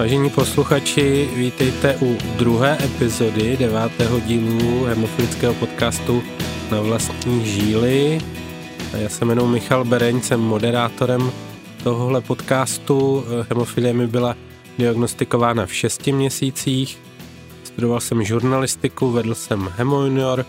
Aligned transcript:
Vážení 0.00 0.30
posluchači, 0.30 1.28
vítejte 1.36 1.96
u 2.02 2.16
druhé 2.38 2.78
epizody 2.84 3.56
devátého 3.56 4.20
dílu 4.20 4.84
hemofilického 4.84 5.54
podcastu 5.54 6.22
na 6.70 6.80
vlastní 6.80 7.46
žíly. 7.46 8.20
Já 8.92 9.08
se 9.08 9.24
jmenuji 9.24 9.46
Michal 9.46 9.84
Bereň, 9.84 10.20
jsem 10.20 10.40
moderátorem 10.40 11.32
tohohle 11.84 12.20
podcastu. 12.20 13.24
Hemofilie 13.48 13.92
mi 13.92 14.06
byla 14.06 14.36
diagnostikována 14.78 15.66
v 15.66 15.74
šesti 15.74 16.12
měsících. 16.12 16.98
Studoval 17.64 18.00
jsem 18.00 18.24
žurnalistiku, 18.24 19.10
vedl 19.10 19.34
jsem 19.34 19.70
Hemo 19.76 20.00
Junior, 20.00 20.46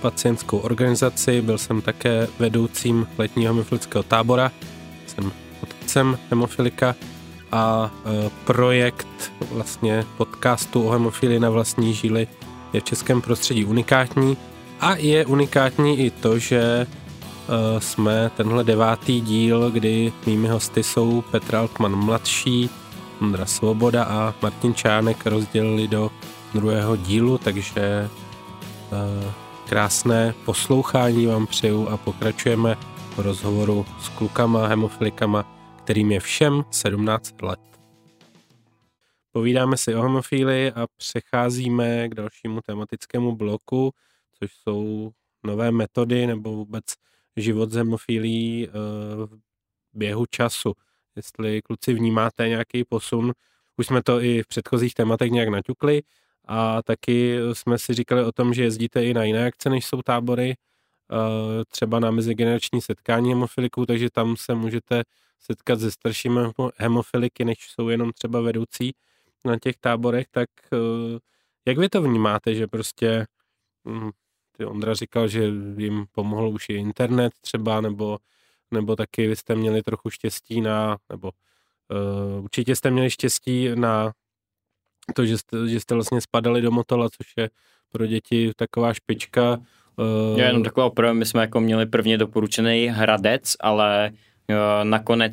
pacientskou 0.00 0.58
organizaci, 0.58 1.42
byl 1.42 1.58
jsem 1.58 1.80
také 1.80 2.28
vedoucím 2.38 3.06
letního 3.18 3.54
hemofilického 3.54 4.02
tábora, 4.02 4.52
jsem 5.06 5.32
otcem 5.62 6.18
hemofilika 6.30 6.94
a 7.52 7.90
e, 8.04 8.30
projekt 8.44 9.32
vlastně 9.50 10.04
podcastu 10.16 10.82
o 10.82 10.90
hemofilii 10.90 11.40
na 11.40 11.50
vlastní 11.50 11.94
žíly 11.94 12.28
je 12.72 12.80
v 12.80 12.84
českém 12.84 13.20
prostředí 13.20 13.64
unikátní. 13.64 14.36
A 14.80 14.94
je 14.96 15.26
unikátní 15.26 15.98
i 15.98 16.10
to, 16.10 16.38
že 16.38 16.60
e, 16.62 16.86
jsme 17.80 18.30
tenhle 18.36 18.64
devátý 18.64 19.20
díl, 19.20 19.70
kdy 19.70 20.12
mými 20.26 20.48
hosty 20.48 20.82
jsou 20.82 21.24
Petr 21.30 21.56
Altman 21.56 21.96
mladší, 21.96 22.70
Ondra 23.20 23.46
Svoboda 23.46 24.04
a 24.04 24.34
Martin 24.42 24.74
Čánek 24.74 25.26
rozdělili 25.26 25.88
do 25.88 26.10
druhého 26.54 26.96
dílu, 26.96 27.38
takže 27.38 27.82
e, 27.82 28.08
krásné 29.68 30.34
poslouchání 30.44 31.26
vám 31.26 31.46
přeju 31.46 31.88
a 31.88 31.96
pokračujeme 31.96 32.76
v 33.16 33.18
rozhovoru 33.18 33.86
s 34.00 34.08
klukama, 34.08 34.66
hemofilikama, 34.66 35.44
kterým 35.84 36.12
je 36.12 36.20
všem 36.20 36.62
17 36.70 37.42
let. 37.42 37.60
Povídáme 39.32 39.76
si 39.76 39.94
o 39.94 40.02
hemofílii 40.02 40.72
a 40.72 40.86
přecházíme 40.96 42.08
k 42.08 42.14
dalšímu 42.14 42.60
tematickému 42.60 43.36
bloku, 43.36 43.90
což 44.38 44.52
jsou 44.52 45.10
nové 45.44 45.72
metody 45.72 46.26
nebo 46.26 46.52
vůbec 46.52 46.84
život 47.36 47.70
s 47.70 47.74
hemofílií 47.74 48.68
eh, 48.68 48.72
v 49.26 49.38
běhu 49.92 50.26
času. 50.30 50.72
Jestli 51.16 51.62
kluci 51.62 51.94
vnímáte 51.94 52.48
nějaký 52.48 52.84
posun, 52.84 53.32
už 53.76 53.86
jsme 53.86 54.02
to 54.02 54.20
i 54.20 54.42
v 54.42 54.46
předchozích 54.46 54.94
tématech 54.94 55.30
nějak 55.30 55.48
naťukli 55.48 56.02
a 56.44 56.82
taky 56.82 57.38
jsme 57.52 57.78
si 57.78 57.94
říkali 57.94 58.24
o 58.24 58.32
tom, 58.32 58.54
že 58.54 58.62
jezdíte 58.62 59.04
i 59.04 59.14
na 59.14 59.24
jiné 59.24 59.46
akce, 59.46 59.70
než 59.70 59.86
jsou 59.86 60.02
tábory, 60.02 60.54
eh, 60.54 61.64
třeba 61.64 62.00
na 62.00 62.10
mezigenerační 62.10 62.80
setkání 62.80 63.28
hemofiliků, 63.28 63.86
takže 63.86 64.10
tam 64.10 64.36
se 64.36 64.54
můžete 64.54 65.02
setkat 65.42 65.80
se 65.80 65.90
staršími 65.90 66.40
hemofiliky, 66.76 67.44
než 67.44 67.58
jsou 67.70 67.88
jenom 67.88 68.12
třeba 68.12 68.40
vedoucí 68.40 68.92
na 69.44 69.58
těch 69.58 69.76
táborech, 69.76 70.26
tak 70.30 70.48
eh, 70.72 71.18
jak 71.66 71.78
vy 71.78 71.88
to 71.88 72.02
vnímáte, 72.02 72.54
že 72.54 72.66
prostě 72.66 73.26
hm, 73.88 74.10
ty 74.56 74.64
Ondra 74.64 74.94
říkal, 74.94 75.28
že 75.28 75.44
jim 75.76 76.06
pomohl 76.12 76.48
už 76.48 76.68
i 76.68 76.74
internet 76.74 77.32
třeba, 77.40 77.80
nebo, 77.80 78.18
nebo 78.70 78.96
taky 78.96 79.26
vy 79.26 79.36
jste 79.36 79.54
měli 79.54 79.82
trochu 79.82 80.10
štěstí 80.10 80.60
na, 80.60 80.98
nebo 81.10 81.30
uh, 81.90 82.44
určitě 82.44 82.76
jste 82.76 82.90
měli 82.90 83.10
štěstí 83.10 83.68
na 83.74 84.12
to, 85.14 85.26
že 85.26 85.38
jste, 85.38 85.68
že 85.68 85.80
jste 85.80 85.94
vlastně 85.94 86.20
spadali 86.20 86.62
do 86.62 86.70
Motola, 86.70 87.08
což 87.10 87.32
je 87.36 87.50
pro 87.88 88.06
děti 88.06 88.52
taková 88.56 88.94
špička. 88.94 89.58
Uh... 89.96 90.38
Já 90.38 90.46
jenom 90.46 90.62
taková 90.62 90.86
opravdu, 90.86 91.18
my 91.18 91.26
jsme 91.26 91.40
jako 91.40 91.60
měli 91.60 91.86
prvně 91.86 92.18
doporučený 92.18 92.86
Hradec, 92.86 93.56
ale 93.60 94.12
Eh, 94.12 94.31
nakonec 94.82 95.32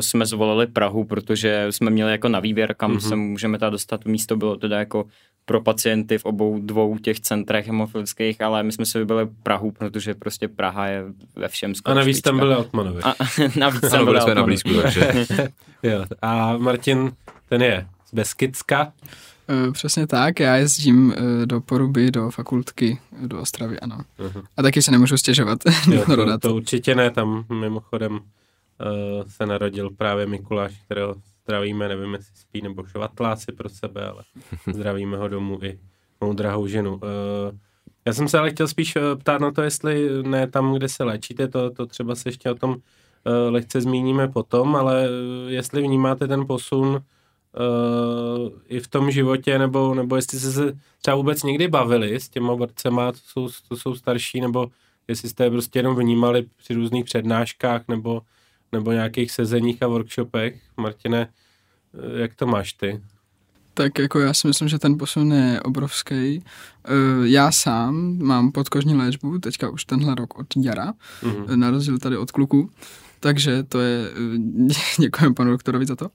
jsme 0.00 0.26
zvolili 0.26 0.66
Prahu, 0.66 1.04
protože 1.04 1.66
jsme 1.70 1.90
měli 1.90 2.12
jako 2.12 2.28
na 2.28 2.40
výběr, 2.40 2.74
kam 2.74 2.96
mm-hmm. 2.96 3.08
se 3.08 3.16
můžeme 3.16 3.58
ta 3.58 3.70
dostat. 3.70 4.04
Místo 4.04 4.36
bylo 4.36 4.56
teda 4.56 4.78
jako 4.78 5.04
pro 5.44 5.60
pacienty 5.60 6.18
v 6.18 6.24
obou 6.24 6.58
dvou 6.60 6.98
těch 6.98 7.20
centrech 7.20 7.66
hemofilických, 7.66 8.40
ale 8.40 8.62
my 8.62 8.72
jsme 8.72 8.86
si 8.86 8.98
vybrali 8.98 9.28
Prahu, 9.42 9.70
protože 9.70 10.14
prostě 10.14 10.48
Praha 10.48 10.86
je 10.86 11.04
ve 11.36 11.48
všem 11.48 11.74
skoro 11.74 11.92
A 11.92 11.94
navíc 11.94 12.16
špička. 12.16 12.30
tam 12.30 12.38
byli 12.38 12.54
Altmanovi. 12.54 13.02
A, 13.02 13.14
navíc 13.58 13.80
tam 13.80 14.04
byli 14.04 14.20
jsme 14.20 14.34
na 14.34 14.42
blízku, 14.42 14.70
takže. 14.82 15.12
jo. 15.82 16.04
A 16.22 16.56
Martin, 16.56 17.12
ten 17.48 17.62
je 17.62 17.86
z 18.10 18.14
Beskicka. 18.14 18.92
Eh, 19.48 19.72
přesně 19.72 20.06
tak, 20.06 20.40
já 20.40 20.56
jezdím 20.56 21.14
eh, 21.16 21.46
do 21.46 21.60
Poruby, 21.60 22.10
do 22.10 22.30
fakultky, 22.30 22.98
do 23.26 23.40
Ostravy, 23.40 23.80
ano. 23.80 24.00
Uh-huh. 24.18 24.44
A 24.56 24.62
taky 24.62 24.82
se 24.82 24.90
nemůžu 24.90 25.16
stěžovat. 25.16 25.58
Jo, 25.92 26.04
to, 26.06 26.38
to 26.38 26.54
určitě 26.54 26.94
ne, 26.94 27.10
tam 27.10 27.44
mimochodem 27.60 28.12
uh, 28.12 28.18
se 29.26 29.46
narodil 29.46 29.90
právě 29.90 30.26
Mikuláš, 30.26 30.80
kterého 30.84 31.14
zdravíme, 31.44 31.88
nevím, 31.88 32.14
jestli 32.14 32.36
spí 32.36 32.62
nebo 32.62 32.84
švatlá 32.84 33.36
si 33.36 33.52
pro 33.52 33.68
sebe, 33.68 34.08
ale 34.08 34.22
zdravíme 34.72 35.16
ho 35.16 35.28
domů 35.28 35.58
i 35.62 35.78
mou 36.20 36.32
drahou 36.32 36.66
ženu. 36.66 36.94
Uh, 36.94 37.00
já 38.06 38.12
jsem 38.12 38.28
se 38.28 38.38
ale 38.38 38.50
chtěl 38.50 38.68
spíš 38.68 38.98
ptát 39.18 39.40
na 39.40 39.50
to, 39.50 39.62
jestli 39.62 40.22
ne 40.22 40.46
tam, 40.46 40.74
kde 40.74 40.88
se 40.88 41.04
léčíte, 41.04 41.48
to, 41.48 41.70
to 41.70 41.86
třeba 41.86 42.14
se 42.14 42.28
ještě 42.28 42.50
o 42.50 42.54
tom 42.54 42.70
uh, 42.70 42.76
lehce 43.48 43.80
zmíníme 43.80 44.28
potom, 44.28 44.76
ale 44.76 45.08
jestli 45.46 45.82
vnímáte 45.82 46.28
ten 46.28 46.46
posun 46.46 47.02
uh, 47.58 48.50
i 48.68 48.80
v 48.80 48.88
tom 48.88 49.10
životě, 49.10 49.58
nebo, 49.58 49.94
nebo 49.94 50.16
jestli 50.16 50.38
jste 50.38 50.52
se 50.52 50.78
třeba 51.02 51.16
vůbec 51.16 51.42
někdy 51.42 51.68
bavili 51.68 52.20
s 52.20 52.28
těma 52.28 52.56
borcema, 52.56 53.12
to 53.12 53.18
jsou, 53.18 53.48
to 53.68 53.76
jsou 53.76 53.94
starší, 53.94 54.40
nebo 54.40 54.70
jestli 55.08 55.28
jste 55.28 55.44
je 55.44 55.50
prostě 55.50 55.78
jenom 55.78 55.96
vnímali 55.96 56.46
při 56.56 56.74
různých 56.74 57.04
přednáškách, 57.04 57.82
nebo 57.88 58.22
nebo 58.72 58.92
nějakých 58.92 59.30
sezeních 59.30 59.82
a 59.82 59.86
workshopech. 59.86 60.60
Martine, 60.76 61.28
jak 62.16 62.34
to 62.34 62.46
máš 62.46 62.72
ty? 62.72 63.00
Tak 63.74 63.98
jako 63.98 64.20
já 64.20 64.34
si 64.34 64.46
myslím, 64.46 64.68
že 64.68 64.78
ten 64.78 64.98
posun 64.98 65.32
je 65.32 65.60
obrovský. 65.60 66.14
Eh, 66.14 66.92
já 67.22 67.52
sám 67.52 68.18
mám 68.18 68.52
podkožní 68.52 68.94
léčbu, 68.94 69.38
teďka 69.38 69.70
už 69.70 69.84
tenhle 69.84 70.14
rok 70.14 70.38
od 70.38 70.46
jara, 70.56 70.92
mm-hmm. 71.22 71.56
na 71.56 71.70
rozdíl 71.70 71.98
tady 71.98 72.16
od 72.16 72.30
kluku. 72.30 72.70
Takže 73.20 73.62
to 73.62 73.80
je, 73.80 74.10
eh, 74.70 75.00
děkujeme 75.00 75.34
panu 75.34 75.50
doktorovi 75.50 75.86
za 75.86 75.96
to. 75.96 76.08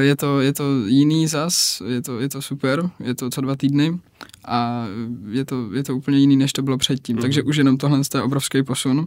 Je 0.00 0.16
to, 0.16 0.40
je 0.40 0.52
to 0.52 0.86
jiný 0.86 1.26
zas, 1.26 1.82
je 1.86 2.02
to, 2.02 2.20
je 2.20 2.28
to 2.28 2.42
super, 2.42 2.90
je 3.00 3.14
to 3.14 3.30
co 3.30 3.40
dva 3.40 3.56
týdny 3.56 4.00
a 4.44 4.86
je 5.30 5.44
to, 5.44 5.72
je 5.72 5.82
to 5.82 5.96
úplně 5.96 6.18
jiný, 6.18 6.36
než 6.36 6.52
to 6.52 6.62
bylo 6.62 6.78
předtím. 6.78 7.16
Mm-hmm. 7.16 7.20
Takže 7.20 7.42
už 7.42 7.56
jenom 7.56 7.76
tohle 7.76 8.00
je 8.14 8.22
obrovský 8.22 8.62
posun. 8.62 9.06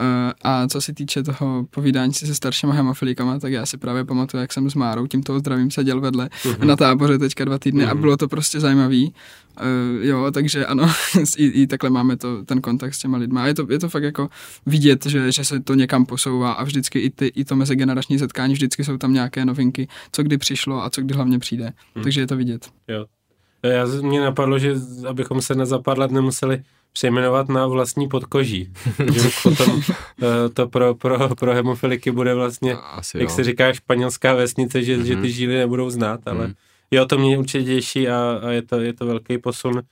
Eh, 0.00 0.32
a 0.42 0.68
co 0.68 0.80
se 0.80 0.94
týče 0.94 1.22
toho 1.22 1.66
povídání 1.70 2.12
si 2.12 2.26
se 2.26 2.34
staršíma 2.34 2.72
hemofilikama, 2.72 3.38
tak 3.38 3.52
já 3.52 3.66
si 3.66 3.76
právě 3.76 4.04
pamatuju, 4.04 4.40
jak 4.40 4.52
jsem 4.52 4.70
s 4.70 4.74
Márou 4.74 5.06
tímto 5.06 5.38
zdravím 5.38 5.70
seděl 5.70 6.00
vedle 6.00 6.28
uh-huh. 6.42 6.64
na 6.64 6.76
táboře 6.76 7.18
teďka 7.18 7.44
dva 7.44 7.58
týdny 7.58 7.84
uh-huh. 7.84 7.90
a 7.90 7.94
mhm. 7.94 8.00
bylo 8.00 8.16
to 8.16 8.28
prostě 8.28 8.60
zajímavý. 8.60 9.14
Uh, 9.60 10.04
jo, 10.04 10.30
takže 10.30 10.66
ano, 10.66 10.90
i, 11.36 11.46
i 11.46 11.66
takhle 11.66 11.90
máme 11.90 12.16
to, 12.16 12.44
ten 12.44 12.60
kontakt 12.60 12.94
s 12.94 12.98
těma 12.98 13.18
lidma. 13.18 13.42
A 13.42 13.46
je 13.46 13.54
to, 13.54 13.66
je 13.70 13.78
to 13.78 13.88
fakt 13.88 14.02
jako 14.02 14.28
vidět, 14.66 15.06
že, 15.06 15.32
že 15.32 15.44
se 15.44 15.60
to 15.60 15.74
někam 15.74 16.06
posouvá 16.06 16.52
a 16.52 16.64
vždycky 16.64 16.98
i, 16.98 17.10
ty, 17.10 17.26
i 17.26 17.44
to 17.44 17.56
mezigenerační 17.56 18.18
setkání, 18.18 18.54
vždycky 18.54 18.84
jsou 18.84 18.98
tam 18.98 19.12
nějaké 19.12 19.44
novinky, 19.44 19.88
co 20.12 20.22
kdy 20.22 20.38
přišlo 20.38 20.84
a 20.84 20.90
co 20.90 21.00
kdy 21.00 21.14
hlavně 21.14 21.38
přijde. 21.38 21.72
Uh-huh. 21.96 22.02
Takže 22.02 22.20
je 22.20 22.26
to 22.26 22.36
vidět. 22.36 22.70
Jo. 22.88 23.06
Já, 23.62 23.86
mě 24.02 24.20
napadlo, 24.20 24.58
že 24.58 24.74
abychom 25.08 25.42
se 25.42 25.54
na 25.54 25.64
let 25.86 26.10
nemuseli 26.10 26.62
přejmenovat 26.94 27.48
na 27.48 27.66
vlastní 27.66 28.08
podkoží. 28.08 28.72
že 29.12 29.28
potom 29.42 29.80
eh, 30.22 30.48
to 30.48 30.68
pro, 30.68 30.94
pro, 30.94 31.34
pro 31.34 31.54
hemofiliky 31.54 32.10
bude 32.10 32.34
vlastně, 32.34 32.74
Asi 32.74 33.18
jak 33.18 33.28
jo. 33.28 33.34
se 33.34 33.44
říká, 33.44 33.72
španělská 33.72 34.34
vesnice, 34.34 34.82
že, 34.82 34.96
mm-hmm. 34.96 35.02
že 35.04 35.14
ty 35.14 35.20
mhm. 35.20 35.28
žíly 35.28 35.54
nebudou 35.54 35.90
znát, 35.90 36.20
ale 36.26 36.46
mm. 36.46 36.54
jo, 36.90 37.06
to 37.06 37.18
mě 37.18 37.38
určitě 37.38 37.64
těší 37.64 38.08
a, 38.08 38.40
a 38.42 38.50
je, 38.50 38.62
to, 38.62 38.80
je 38.80 38.92
to 38.92 39.06
velký 39.06 39.38
posun. 39.38 39.74
Uh, 39.74 39.82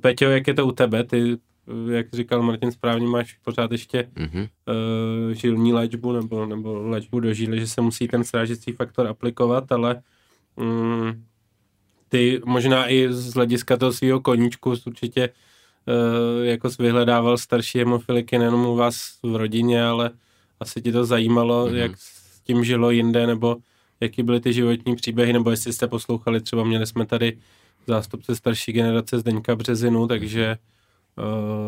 Peťo, 0.00 0.24
jak 0.24 0.46
je 0.46 0.54
to 0.54 0.66
u 0.66 0.72
tebe? 0.72 1.04
Ty, 1.04 1.36
jak 1.90 2.06
říkal 2.12 2.42
Martin 2.42 2.72
správně, 2.72 3.06
máš 3.06 3.38
pořád 3.44 3.72
ještě 3.72 4.08
mm-hmm. 4.16 4.48
uh, 5.28 5.32
žilní 5.32 5.72
léčbu 5.72 6.12
nebo, 6.12 6.46
nebo 6.46 6.88
léčbu 6.88 7.20
do 7.20 7.34
žíly, 7.34 7.60
že 7.60 7.66
se 7.66 7.80
musí 7.80 8.08
ten 8.08 8.24
srážecí 8.24 8.72
faktor 8.72 9.06
aplikovat, 9.06 9.72
ale 9.72 10.02
um, 10.56 11.24
ty 12.08 12.40
možná 12.44 12.90
i 12.90 13.12
z 13.12 13.34
hlediska 13.34 13.76
toho 13.76 13.92
svého 13.92 14.20
koníčku 14.20 14.74
určitě 14.86 15.28
uh, 15.28 15.34
jako 16.42 16.68
vyhledával 16.78 17.38
starší 17.38 17.78
hemofiliky 17.78 18.38
nejenom 18.38 18.66
u 18.66 18.76
vás 18.76 19.18
v 19.22 19.36
rodině, 19.36 19.84
ale 19.84 20.10
asi 20.60 20.82
ti 20.82 20.92
to 20.92 21.04
zajímalo, 21.04 21.66
mm-hmm. 21.66 21.74
jak 21.74 21.92
s 21.96 22.40
tím 22.40 22.64
žilo 22.64 22.90
jinde, 22.90 23.26
nebo 23.26 23.56
jaký 24.00 24.22
byly 24.22 24.40
ty 24.40 24.52
životní 24.52 24.96
příběhy, 24.96 25.32
nebo 25.32 25.50
jestli 25.50 25.72
jste 25.72 25.86
poslouchali, 25.86 26.40
třeba 26.40 26.64
měli 26.64 26.86
jsme 26.86 27.06
tady 27.06 27.38
zástupce 27.86 28.36
starší 28.36 28.72
generace 28.72 29.18
Zdeňka 29.18 29.56
Březinu, 29.56 30.06
takže 30.06 30.58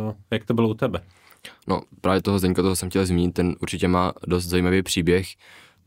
uh, 0.07 0.15
jak 0.31 0.45
to 0.45 0.55
bylo 0.55 0.69
u 0.69 0.75
tebe? 0.75 1.01
No 1.69 1.83
právě 2.01 2.23
toho 2.23 2.39
Zdeňka, 2.39 2.63
toho 2.63 2.77
jsem 2.77 2.91
chtěl 2.91 3.07
zmínit, 3.07 3.33
ten 3.33 3.57
určitě 3.63 3.89
má 3.89 4.13
dost 4.27 4.45
zajímavý 4.45 4.83
příběh, 4.83 5.27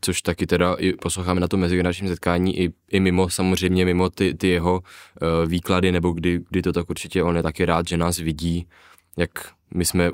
což 0.00 0.22
taky 0.22 0.46
teda 0.46 0.74
i 0.74 0.92
posloucháme 0.92 1.40
na 1.40 1.48
tom 1.48 1.60
mezigeneračním 1.60 2.08
setkání 2.08 2.60
i, 2.60 2.72
i 2.90 3.00
mimo, 3.00 3.28
samozřejmě 3.28 3.84
mimo 3.84 4.10
ty, 4.10 4.34
ty 4.34 4.48
jeho 4.48 4.80
uh, 4.82 5.50
výklady, 5.50 5.92
nebo 5.92 6.10
kdy, 6.12 6.40
kdy 6.50 6.62
to 6.62 6.72
tak 6.72 6.90
určitě 6.90 7.22
on 7.22 7.36
je 7.36 7.42
taky 7.42 7.64
rád, 7.64 7.88
že 7.88 7.96
nás 7.96 8.18
vidí, 8.18 8.66
jak 9.16 9.30
my 9.74 9.84
jsme 9.84 10.10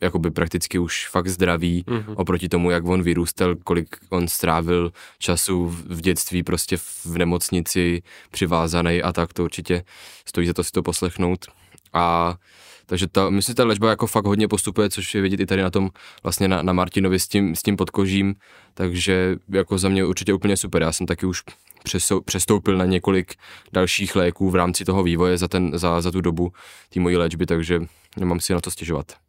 jakoby 0.00 0.30
prakticky 0.30 0.78
už 0.78 1.08
fakt 1.08 1.28
zdravý 1.28 1.84
mm-hmm. 1.86 2.14
oproti 2.16 2.48
tomu, 2.48 2.70
jak 2.70 2.84
on 2.86 3.02
vyrůstal, 3.02 3.56
kolik 3.56 3.96
on 4.08 4.28
strávil 4.28 4.92
času 5.18 5.66
v 5.66 6.00
dětství 6.00 6.42
prostě 6.42 6.76
v 6.76 7.06
nemocnici 7.18 8.02
přivázaný 8.30 9.02
a 9.02 9.12
tak 9.12 9.32
to 9.32 9.44
určitě 9.44 9.84
stojí 10.26 10.46
za 10.46 10.52
to 10.52 10.64
si 10.64 10.72
to 10.72 10.82
poslechnout. 10.82 11.46
A 11.92 12.34
takže 12.86 13.06
ta, 13.06 13.30
myslím, 13.30 13.52
že 13.52 13.56
ta 13.56 13.64
léčba 13.64 13.90
jako 13.90 14.06
fakt 14.06 14.26
hodně 14.26 14.48
postupuje, 14.48 14.90
což 14.90 15.14
je 15.14 15.20
vidět 15.20 15.40
i 15.40 15.46
tady 15.46 15.62
na 15.62 15.70
tom 15.70 15.90
vlastně 16.22 16.48
na, 16.48 16.62
na 16.62 16.72
Martinovi 16.72 17.20
s 17.20 17.28
tím, 17.28 17.56
s 17.56 17.62
tím 17.62 17.76
podkožím, 17.76 18.34
takže 18.74 19.36
jako 19.48 19.78
za 19.78 19.88
mě 19.88 20.04
určitě 20.04 20.34
úplně 20.34 20.56
super. 20.56 20.82
Já 20.82 20.92
jsem 20.92 21.06
taky 21.06 21.26
už 21.26 21.42
přestoupil 22.24 22.76
na 22.76 22.84
několik 22.84 23.34
dalších 23.72 24.16
léků 24.16 24.50
v 24.50 24.54
rámci 24.54 24.84
toho 24.84 25.02
vývoje 25.02 25.38
za, 25.38 25.48
ten, 25.48 25.78
za, 25.78 26.00
za 26.00 26.10
tu 26.10 26.20
dobu 26.20 26.52
té 26.94 27.00
mojí 27.00 27.16
léčby, 27.16 27.46
takže 27.46 27.80
nemám 28.16 28.40
si 28.40 28.52
na 28.52 28.60
to 28.60 28.70
stěžovat. 28.70 29.27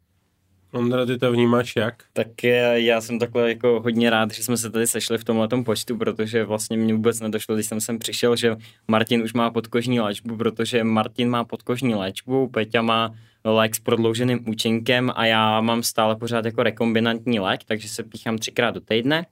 Ondra, 0.72 1.06
ty 1.06 1.18
to 1.18 1.32
vnímáš 1.32 1.76
jak? 1.76 2.02
Tak 2.12 2.44
já, 2.74 3.00
jsem 3.00 3.18
takhle 3.18 3.48
jako 3.48 3.80
hodně 3.80 4.10
rád, 4.10 4.30
že 4.30 4.42
jsme 4.42 4.56
se 4.56 4.70
tady 4.70 4.86
sešli 4.86 5.18
v 5.18 5.24
tomhle 5.24 5.48
počtu, 5.64 5.96
protože 5.96 6.44
vlastně 6.44 6.76
mě 6.76 6.94
vůbec 6.94 7.20
nedošlo, 7.20 7.54
když 7.54 7.66
jsem 7.66 7.80
sem 7.80 7.98
přišel, 7.98 8.36
že 8.36 8.56
Martin 8.88 9.22
už 9.22 9.32
má 9.32 9.50
podkožní 9.50 10.00
léčbu, 10.00 10.36
protože 10.36 10.84
Martin 10.84 11.28
má 11.28 11.44
podkožní 11.44 11.94
léčbu, 11.94 12.48
Peťa 12.48 12.82
má 12.82 13.14
lék 13.44 13.74
s 13.74 13.78
prodlouženým 13.78 14.48
účinkem 14.48 15.12
a 15.14 15.26
já 15.26 15.60
mám 15.60 15.82
stále 15.82 16.16
pořád 16.16 16.44
jako 16.44 16.62
rekombinantní 16.62 17.40
lék, 17.40 17.64
takže 17.64 17.88
se 17.88 18.02
píchám 18.02 18.38
třikrát 18.38 18.70
do 18.70 18.80
týdne 18.80 19.26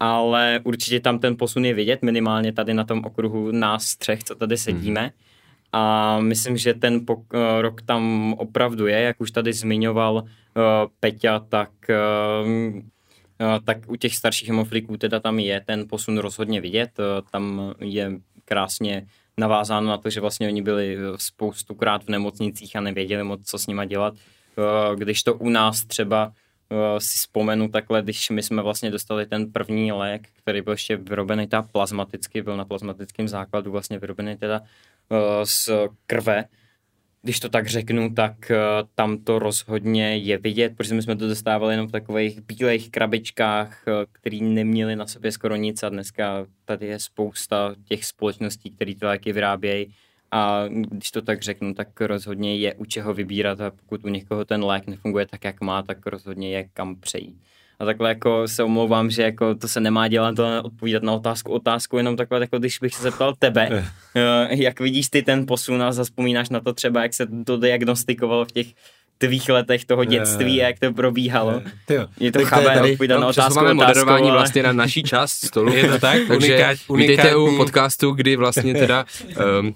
ale 0.00 0.60
určitě 0.64 1.00
tam 1.00 1.18
ten 1.18 1.36
posun 1.36 1.64
je 1.64 1.74
vidět, 1.74 2.02
minimálně 2.02 2.52
tady 2.52 2.74
na 2.74 2.84
tom 2.84 3.04
okruhu 3.04 3.50
nás 3.50 3.96
třech, 3.96 4.24
co 4.24 4.34
tady 4.34 4.56
sedíme. 4.56 5.00
Hmm. 5.00 5.10
A 5.74 6.20
myslím, 6.20 6.56
že 6.56 6.74
ten 6.74 7.02
pok- 7.02 7.34
eh, 7.34 7.62
rok 7.62 7.82
tam 7.82 8.34
opravdu 8.38 8.86
je, 8.86 9.00
jak 9.00 9.20
už 9.20 9.30
tady 9.30 9.52
zmiňoval 9.52 10.14
uh, 10.14 10.62
Peťa, 11.00 11.38
tak, 11.38 11.70
uh, 11.90 12.80
tak 13.64 13.78
u 13.86 13.96
těch 13.96 14.16
starších 14.16 14.48
hemofiliků 14.48 14.96
teda 14.96 15.20
tam 15.20 15.38
je 15.38 15.60
ten 15.60 15.88
posun 15.88 16.18
rozhodně 16.18 16.60
vidět. 16.60 16.90
Uh, 16.98 17.04
tam 17.30 17.74
je 17.80 18.12
krásně 18.44 19.06
navázáno 19.38 19.88
na 19.88 19.98
to, 19.98 20.10
že 20.10 20.20
vlastně 20.20 20.48
oni 20.48 20.62
byli 20.62 20.98
spoustukrát 21.16 22.04
v 22.04 22.08
nemocnicích 22.08 22.76
a 22.76 22.80
nevěděli 22.80 23.24
moc, 23.24 23.40
co 23.44 23.58
s 23.58 23.66
nima 23.66 23.84
dělat. 23.84 24.14
Když 24.94 25.22
to 25.22 25.34
u 25.34 25.48
nás 25.48 25.84
třeba 25.84 26.32
si 26.98 27.18
vzpomenu 27.18 27.68
takhle, 27.68 28.02
když 28.02 28.30
my 28.30 28.42
jsme 28.42 28.62
vlastně 28.62 28.90
dostali 28.90 29.26
ten 29.26 29.52
první 29.52 29.92
lék, 29.92 30.28
který 30.38 30.62
byl 30.62 30.72
ještě 30.72 30.96
vyrobený 30.96 31.46
teda 31.46 31.62
plazmaticky, 31.62 32.42
byl 32.42 32.56
na 32.56 32.64
plazmatickém 32.64 33.28
základu 33.28 33.70
vlastně 33.70 33.98
vyrobený 33.98 34.36
teda 34.36 34.60
z 35.44 35.70
krve, 36.06 36.44
když 37.22 37.40
to 37.40 37.48
tak 37.48 37.66
řeknu, 37.66 38.14
tak 38.14 38.36
uh, 38.50 38.88
tam 38.94 39.18
to 39.18 39.38
rozhodně 39.38 40.16
je 40.16 40.38
vidět, 40.38 40.76
protože 40.76 40.94
my 40.94 41.02
jsme 41.02 41.16
to 41.16 41.28
dostávali 41.28 41.74
jenom 41.74 41.86
v 41.86 41.92
takových 41.92 42.40
bílých 42.40 42.90
krabičkách, 42.90 43.84
uh, 43.86 43.94
který 44.12 44.42
neměli 44.42 44.96
na 44.96 45.06
sobě 45.06 45.32
skoro 45.32 45.56
nic 45.56 45.82
a 45.82 45.88
dneska 45.88 46.46
tady 46.64 46.86
je 46.86 46.98
spousta 46.98 47.74
těch 47.84 48.04
společností, 48.04 48.70
které 48.70 48.94
ty 48.94 49.06
léky 49.06 49.32
vyrábějí 49.32 49.94
a 50.30 50.64
když 50.68 51.10
to 51.10 51.22
tak 51.22 51.42
řeknu, 51.42 51.74
tak 51.74 52.00
rozhodně 52.00 52.56
je 52.56 52.74
u 52.74 52.84
čeho 52.84 53.14
vybírat 53.14 53.60
a 53.60 53.70
pokud 53.70 54.04
u 54.04 54.08
někoho 54.08 54.44
ten 54.44 54.64
lék 54.64 54.86
nefunguje 54.86 55.26
tak, 55.26 55.44
jak 55.44 55.60
má, 55.60 55.82
tak 55.82 56.06
rozhodně 56.06 56.50
je 56.50 56.68
kam 56.72 56.96
přejít. 56.96 57.42
A 57.78 57.84
takhle 57.84 58.08
jako 58.08 58.48
se 58.48 58.62
omlouvám, 58.62 59.10
že 59.10 59.22
jako 59.22 59.54
to 59.54 59.68
se 59.68 59.80
nemá 59.80 60.08
dělat, 60.08 60.34
to 60.36 60.62
odpovídat 60.62 61.02
na 61.02 61.12
otázku 61.12 61.52
otázku, 61.52 61.96
jenom 61.96 62.16
takhle 62.16 62.40
jako 62.40 62.58
když 62.58 62.78
bych 62.78 62.94
se 62.94 63.02
zeptal 63.02 63.34
tebe, 63.38 63.84
eh, 64.14 64.48
jak 64.50 64.80
vidíš 64.80 65.08
ty 65.08 65.22
ten 65.22 65.46
posun 65.46 65.82
a 65.82 65.92
zaspomínáš 65.92 66.48
na 66.48 66.60
to 66.60 66.72
třeba, 66.72 67.02
jak 67.02 67.14
se 67.14 67.26
to 67.46 67.56
diagnostikovalo 67.56 68.44
v 68.44 68.52
těch 68.52 68.66
tvých 69.18 69.48
letech 69.48 69.84
toho 69.84 70.04
dětství 70.04 70.62
a 70.62 70.66
jak 70.66 70.78
to 70.78 70.92
probíhalo. 70.92 71.62
Je, 71.90 72.06
je 72.20 72.32
to 72.32 72.44
chápé 72.44 72.82
odpovídat 72.82 73.14
no, 73.14 73.20
na 73.20 73.26
otázku 73.26 73.54
máme 73.54 73.74
moderování 73.74 74.30
ale... 74.30 74.38
vlastně 74.38 74.62
na 74.62 74.72
naší 74.72 75.02
část 75.02 75.32
stolu. 75.32 75.72
Je 75.76 75.88
to 75.88 75.98
tak? 75.98 76.18
Takže 76.28 76.52
unikát, 76.52 76.78
vítejte 76.96 77.36
u 77.36 77.56
podcastu, 77.56 78.10
kdy 78.10 78.36
vlastně 78.36 78.74
teda 78.74 79.04
um, 79.60 79.74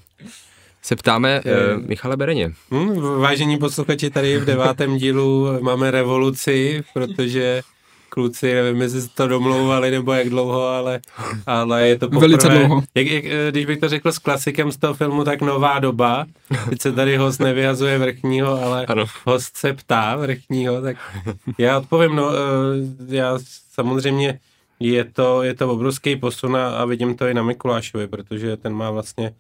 se 0.83 0.97
ptáme 0.97 1.41
uh, 1.41 1.87
Michale 1.87 2.17
Bereně. 2.17 2.53
Hmm, 2.71 3.21
vážení 3.21 3.59
posluchači, 3.59 4.11
tady 4.11 4.39
v 4.39 4.45
devátém 4.45 4.97
dílu 4.97 5.59
máme 5.61 5.91
revoluci, 5.91 6.85
protože 6.95 7.63
kluci, 8.09 8.55
nevím, 8.55 8.83
jestli 8.83 9.09
to 9.09 9.29
domlouvali 9.29 9.91
nebo 9.91 10.13
jak 10.13 10.29
dlouho, 10.29 10.69
ale, 10.69 11.01
ale 11.47 11.89
je 11.89 11.99
to 11.99 12.07
poprvé. 12.07 12.21
Velice 12.21 12.49
dlouho. 12.49 12.83
Jak, 12.95 13.07
jak, 13.07 13.25
když 13.51 13.67
bych 13.67 13.79
to 13.79 13.89
řekl 13.89 14.13
s 14.13 14.19
klasikem 14.19 14.73
z 14.73 14.77
toho 14.77 14.95
filmu, 14.95 15.25
tak 15.25 15.43
nová 15.43 15.79
doba. 15.79 16.27
Teď 16.69 16.83
se 16.83 16.93
tady 16.93 17.17
host 17.17 17.41
nevyhazuje 17.41 17.99
vrchního, 17.99 18.63
ale 18.65 18.87
ano. 18.87 19.05
host 19.25 19.57
se 19.57 19.73
ptá 19.73 20.17
vrchního, 20.17 20.83
tak 20.83 20.97
já 21.59 21.79
odpovím, 21.79 22.17
no, 22.17 22.31
eh, 22.33 23.17
já 23.17 23.39
samozřejmě 23.73 24.39
je 24.81 25.05
to, 25.05 25.43
je 25.43 25.55
to 25.55 25.69
obrovský 25.69 26.17
posun 26.17 26.57
a 26.57 26.85
vidím 26.85 27.17
to 27.17 27.27
i 27.27 27.35
na 27.35 27.43
Mikulášovi, 27.43 28.07
protože 28.07 28.57
ten 28.57 28.73
má 28.73 28.91
vlastně 28.91 29.33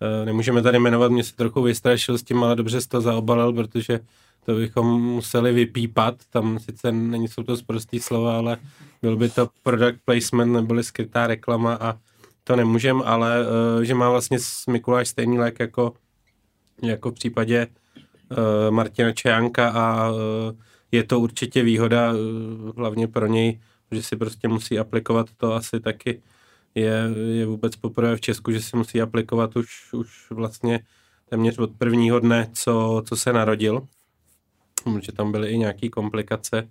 Eh, 0.00 0.24
nemůžeme 0.24 0.62
tady 0.62 0.78
jmenovat, 0.78 1.12
mě 1.12 1.24
se 1.24 1.36
trochu 1.36 1.62
vystrašil 1.62 2.18
s 2.18 2.22
tím, 2.22 2.44
ale 2.44 2.56
dobře 2.56 2.80
jsi 2.80 2.88
to 2.88 3.00
zaobalil, 3.00 3.52
protože 3.52 4.00
to 4.46 4.54
bychom 4.54 5.02
museli 5.02 5.52
vypípat, 5.52 6.14
tam 6.30 6.58
sice 6.58 6.92
není 6.92 7.28
jsou 7.28 7.42
to 7.42 7.56
zprostý 7.56 8.00
slova, 8.00 8.36
ale 8.36 8.56
byl 9.02 9.16
by 9.16 9.28
to 9.28 9.48
product 9.62 10.00
placement 10.04 10.52
neboli 10.52 10.84
skrytá 10.84 11.26
reklama 11.26 11.74
a 11.74 11.98
to 12.44 12.56
nemůžem, 12.56 13.02
ale 13.04 13.46
uh, 13.46 13.82
že 13.82 13.94
má 13.94 14.10
vlastně 14.10 14.38
Mikuláš 14.70 15.08
stejný 15.08 15.38
lék 15.38 15.60
jako, 15.60 15.92
jako 16.82 17.10
v 17.10 17.14
případě 17.14 17.66
uh, 17.66 18.36
Martina 18.70 19.12
Čejánka 19.12 19.68
a 19.70 20.10
uh, 20.10 20.18
je 20.92 21.04
to 21.04 21.20
určitě 21.20 21.62
výhoda 21.62 22.12
hlavně 22.76 23.08
pro 23.08 23.26
něj, 23.26 23.60
že 23.90 24.02
si 24.02 24.16
prostě 24.16 24.48
musí 24.48 24.78
aplikovat 24.78 25.26
to 25.36 25.54
asi 25.54 25.80
taky 25.80 26.22
je, 26.74 27.10
je 27.32 27.46
vůbec 27.46 27.76
poprvé 27.76 28.16
v 28.16 28.20
Česku, 28.20 28.52
že 28.52 28.60
si 28.60 28.76
musí 28.76 29.00
aplikovat 29.00 29.56
už, 29.56 29.92
už 29.92 30.30
vlastně 30.30 30.80
téměř 31.30 31.58
od 31.58 31.70
prvního 31.78 32.20
dne, 32.20 32.50
co, 32.52 33.02
co 33.08 33.16
se 33.16 33.32
narodil. 33.32 33.86
Protože 34.84 35.12
tam 35.12 35.32
byly 35.32 35.48
i 35.48 35.58
nějaké 35.58 35.88
komplikace, 35.88 36.68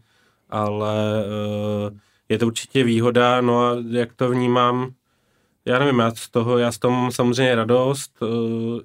ale 0.50 1.24
uh, 1.25 1.98
je 2.30 2.38
to 2.38 2.48
určitě 2.48 2.84
výhoda, 2.84 3.42
no 3.42 3.60
a 3.60 3.75
jak 3.90 4.13
to 4.13 4.30
vnímám, 4.30 4.94
já 5.66 5.80
nevím, 5.80 6.00
já 6.00 6.12
z 6.12 6.30
toho, 6.30 6.57
já 6.57 6.72
z 6.72 6.78
toho 6.78 6.94
mám 7.02 7.12
samozřejmě 7.12 7.56
radost, 7.56 8.22
uh, 8.22 8.28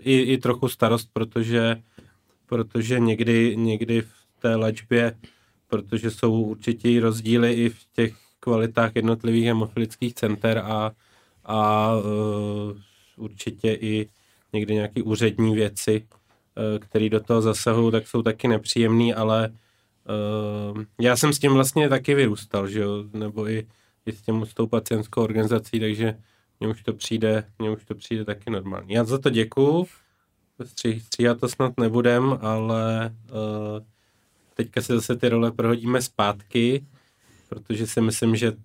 i, 0.00 0.18
i 0.20 0.38
trochu 0.38 0.68
starost, 0.68 1.10
protože, 1.12 1.82
protože 2.46 3.00
někdy, 3.00 3.56
někdy 3.56 4.00
v 4.00 4.12
té 4.40 4.56
léčbě, 4.56 5.18
protože 5.68 6.10
jsou 6.10 6.40
určitě 6.42 7.00
rozdíly 7.00 7.52
i 7.52 7.68
v 7.68 7.86
těch 7.92 8.14
kvalitách 8.40 8.96
jednotlivých 8.96 9.44
hemofilických 9.44 10.14
center 10.14 10.58
a 10.58 10.92
a 11.44 11.92
uh, 11.96 12.76
určitě 13.16 13.72
i 13.72 14.08
někdy 14.52 14.74
nějaké 14.74 15.02
úřední 15.02 15.54
věci, 15.54 16.06
uh, 16.60 16.78
které 16.78 17.08
do 17.08 17.20
toho 17.20 17.42
zasahují, 17.42 17.92
tak 17.92 18.08
jsou 18.08 18.22
taky 18.22 18.48
nepříjemný, 18.48 19.14
ale 19.14 19.48
uh, 20.68 20.82
já 21.00 21.16
jsem 21.16 21.32
s 21.32 21.38
tím 21.38 21.52
vlastně 21.52 21.88
taky 21.88 22.14
vyrůstal, 22.14 22.68
že 22.68 22.80
jo, 22.80 23.04
nebo 23.12 23.48
i, 23.48 23.66
i 24.06 24.12
s, 24.12 24.22
tím, 24.22 24.46
s 24.46 24.54
tou 24.54 24.66
pacientskou 24.66 25.22
organizací, 25.22 25.80
takže 25.80 26.16
mně 26.60 26.68
už 26.68 26.82
to 26.82 26.92
přijde, 26.92 27.44
mně 27.58 27.70
už 27.70 27.84
to 27.84 27.94
přijde 27.94 28.24
taky 28.24 28.50
normální. 28.50 28.94
Já 28.94 29.04
za 29.04 29.18
to 29.18 29.30
děkuju, 29.30 29.86
Stří, 30.64 31.00
stříhat 31.00 31.40
to 31.40 31.48
snad 31.48 31.72
nebudem, 31.80 32.38
ale 32.40 33.14
uh, 33.30 33.86
teďka 34.54 34.82
si 34.82 34.92
zase 34.92 35.16
ty 35.16 35.28
role 35.28 35.52
prohodíme 35.52 36.02
zpátky, 36.02 36.86
protože 37.48 37.86
si 37.86 38.00
myslím, 38.00 38.36
že 38.36 38.52
uh, 38.52 38.56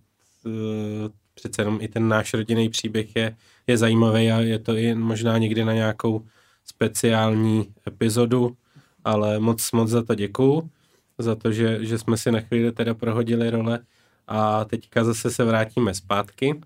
přece 1.33 1.61
jenom 1.61 1.77
i 1.81 1.87
ten 1.87 2.07
náš 2.07 2.33
rodinný 2.33 2.69
příběh 2.69 3.15
je, 3.15 3.35
je 3.67 3.77
zajímavý 3.77 4.31
a 4.31 4.39
je 4.39 4.59
to 4.59 4.75
i 4.75 4.95
možná 4.95 5.37
někdy 5.37 5.65
na 5.65 5.73
nějakou 5.73 6.25
speciální 6.65 7.73
epizodu, 7.87 8.57
ale 9.03 9.39
moc, 9.39 9.71
moc 9.71 9.89
za 9.89 10.03
to 10.03 10.15
děkuju, 10.15 10.69
za 11.17 11.35
to, 11.35 11.51
že, 11.51 11.85
že 11.85 11.97
jsme 11.97 12.17
si 12.17 12.31
na 12.31 12.41
chvíli 12.41 12.71
teda 12.71 12.93
prohodili 12.93 13.49
role. 13.49 13.79
A 14.27 14.65
teďka 14.65 15.03
zase 15.03 15.31
se 15.31 15.43
vrátíme 15.43 15.93
zpátky. 15.93 16.61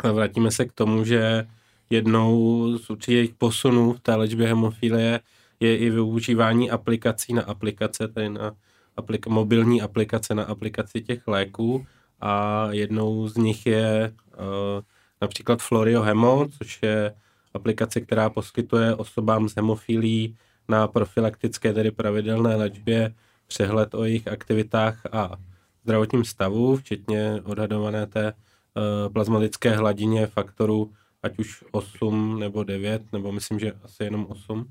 A 0.00 0.12
vrátíme 0.12 0.50
se 0.50 0.64
k 0.64 0.72
tomu, 0.72 1.04
že 1.04 1.46
jednou 1.90 2.78
z 2.78 2.90
určitých 2.90 3.34
posunů 3.34 3.92
v 3.92 4.00
té 4.00 4.14
léčbě 4.14 4.46
hemofilie 4.46 5.20
je 5.60 5.78
i 5.78 5.90
využívání 5.90 6.70
aplikací 6.70 7.34
na 7.34 7.42
aplikace, 7.42 8.08
tedy 8.08 8.28
na 8.28 8.52
aplika- 8.96 9.30
mobilní 9.30 9.82
aplikace 9.82 10.34
na 10.34 10.44
aplikaci 10.44 11.00
těch 11.00 11.28
léků. 11.28 11.86
A 12.20 12.68
jednou 12.70 13.28
z 13.28 13.36
nich 13.36 13.66
je 13.66 14.12
uh, 14.12 14.82
například 15.22 15.62
Florio 15.62 16.02
Hemo, 16.02 16.48
což 16.58 16.78
je 16.82 17.14
aplikace, 17.54 18.00
která 18.00 18.30
poskytuje 18.30 18.94
osobám 18.94 19.48
s 19.48 19.54
hemofilí 19.54 20.36
na 20.68 20.88
profilaktické, 20.88 21.72
tedy 21.72 21.90
pravidelné 21.90 22.56
léčbě, 22.56 23.14
přehled 23.46 23.94
o 23.94 24.04
jejich 24.04 24.28
aktivitách 24.28 25.06
a 25.12 25.36
zdravotním 25.84 26.24
stavu, 26.24 26.76
včetně 26.76 27.42
odhadované 27.44 28.06
té 28.06 28.32
uh, 28.32 29.12
plazmatické 29.12 29.70
hladině 29.70 30.26
faktorů, 30.26 30.92
ať 31.22 31.38
už 31.38 31.64
8 31.70 32.38
nebo 32.40 32.64
9, 32.64 33.02
nebo 33.12 33.32
myslím, 33.32 33.58
že 33.58 33.72
asi 33.84 34.04
jenom 34.04 34.26
8. 34.28 34.66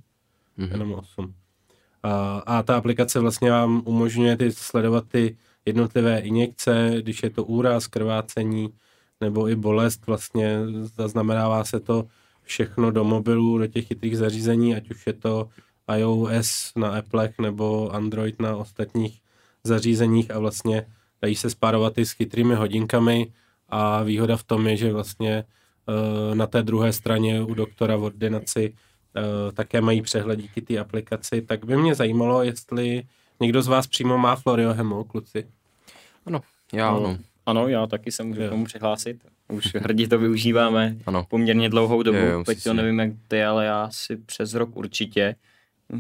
Mm-hmm. 0.58 0.72
Jenom 0.72 0.94
8. 0.94 1.34
A, 2.04 2.38
a 2.46 2.64
ta 2.64 2.78
aplikace 2.78 3.20
vlastně 3.20 3.52
vám 3.52 3.82
umožňuje 3.86 4.38
ty 4.38 4.52
sledovat 4.52 5.08
ty 5.08 5.38
jednotlivé 5.66 6.20
injekce, 6.20 6.94
když 7.02 7.24
je 7.24 7.30
to 7.30 7.44
úraz, 7.44 7.88
krvácení 7.88 8.74
nebo 9.22 9.50
i 9.50 9.56
bolest, 9.56 10.08
vlastně 10.08 10.60
zaznamenává 10.98 11.64
se 11.64 11.80
to 11.80 12.08
všechno 12.52 12.92
do 12.92 13.04
mobilů, 13.04 13.58
do 13.58 13.68
těch 13.68 13.88
chytrých 13.88 14.18
zařízení, 14.18 14.76
ať 14.76 14.92
už 14.92 15.08
je 15.08 15.14
to 15.14 15.50
iOS 15.98 16.72
na 16.76 17.00
Applech 17.00 17.40
nebo 17.40 17.90
Android 17.96 18.40
na 18.42 18.56
ostatních 18.56 19.22
zařízeních 19.64 20.32
a 20.32 20.40
vlastně 20.40 20.86
dají 21.22 21.36
se 21.36 21.50
spárovat 21.50 21.98
i 21.98 22.06
s 22.06 22.12
chytrými 22.12 22.56
hodinkami 22.56 23.32
a 23.70 24.04
výhoda 24.04 24.38
v 24.38 24.44
tom 24.44 24.68
je, 24.68 24.78
že 24.78 24.94
vlastně 24.94 25.44
uh, 25.44 26.36
na 26.36 26.48
té 26.48 26.64
druhé 26.64 26.94
straně 26.94 27.42
u 27.42 27.54
doktora 27.54 27.96
v 27.96 28.04
ordinaci 28.04 28.74
uh, 28.74 29.52
také 29.52 29.82
mají 29.82 30.02
přehled 30.02 30.40
díky 30.40 30.62
té 30.62 30.80
aplikaci, 30.80 31.42
tak 31.42 31.66
by 31.66 31.78
mě 31.78 31.96
zajímalo, 31.96 32.44
jestli 32.44 33.04
někdo 33.40 33.62
z 33.62 33.68
vás 33.68 33.88
přímo 33.88 34.18
má 34.18 34.36
Floriohemo, 34.36 35.04
kluci. 35.04 35.48
Ano, 36.26 36.42
já 36.74 36.92
no, 36.92 36.98
ano. 36.98 37.18
Ano, 37.46 37.68
já 37.68 37.88
taky 37.88 38.12
se 38.12 38.24
můžu 38.24 38.42
k 38.42 38.50
tomu 38.50 38.66
přihlásit. 38.66 39.24
Už 39.52 39.76
hrdě 39.76 40.08
to 40.08 40.20
využíváme 40.20 40.96
ano. 41.06 41.26
poměrně 41.30 41.70
dlouhou 41.70 42.04
dobu. 42.04 42.18
Je, 42.18 42.44
Teď 42.46 42.64
to 42.64 42.74
nevím, 42.74 43.00
jak 43.00 43.12
ty, 43.28 43.44
ale 43.44 43.66
já 43.66 43.90
si 43.92 44.18
přes 44.18 44.54
rok 44.54 44.78
určitě. 44.78 45.36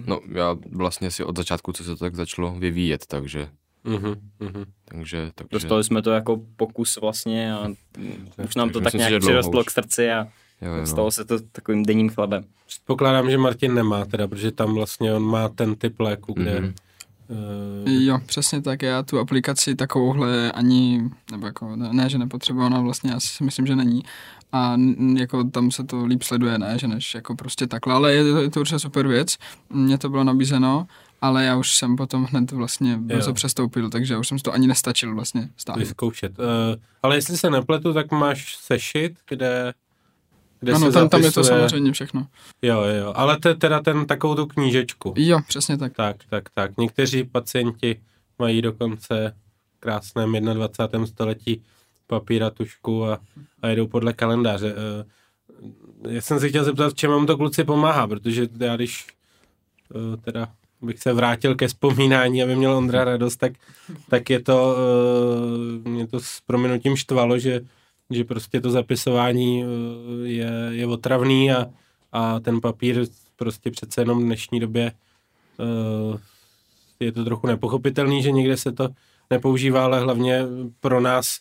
No, 0.07 0.19
já 0.33 0.57
vlastně 0.71 1.11
si 1.11 1.23
od 1.23 1.37
začátku, 1.37 1.71
co 1.71 1.83
se 1.83 1.89
to 1.89 1.95
tak 1.95 2.15
začalo 2.15 2.55
vyvíjet, 2.55 3.05
takže 3.05 3.47
Mm-hmm, 3.85 4.15
mm-hmm. 4.39 4.65
Takže, 4.85 5.31
takže... 5.35 5.49
Dostali 5.51 5.83
jsme 5.83 6.01
to 6.01 6.11
jako 6.11 6.41
pokus 6.55 6.97
vlastně 7.01 7.53
a 7.53 7.67
už 8.45 8.55
nám 8.55 8.69
to 8.69 8.81
tak 8.81 8.93
nějak 8.93 9.21
přirostlo 9.21 9.63
k 9.63 9.71
srdci 9.71 10.11
a 10.11 10.27
jo, 10.61 10.73
jo. 10.73 10.85
stalo 10.85 11.11
se 11.11 11.25
to 11.25 11.39
takovým 11.39 11.83
denním 11.83 12.09
chlebem. 12.09 12.43
Pokládám, 12.85 13.31
že 13.31 13.37
Martin 13.37 13.73
nemá 13.73 14.05
teda, 14.05 14.27
protože 14.27 14.51
tam 14.51 14.73
vlastně 14.73 15.13
on 15.13 15.23
má 15.23 15.49
ten 15.49 15.75
typ 15.75 15.99
léku, 15.99 16.33
kde... 16.33 16.59
Mm-hmm. 16.59 16.73
Uh... 17.31 17.91
Jo, 17.91 18.19
přesně 18.25 18.61
tak. 18.61 18.81
Já 18.81 19.03
tu 19.03 19.19
aplikaci 19.19 19.75
takovouhle 19.75 20.51
ani, 20.51 21.09
nebo 21.31 21.45
jako 21.45 21.75
ne, 21.75 21.89
ne 21.91 22.09
že 22.09 22.17
nepotřebuji, 22.17 22.65
ona 22.65 22.79
vlastně 22.79 23.13
asi 23.13 23.27
si 23.27 23.43
myslím, 23.43 23.67
že 23.67 23.75
není. 23.75 24.03
A 24.51 24.75
jako 25.15 25.43
tam 25.43 25.71
se 25.71 25.83
to 25.83 26.05
líp 26.05 26.23
sleduje, 26.23 26.57
ne, 26.57 26.79
že 26.79 26.87
než 26.87 27.15
jako 27.15 27.35
prostě 27.35 27.67
takhle, 27.67 27.93
ale 27.93 28.13
je 28.13 28.23
to, 28.23 28.41
je 28.41 28.49
to 28.49 28.59
určitě 28.59 28.79
super 28.79 29.07
věc. 29.07 29.37
Mně 29.69 29.97
to 29.97 30.09
bylo 30.09 30.23
nabízeno 30.23 30.87
ale 31.21 31.45
já 31.45 31.55
už 31.55 31.75
jsem 31.75 31.95
potom 31.95 32.25
hned 32.25 32.51
vlastně 32.51 32.97
brzo 32.97 33.33
přestoupil, 33.33 33.89
takže 33.89 34.17
už 34.17 34.27
jsem 34.27 34.39
to 34.39 34.53
ani 34.53 34.67
nestačil 34.67 35.15
vlastně 35.15 35.49
stáhnout. 35.57 35.79
Vyzkoušet. 35.79 36.39
Uh, 36.39 36.45
ale 37.03 37.15
jestli 37.15 37.37
se 37.37 37.49
nepletu, 37.49 37.93
tak 37.93 38.11
máš 38.11 38.55
sešit, 38.55 39.13
kde 39.29 39.73
kde 40.61 40.73
ano, 40.73 40.91
tam, 40.91 40.91
zapisuje... 40.91 41.09
tam 41.09 41.23
je 41.23 41.31
to 41.31 41.43
samozřejmě 41.43 41.91
všechno. 41.91 42.27
Jo, 42.61 42.81
jo, 42.81 43.13
ale 43.15 43.39
to 43.39 43.47
je 43.47 43.55
teda 43.55 43.79
ten 43.79 44.05
takovou 44.05 44.35
tu 44.35 44.45
knížečku. 44.45 45.13
Jo, 45.17 45.39
přesně 45.47 45.77
tak. 45.77 45.93
Tak, 45.93 46.15
tak, 46.29 46.49
tak. 46.53 46.77
Někteří 46.77 47.23
pacienti 47.23 48.01
mají 48.39 48.61
dokonce 48.61 49.35
v 49.77 49.79
krásném 49.79 50.33
21. 50.33 51.07
století 51.07 51.63
papíra, 52.07 52.49
tušku 52.49 53.05
a, 53.05 53.19
a 53.61 53.67
jedou 53.67 53.87
podle 53.87 54.13
kalendáře. 54.13 54.73
Uh, 54.73 56.11
já 56.11 56.21
jsem 56.21 56.39
se 56.39 56.49
chtěl 56.49 56.63
zeptat, 56.63 56.93
v 56.93 56.95
čem 56.95 57.11
vám 57.11 57.25
to 57.25 57.37
kluci 57.37 57.63
pomáhá, 57.63 58.07
protože 58.07 58.47
já 58.59 58.75
když 58.75 59.07
uh, 59.93 60.15
teda 60.15 60.47
bych 60.81 60.99
se 60.99 61.13
vrátil 61.13 61.55
ke 61.55 61.67
vzpomínání, 61.67 62.43
aby 62.43 62.55
měl 62.55 62.77
Ondra 62.77 63.03
radost, 63.03 63.35
tak, 63.35 63.53
tak 64.09 64.29
je 64.29 64.39
to, 64.39 64.75
mě 65.83 66.07
to 66.07 66.19
s 66.19 66.41
prominutím 66.45 66.95
štvalo, 66.95 67.39
že, 67.39 67.61
že 68.11 68.23
prostě 68.23 68.61
to 68.61 68.71
zapisování 68.71 69.63
uh, 69.63 69.69
je, 70.23 70.51
je 70.69 70.87
otravný 70.87 71.51
a, 71.51 71.65
a 72.11 72.39
ten 72.39 72.61
papír 72.61 73.05
prostě 73.35 73.71
přece 73.71 74.01
jenom 74.01 74.19
v 74.19 74.25
dnešní 74.25 74.59
době 74.59 74.91
uh, 75.57 76.17
je 76.99 77.11
to 77.11 77.25
trochu 77.25 77.47
nepochopitelný, 77.47 78.23
že 78.23 78.31
někde 78.31 78.57
se 78.57 78.71
to 78.71 78.89
nepoužívá, 79.29 79.83
ale 79.83 79.99
hlavně 79.99 80.45
pro 80.79 81.01
nás 81.01 81.39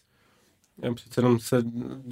já 0.82 0.94
přece 0.94 1.20
jenom 1.20 1.38
se 1.38 1.62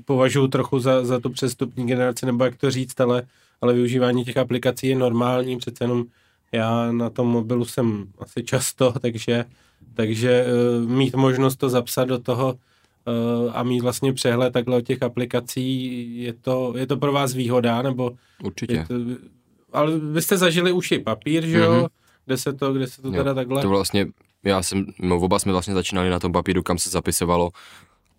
považuji 0.05 0.49
trochu 0.49 0.79
za, 0.79 1.05
za 1.05 1.21
tu 1.21 1.31
přestupní 1.31 1.87
generaci, 1.87 2.27
nebo 2.27 2.45
jak 2.45 2.57
to 2.57 2.71
říct, 2.71 3.01
ale, 3.01 3.23
ale 3.61 3.75
využívání 3.75 4.25
těch 4.25 4.37
aplikací 4.37 4.87
je 4.87 4.97
normální, 4.97 5.59
přece 5.59 5.85
jenom 5.85 6.05
já 6.53 6.93
na 6.93 7.11
tom 7.11 7.29
mobilu 7.29 7.65
jsem 7.65 8.07
asi 8.19 8.45
často, 8.45 8.93
takže, 9.01 9.45
takže 9.95 10.45
uh, 10.47 10.91
mít 10.91 11.15
možnost 11.15 11.57
to 11.57 11.69
zapsat 11.69 12.05
do 12.05 12.19
toho 12.19 12.59
a 13.53 13.63
mít 13.63 13.81
vlastně 13.81 14.13
přehled 14.13 14.53
takhle 14.53 14.77
o 14.77 14.81
těch 14.81 15.03
aplikací, 15.03 16.23
je 16.23 16.33
to, 16.33 16.73
je 16.77 16.87
to 16.87 16.97
pro 16.97 17.13
vás 17.13 17.35
výhoda, 17.35 17.83
nebo... 17.83 18.13
Určitě. 18.45 18.85
To, 18.89 18.95
ale 19.73 19.99
vy 19.99 20.23
jste 20.23 20.37
zažili 20.37 20.73
už 20.73 20.93
i 20.93 20.99
papír, 20.99 21.47
že 21.47 21.59
jo? 21.59 21.73
Mm-hmm. 21.73 21.89
Kde 22.27 22.37
se 22.37 22.53
to, 22.53 22.73
kde 22.73 22.87
se 22.87 23.03
to 23.03 23.09
jo, 23.09 23.15
teda 23.15 23.35
takhle... 23.35 23.63
To 23.63 23.69
vlastně, 23.69 24.07
já 24.45 24.63
jsem, 24.63 24.87
no 24.99 25.17
oba 25.17 25.39
jsme 25.39 25.53
vlastně 25.53 25.75
začínali 25.75 26.11
na 26.11 26.19
tom 26.19 26.33
papíru, 26.33 26.63
kam 26.63 26.79
se 26.79 26.91
zapisovalo 26.91 27.51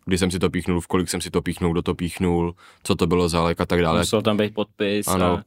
kdy 0.05 0.17
jsem 0.17 0.31
si 0.31 0.39
to 0.39 0.49
píchnul, 0.49 0.81
v 0.81 0.87
kolik 0.87 1.09
jsem 1.09 1.21
si 1.21 1.29
to 1.31 1.41
píchnul, 1.41 1.71
kdo 1.71 1.81
to 1.81 1.95
píchnul, 1.95 2.55
co 2.83 2.95
to 2.95 3.07
bylo 3.07 3.29
za 3.29 3.43
lék 3.43 3.61
a 3.61 3.65
tak 3.65 3.81
dále. 3.81 3.99
Musel 3.99 4.21
tam 4.21 4.37
být 4.37 4.53
podpis 4.53 5.07
ano. 5.07 5.25
a 5.25 5.43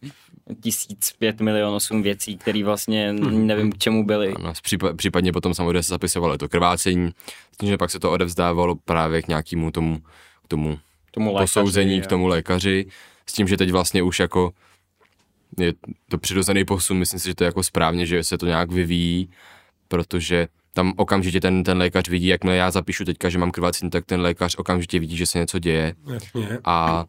tisíc, 0.62 1.12
pět 1.18 1.40
milionů 1.40 1.76
osm 1.76 2.02
věcí, 2.02 2.38
které 2.38 2.64
vlastně 2.64 3.10
hmm. 3.10 3.46
nevím 3.46 3.72
k 3.72 3.78
čemu 3.78 4.06
byly. 4.06 4.32
Ano, 4.34 4.52
případně 4.96 5.32
potom 5.32 5.54
samozřejmě 5.54 5.82
se 5.82 5.88
zapisovalo 5.88 6.38
to 6.38 6.48
krvácení, 6.48 7.10
s 7.54 7.56
tím, 7.56 7.68
že 7.68 7.78
pak 7.78 7.90
se 7.90 8.00
to 8.00 8.12
odevzdávalo 8.12 8.74
právě 8.74 9.22
k 9.22 9.28
nějakému 9.28 9.70
tomu, 9.70 9.98
k 10.44 10.48
tomu, 10.48 10.78
tomu 11.10 11.36
posouzení, 11.38 11.90
lékaři, 11.90 12.06
k 12.06 12.10
tomu 12.10 12.26
lékaři, 12.26 12.86
s 13.26 13.32
tím, 13.32 13.48
že 13.48 13.56
teď 13.56 13.70
vlastně 13.70 14.02
už 14.02 14.20
jako 14.20 14.52
je 15.58 15.72
to 16.08 16.18
přirozený 16.18 16.64
posun, 16.64 16.98
myslím 16.98 17.20
si, 17.20 17.28
že 17.28 17.34
to 17.34 17.44
je 17.44 17.46
jako 17.46 17.62
správně, 17.62 18.06
že 18.06 18.24
se 18.24 18.38
to 18.38 18.46
nějak 18.46 18.72
vyvíjí, 18.72 19.30
protože 19.88 20.48
tam 20.74 20.92
okamžitě 20.96 21.40
ten, 21.40 21.64
ten 21.64 21.78
lékař 21.78 22.08
vidí, 22.08 22.26
jakmile 22.26 22.56
já 22.56 22.70
zapíšu 22.70 23.04
teďka, 23.04 23.28
že 23.28 23.38
mám 23.38 23.50
krvácení, 23.50 23.90
tak 23.90 24.06
ten 24.06 24.20
lékař 24.20 24.54
okamžitě 24.54 24.98
vidí, 24.98 25.16
že 25.16 25.26
se 25.26 25.38
něco 25.38 25.58
děje. 25.58 25.94
Jasně. 26.12 26.58
A, 26.64 27.04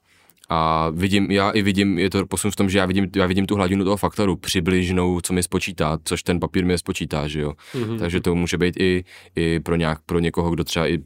a 0.50 0.90
vidím, 0.90 1.32
já 1.32 1.50
i 1.50 1.62
vidím, 1.62 2.00
je 2.00 2.10
to 2.10 2.26
posun 2.26 2.52
v 2.52 2.56
tom, 2.56 2.70
že 2.70 2.78
já 2.78 2.86
vidím, 2.86 3.10
já 3.16 3.26
vidím 3.26 3.46
tu 3.46 3.56
hladinu 3.56 3.84
toho 3.84 3.98
faktoru 3.98 4.36
přibližnou, 4.36 5.22
co 5.22 5.34
mi 5.34 5.44
spočítá, 5.44 6.00
což 6.04 6.24
ten 6.24 6.40
papír 6.40 6.66
mi 6.66 6.78
spočítá, 6.78 7.28
že 7.28 7.42
jo. 7.42 7.54
Mm-hmm. 7.74 8.00
Takže 8.00 8.22
to 8.22 8.36
může 8.36 8.58
být 8.58 8.80
i, 8.80 9.04
i 9.36 9.60
pro, 9.60 9.76
nějak, 9.76 10.00
pro 10.06 10.20
někoho, 10.20 10.52
kdo 10.52 10.64
třeba 10.64 10.88
i 10.88 11.00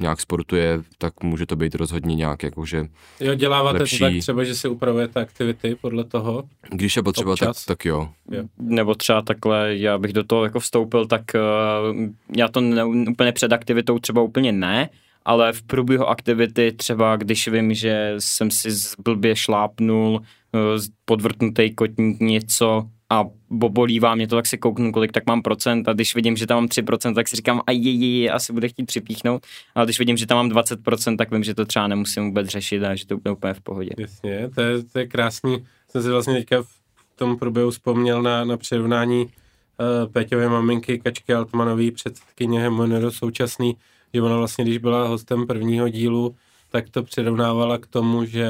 nějak 0.00 0.20
sportuje, 0.20 0.82
tak 0.98 1.22
může 1.22 1.46
to 1.46 1.56
být 1.56 1.74
rozhodně 1.74 2.14
nějak 2.14 2.42
jakože 2.42 2.86
Jo, 3.20 3.34
děláváte 3.34 3.78
lepší. 3.78 3.98
to 3.98 4.04
tak 4.04 4.14
třeba, 4.20 4.44
že 4.44 4.54
si 4.54 4.68
upravujete 4.68 5.20
aktivity 5.20 5.74
podle 5.74 6.04
toho? 6.04 6.44
Když 6.70 6.96
je 6.96 7.02
potřeba, 7.02 7.36
tak, 7.36 7.56
tak 7.66 7.84
jo. 7.84 8.08
jo. 8.30 8.42
Nebo 8.58 8.94
třeba 8.94 9.22
takhle, 9.22 9.76
já 9.76 9.98
bych 9.98 10.12
do 10.12 10.24
toho 10.24 10.44
jako 10.44 10.60
vstoupil, 10.60 11.06
tak 11.06 11.22
uh, 11.34 11.96
já 12.36 12.48
to 12.48 12.60
ne, 12.60 12.84
úplně 12.84 13.32
před 13.32 13.52
aktivitou 13.52 13.98
třeba 13.98 14.22
úplně 14.22 14.52
ne, 14.52 14.90
ale 15.24 15.52
v 15.52 15.62
průběhu 15.62 16.08
aktivity 16.08 16.72
třeba, 16.72 17.16
když 17.16 17.48
vím, 17.48 17.74
že 17.74 18.14
jsem 18.18 18.50
si 18.50 18.68
blbě 19.04 19.36
šlápnul, 19.36 20.20
uh, 20.52 20.60
podvrtnutý 21.04 21.74
kotník 21.74 22.20
něco, 22.20 22.88
a 23.10 23.24
bobolívá 23.50 24.14
mě 24.14 24.28
to, 24.28 24.36
tak 24.36 24.46
si 24.46 24.58
kouknu, 24.58 24.92
kolik 24.92 25.12
tak 25.12 25.26
mám 25.26 25.42
procent 25.42 25.88
a 25.88 25.92
když 25.92 26.14
vidím, 26.14 26.36
že 26.36 26.46
tam 26.46 26.56
mám 26.56 26.66
3%, 26.66 27.14
tak 27.14 27.28
si 27.28 27.36
říkám, 27.36 27.60
a 27.66 27.72
je, 27.72 27.92
je, 27.92 28.22
je, 28.22 28.30
asi 28.30 28.52
bude 28.52 28.68
chtít 28.68 28.84
připíchnout, 28.84 29.46
a 29.74 29.84
když 29.84 29.98
vidím, 29.98 30.16
že 30.16 30.26
tam 30.26 30.36
mám 30.36 30.48
20%, 30.48 31.16
tak 31.16 31.30
vím, 31.30 31.44
že 31.44 31.54
to 31.54 31.64
třeba 31.64 31.86
nemusím 31.86 32.26
vůbec 32.26 32.48
řešit 32.48 32.84
a 32.84 32.94
že 32.94 33.06
to 33.06 33.16
bude 33.16 33.30
úplně 33.30 33.54
v 33.54 33.60
pohodě. 33.60 33.90
Jasně, 33.98 34.50
to 34.54 34.60
je, 34.60 34.82
to 34.82 34.98
je 34.98 35.06
krásný. 35.06 35.66
Jsem 35.88 36.02
si 36.02 36.08
vlastně 36.08 36.34
teďka 36.34 36.62
v 36.62 36.68
tom 37.16 37.38
průběhu 37.38 37.70
vzpomněl 37.70 38.22
na, 38.22 38.44
na 38.44 38.56
přirovnání 38.56 39.24
uh, 39.24 40.12
Péťové 40.12 40.48
maminky 40.48 40.98
Kačky 40.98 41.34
Altmanový, 41.34 41.90
předsedkyně 41.90 42.60
Hemonero 42.60 43.10
současný, 43.10 43.76
že 44.14 44.22
ona 44.22 44.36
vlastně, 44.36 44.64
když 44.64 44.78
byla 44.78 45.08
hostem 45.08 45.46
prvního 45.46 45.88
dílu, 45.88 46.34
tak 46.70 46.90
to 46.90 47.02
přirovnávala 47.02 47.78
k 47.78 47.86
tomu, 47.86 48.24
že 48.24 48.48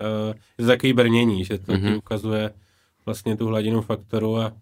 uh, 0.00 0.34
je 0.58 0.64
to 0.64 0.66
takový 0.66 0.92
brnění, 0.92 1.44
že 1.44 1.58
to 1.58 1.72
mm-hmm. 1.72 1.96
ukazuje 1.96 2.50
vlastně 3.06 3.36
tu 3.36 3.46
hladinu 3.46 3.82
faktoru 3.82 4.36
a... 4.36 4.52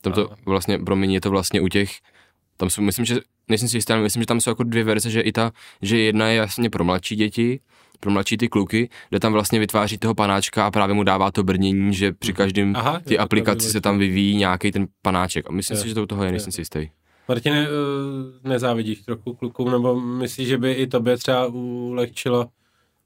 Tam 0.00 0.12
to 0.12 0.32
a... 0.32 0.36
vlastně, 0.46 0.78
pro 0.78 0.96
mě 0.96 1.16
je 1.16 1.20
to 1.20 1.30
vlastně 1.30 1.60
u 1.60 1.68
těch, 1.68 1.90
tam 2.56 2.70
jsou, 2.70 2.82
myslím, 2.82 3.04
že, 3.04 3.20
nejsem 3.48 3.68
si 3.68 3.76
jistý, 3.76 3.92
ale 3.92 4.02
myslím, 4.02 4.22
že 4.22 4.26
tam 4.26 4.40
jsou 4.40 4.50
jako 4.50 4.62
dvě 4.62 4.84
verze, 4.84 5.10
že 5.10 5.20
i 5.20 5.32
ta, 5.32 5.52
že 5.82 5.98
jedna 5.98 6.28
je 6.28 6.36
jasně 6.36 6.70
pro 6.70 6.84
mladší 6.84 7.16
děti, 7.16 7.60
pro 8.00 8.10
mladší 8.10 8.36
ty 8.36 8.48
kluky, 8.48 8.88
kde 9.08 9.20
tam 9.20 9.32
vlastně 9.32 9.58
vytváří 9.58 9.98
toho 9.98 10.14
panáčka 10.14 10.66
a 10.66 10.70
právě 10.70 10.94
mu 10.94 11.02
dává 11.02 11.30
to 11.30 11.42
brnění, 11.42 11.94
že 11.94 12.12
při 12.12 12.32
mhm. 12.32 12.36
každém 12.36 12.74
ty 13.04 13.18
aplikaci 13.18 13.70
se 13.70 13.80
tam 13.80 13.98
vyvíjí 13.98 14.36
nějaký 14.36 14.72
ten 14.72 14.86
panáček. 15.02 15.46
A 15.48 15.52
myslím 15.52 15.76
je, 15.76 15.82
si, 15.82 15.88
že 15.88 15.94
to 15.94 16.02
u 16.02 16.06
toho 16.06 16.24
je, 16.24 16.30
nejsem 16.30 16.52
si 16.52 16.60
jistý. 16.60 16.88
Martine, 17.28 17.68
eh, 17.68 18.48
nezávidíš 18.48 19.00
trochu 19.00 19.34
klukům, 19.34 19.70
nebo 19.70 20.00
myslíš, 20.00 20.48
že 20.48 20.58
by 20.58 20.72
i 20.72 20.86
tobě 20.86 21.16
třeba 21.16 21.46
ulehčilo 21.46 22.50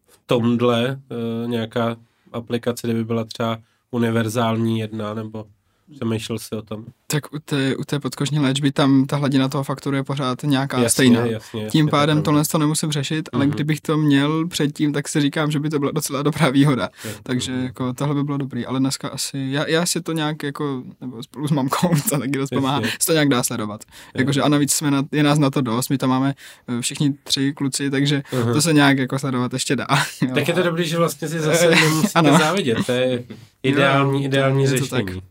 v 0.06 0.20
tomhle 0.26 1.00
uh, 1.10 1.50
nějaká 1.50 1.96
aplikace, 2.32 2.86
kde 2.86 2.94
by 2.94 3.04
byla 3.04 3.24
třeba 3.24 3.58
univerzální 3.90 4.78
jedna, 4.78 5.14
nebo... 5.14 5.46
Přemýšlel 5.94 6.38
jsi 6.38 6.56
o 6.56 6.62
tom? 6.62 6.84
Tak 7.06 7.34
u 7.34 7.38
té, 7.38 7.76
u 7.76 7.84
té 7.84 8.00
podkožní 8.00 8.38
léčby 8.38 8.72
tam 8.72 9.06
ta 9.06 9.16
hladina 9.16 9.48
toho 9.48 9.64
faktoru 9.64 9.96
je 9.96 10.04
pořád 10.04 10.42
nějaká 10.42 10.76
jasně, 10.76 10.90
stejná. 10.90 11.20
Jasně, 11.20 11.62
jasně, 11.62 11.66
Tím 11.70 11.88
pádem 11.88 12.22
tohle 12.22 12.42
to 12.44 12.58
nemusím 12.58 12.92
řešit, 12.92 13.28
ale 13.32 13.46
mm-hmm. 13.46 13.50
kdybych 13.50 13.80
to 13.80 13.96
měl 13.96 14.48
předtím, 14.48 14.92
tak 14.92 15.08
si 15.08 15.20
říkám, 15.20 15.50
že 15.50 15.60
by 15.60 15.70
to 15.70 15.78
byla 15.78 15.92
docela 15.92 16.22
dobrá 16.22 16.50
výhoda. 16.50 16.88
Je, 17.04 17.14
Takže 17.22 17.52
mm-hmm. 17.52 17.64
jako 17.64 17.92
tohle 17.92 18.14
by 18.14 18.24
bylo 18.24 18.36
dobrý, 18.36 18.66
ale 18.66 18.78
dneska 18.78 19.08
asi, 19.08 19.46
já, 19.50 19.68
já 19.68 19.86
si 19.86 20.00
to 20.00 20.12
nějak 20.12 20.42
jako, 20.42 20.82
nebo 21.00 21.22
spolu 21.22 21.48
s 21.48 21.50
mamkou, 21.50 21.88
to 22.10 22.18
taky 22.18 22.38
dost 22.38 22.50
pomáhá, 22.50 22.80
se 22.82 23.06
to 23.06 23.12
nějak 23.12 23.28
dá 23.28 23.42
sledovat. 23.42 23.84
Jakože 24.14 24.42
a 24.42 24.48
navíc 24.48 24.72
jsme 24.72 24.90
na, 24.90 25.04
je 25.12 25.22
nás 25.22 25.38
na 25.38 25.50
to 25.50 25.60
dost, 25.60 25.88
my 25.88 25.98
tam 25.98 26.10
máme 26.10 26.34
eh, 26.68 26.80
všichni 26.80 27.14
tři 27.24 27.52
kluci, 27.52 27.90
takže 27.90 28.22
mm-hmm. 28.32 28.52
to 28.52 28.62
se 28.62 28.72
nějak 28.72 28.98
jako 28.98 29.18
sledovat 29.18 29.52
ještě 29.52 29.76
dá. 29.76 29.86
Jo. 30.22 30.30
Tak 30.34 30.48
je 30.48 30.54
to 30.54 30.62
dobrý, 30.62 30.88
že 30.88 30.96
vlastně 30.96 31.28
si 31.28 31.40
zase 31.40 31.70
nemusíte 31.70 32.38
závidět, 32.38 32.86
to 32.86 32.92
je 32.92 33.24
ideální, 33.62 34.24
ideální 34.24 34.66
řešení. 34.66 35.22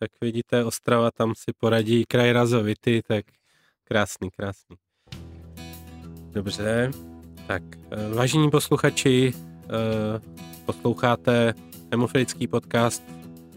Tak 0.00 0.10
vidíte, 0.20 0.64
Ostrava 0.64 1.10
tam 1.10 1.34
si 1.36 1.52
poradí 1.52 2.04
kraj 2.08 2.32
razovity, 2.32 3.02
tak 3.04 3.24
krásný, 3.84 4.30
krásný. 4.30 4.76
Dobře, 6.32 6.90
tak 7.46 7.62
eh, 7.76 8.14
vážení 8.14 8.50
posluchači, 8.50 9.32
eh, 9.34 10.20
posloucháte 10.64 11.54
hemofilický 11.90 12.46
podcast 12.46 13.02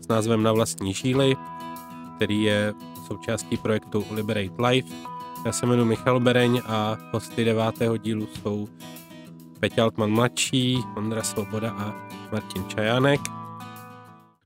s 0.01 0.07
názvem 0.07 0.43
Na 0.43 0.51
vlastní 0.51 0.93
žíly, 0.93 1.35
který 2.15 2.43
je 2.43 2.73
součástí 3.07 3.57
projektu 3.57 4.05
Liberate 4.11 4.67
Life. 4.67 4.95
Já 5.45 5.51
se 5.51 5.65
jmenuji 5.65 5.85
Michal 5.85 6.19
Bereň 6.19 6.61
a 6.65 6.97
hosty 7.11 7.45
devátého 7.45 7.97
dílu 7.97 8.27
jsou 8.27 8.67
Peťa 9.59 9.83
Altman 9.83 10.11
mladší, 10.11 10.77
Ondra 10.95 11.23
Svoboda 11.23 11.71
a 11.71 12.09
Martin 12.31 12.67
Čajánek. 12.67 13.42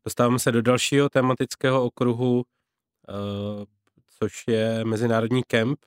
Dostáváme 0.07 0.39
se 0.39 0.51
do 0.51 0.61
dalšího 0.61 1.09
tematického 1.09 1.85
okruhu, 1.85 2.35
uh, 2.37 2.43
což 4.19 4.43
je 4.47 4.85
Mezinárodní 4.85 5.43
kemp 5.47 5.79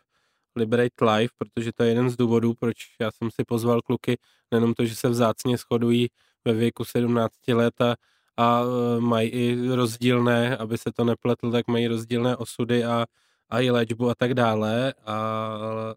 Liberate 0.57 1.05
Life, 1.05 1.35
protože 1.39 1.73
to 1.73 1.83
je 1.83 1.89
jeden 1.89 2.11
z 2.11 2.17
důvodů, 2.17 2.55
proč 2.55 2.77
já 3.01 3.11
jsem 3.11 3.31
si 3.31 3.45
pozval 3.45 3.81
kluky, 3.83 4.19
nejenom 4.51 4.75
to, 4.75 4.85
že 4.85 4.95
se 4.97 5.09
vzácně 5.09 5.57
shodují 5.57 6.09
ve 6.45 6.53
věku 6.53 6.85
17 6.85 7.35
let 7.49 7.81
a, 7.81 7.95
a 8.37 8.63
uh, 8.63 9.01
mají 9.01 9.29
i 9.31 9.69
rozdílné, 9.75 10.57
aby 10.57 10.79
se 10.79 10.93
to 10.93 11.05
nepletlo, 11.05 11.51
tak 11.51 11.69
mají 11.69 11.89
rozdílné 11.89 12.37
osudy 12.37 12.85
a, 12.85 13.07
a 13.49 13.61
i 13.61 13.71
léčbu 13.71 14.11
a 14.11 14.15
tak 14.15 14.35
dále, 14.35 14.95
ale 15.05 15.97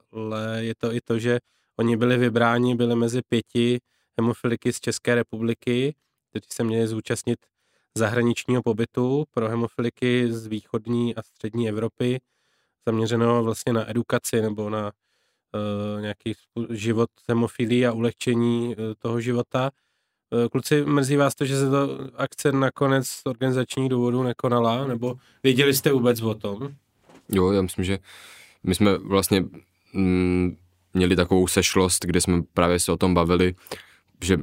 je 0.60 0.76
to 0.76 0.94
i 0.94 1.02
to, 1.02 1.20
že 1.20 1.40
oni 1.80 1.98
byli 1.98 2.18
vybráni, 2.18 2.76
byli 2.76 2.96
mezi 2.96 3.22
pěti 3.22 3.80
hemofiliky 4.20 4.74
z 4.74 4.80
České 4.80 5.16
republiky, 5.16 5.96
kteří 6.30 6.48
se 6.50 6.64
měli 6.64 6.88
zúčastnit 6.88 7.40
zahraničního 7.98 8.64
pobytu 8.64 9.26
pro 9.32 9.50
hemofiliky 9.50 10.34
z 10.34 10.48
východní 10.48 11.16
a 11.16 11.24
střední 11.24 11.70
Evropy, 11.70 12.20
zaměřeno 12.86 13.44
vlastně 13.44 13.74
na 13.74 13.90
edukaci 13.90 14.42
nebo 14.42 14.70
na 14.70 14.86
uh, 14.86 16.02
nějaký 16.02 16.34
život 16.70 17.10
hemofilí 17.30 17.86
a 17.86 17.92
ulehčení 17.92 18.76
uh, 18.76 18.84
toho 19.00 19.22
života. 19.22 19.72
Uh, 20.32 20.48
kluci, 20.48 20.86
mrzí 20.86 21.16
vás 21.16 21.36
to, 21.36 21.46
že 21.46 21.58
se 21.58 21.70
to 21.70 22.00
akce 22.16 22.52
nakonec 22.52 23.08
z 23.08 23.26
organizačních 23.26 23.90
důvodů 23.90 24.24
nekonala, 24.24 24.88
nebo 24.88 25.16
věděli 25.44 25.74
jste 25.74 25.92
vůbec 25.92 26.22
o 26.22 26.34
tom? 26.34 26.76
Jo, 27.30 27.52
já 27.52 27.62
myslím, 27.62 27.86
že 27.86 28.00
my 28.64 28.76
jsme 28.76 28.98
vlastně 28.98 29.46
mm, 29.94 30.58
měli 30.94 31.16
takovou 31.16 31.48
sešlost, 31.48 32.06
kde 32.06 32.22
jsme 32.22 32.44
právě 32.54 32.80
se 32.80 32.92
o 32.92 32.98
tom 32.98 33.14
bavili, 33.14 33.56
že 34.24 34.38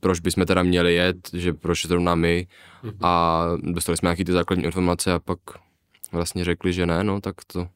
proč 0.00 0.20
bychom 0.20 0.46
teda 0.46 0.62
měli 0.62 0.94
jet, 0.94 1.16
že 1.32 1.52
proč 1.52 1.86
zrovna 1.86 2.14
my 2.14 2.46
mm-hmm. 2.84 2.96
a 3.02 3.42
dostali 3.62 3.96
jsme 3.96 4.06
nějaký 4.06 4.24
ty 4.24 4.32
základní 4.32 4.64
informace 4.64 5.12
a 5.12 5.18
pak 5.18 5.38
vlastně 6.12 6.44
řekli, 6.44 6.72
že 6.72 6.86
ne, 6.86 7.04
no 7.04 7.20
tak 7.20 7.34
to 7.46 7.68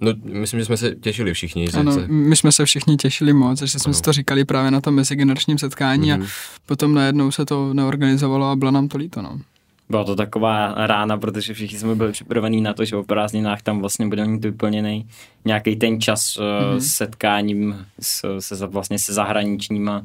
No, 0.00 0.12
myslím, 0.24 0.60
že 0.60 0.66
jsme 0.66 0.76
se 0.76 0.94
těšili 0.94 1.34
všichni. 1.34 1.68
Ano, 1.78 1.92
se... 1.92 2.08
my 2.08 2.36
jsme 2.36 2.52
se 2.52 2.64
všichni 2.64 2.96
těšili 2.96 3.32
moc, 3.32 3.62
že 3.62 3.78
jsme 3.78 3.90
ano. 3.90 3.94
si 3.94 4.02
to 4.02 4.12
říkali 4.12 4.44
právě 4.44 4.70
na 4.70 4.80
tom 4.80 4.94
mezigeneračním 4.94 5.58
setkání 5.58 6.10
mm-hmm. 6.10 6.14
a 6.14 6.16
mhm. 6.16 6.26
potom 6.66 6.94
najednou 6.94 7.30
se 7.30 7.44
to 7.44 7.74
neorganizovalo 7.74 8.46
a 8.46 8.56
bylo 8.56 8.70
nám 8.70 8.88
to 8.88 8.98
líto, 8.98 9.22
no. 9.22 9.40
Byla 9.88 10.04
to 10.04 10.16
taková 10.16 10.74
rána, 10.86 11.18
protože 11.18 11.54
všichni 11.54 11.78
jsme 11.78 11.94
byli 11.94 12.12
připravení 12.12 12.60
na 12.60 12.74
to, 12.74 12.84
že 12.84 12.96
o 12.96 13.02
prázdninách 13.02 13.62
tam 13.62 13.80
vlastně 13.80 14.06
bude 14.06 14.26
mít 14.26 14.44
vyplněný 14.44 15.08
nějaký 15.44 15.76
ten 15.76 16.00
čas 16.00 16.36
mm-hmm. 16.36 16.76
setkáním 16.76 17.86
s, 18.00 18.38
se, 18.38 18.66
vlastně 18.66 18.98
se 18.98 19.12
zahraničníma 19.12 20.02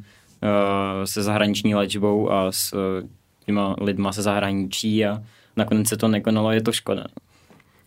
se 1.06 1.24
zahraniční 1.24 1.76
léčbou 1.76 2.32
a 2.32 2.52
s 2.52 2.74
eh, 2.74 3.08
těma 3.46 3.76
lidma 3.82 4.14
se 4.14 4.22
zahraničí 4.22 5.06
a 5.06 5.24
nakonec 5.58 5.88
se 5.88 5.98
to 5.98 6.08
nekonalo, 6.08 6.52
je 6.52 6.62
to 6.62 6.72
škoda. 6.72 7.04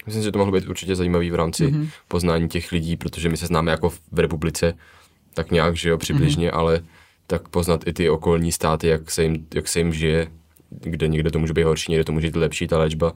Myslím, 0.06 0.24
že 0.24 0.32
to 0.32 0.38
mohlo 0.38 0.52
být 0.52 0.68
určitě 0.68 0.96
zajímavý 0.96 1.30
v 1.30 1.34
rámci 1.34 1.66
mm-hmm. 1.66 1.88
poznání 2.08 2.48
těch 2.48 2.72
lidí, 2.72 2.96
protože 2.96 3.28
my 3.28 3.36
se 3.36 3.46
známe 3.46 3.70
jako 3.70 3.90
v 3.90 4.18
republice 4.18 4.74
tak 5.34 5.50
nějak, 5.50 5.76
že 5.76 5.88
jo, 5.88 5.98
přibližně, 5.98 6.50
mm-hmm. 6.50 6.58
ale 6.58 6.84
tak 7.26 7.48
poznat 7.48 7.86
i 7.86 7.92
ty 7.92 8.10
okolní 8.10 8.52
státy, 8.52 8.86
jak 8.86 9.10
se 9.10 9.22
jim, 9.22 9.46
jak 9.54 9.68
se 9.68 9.78
jim 9.78 9.92
žije, 9.92 10.30
kde 10.70 11.08
někde 11.08 11.30
to 11.30 11.38
může 11.38 11.52
být 11.52 11.62
horší, 11.62 11.92
někde 11.92 12.04
to 12.04 12.12
může 12.12 12.26
být 12.26 12.36
lepší, 12.36 12.66
ta 12.66 12.78
léčba. 12.78 13.12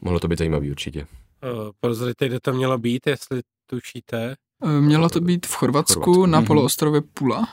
Mohlo 0.00 0.20
to 0.20 0.28
být 0.28 0.38
zajímavý 0.38 0.70
určitě. 0.70 1.00
Uh, 1.00 1.70
Prozradíte, 1.80 2.28
kde 2.28 2.40
to 2.40 2.52
mělo 2.52 2.78
být, 2.78 3.06
jestli 3.06 3.40
tušíte? 3.66 4.34
Mělo 4.80 5.08
to 5.08 5.20
být 5.20 5.46
v 5.46 5.54
Chorvatsku, 5.54 6.00
v 6.00 6.04
Chorvatsku. 6.04 6.26
na 6.26 6.42
mm-hmm. 6.42 6.46
poloostrově 6.46 7.00
Pula. 7.14 7.48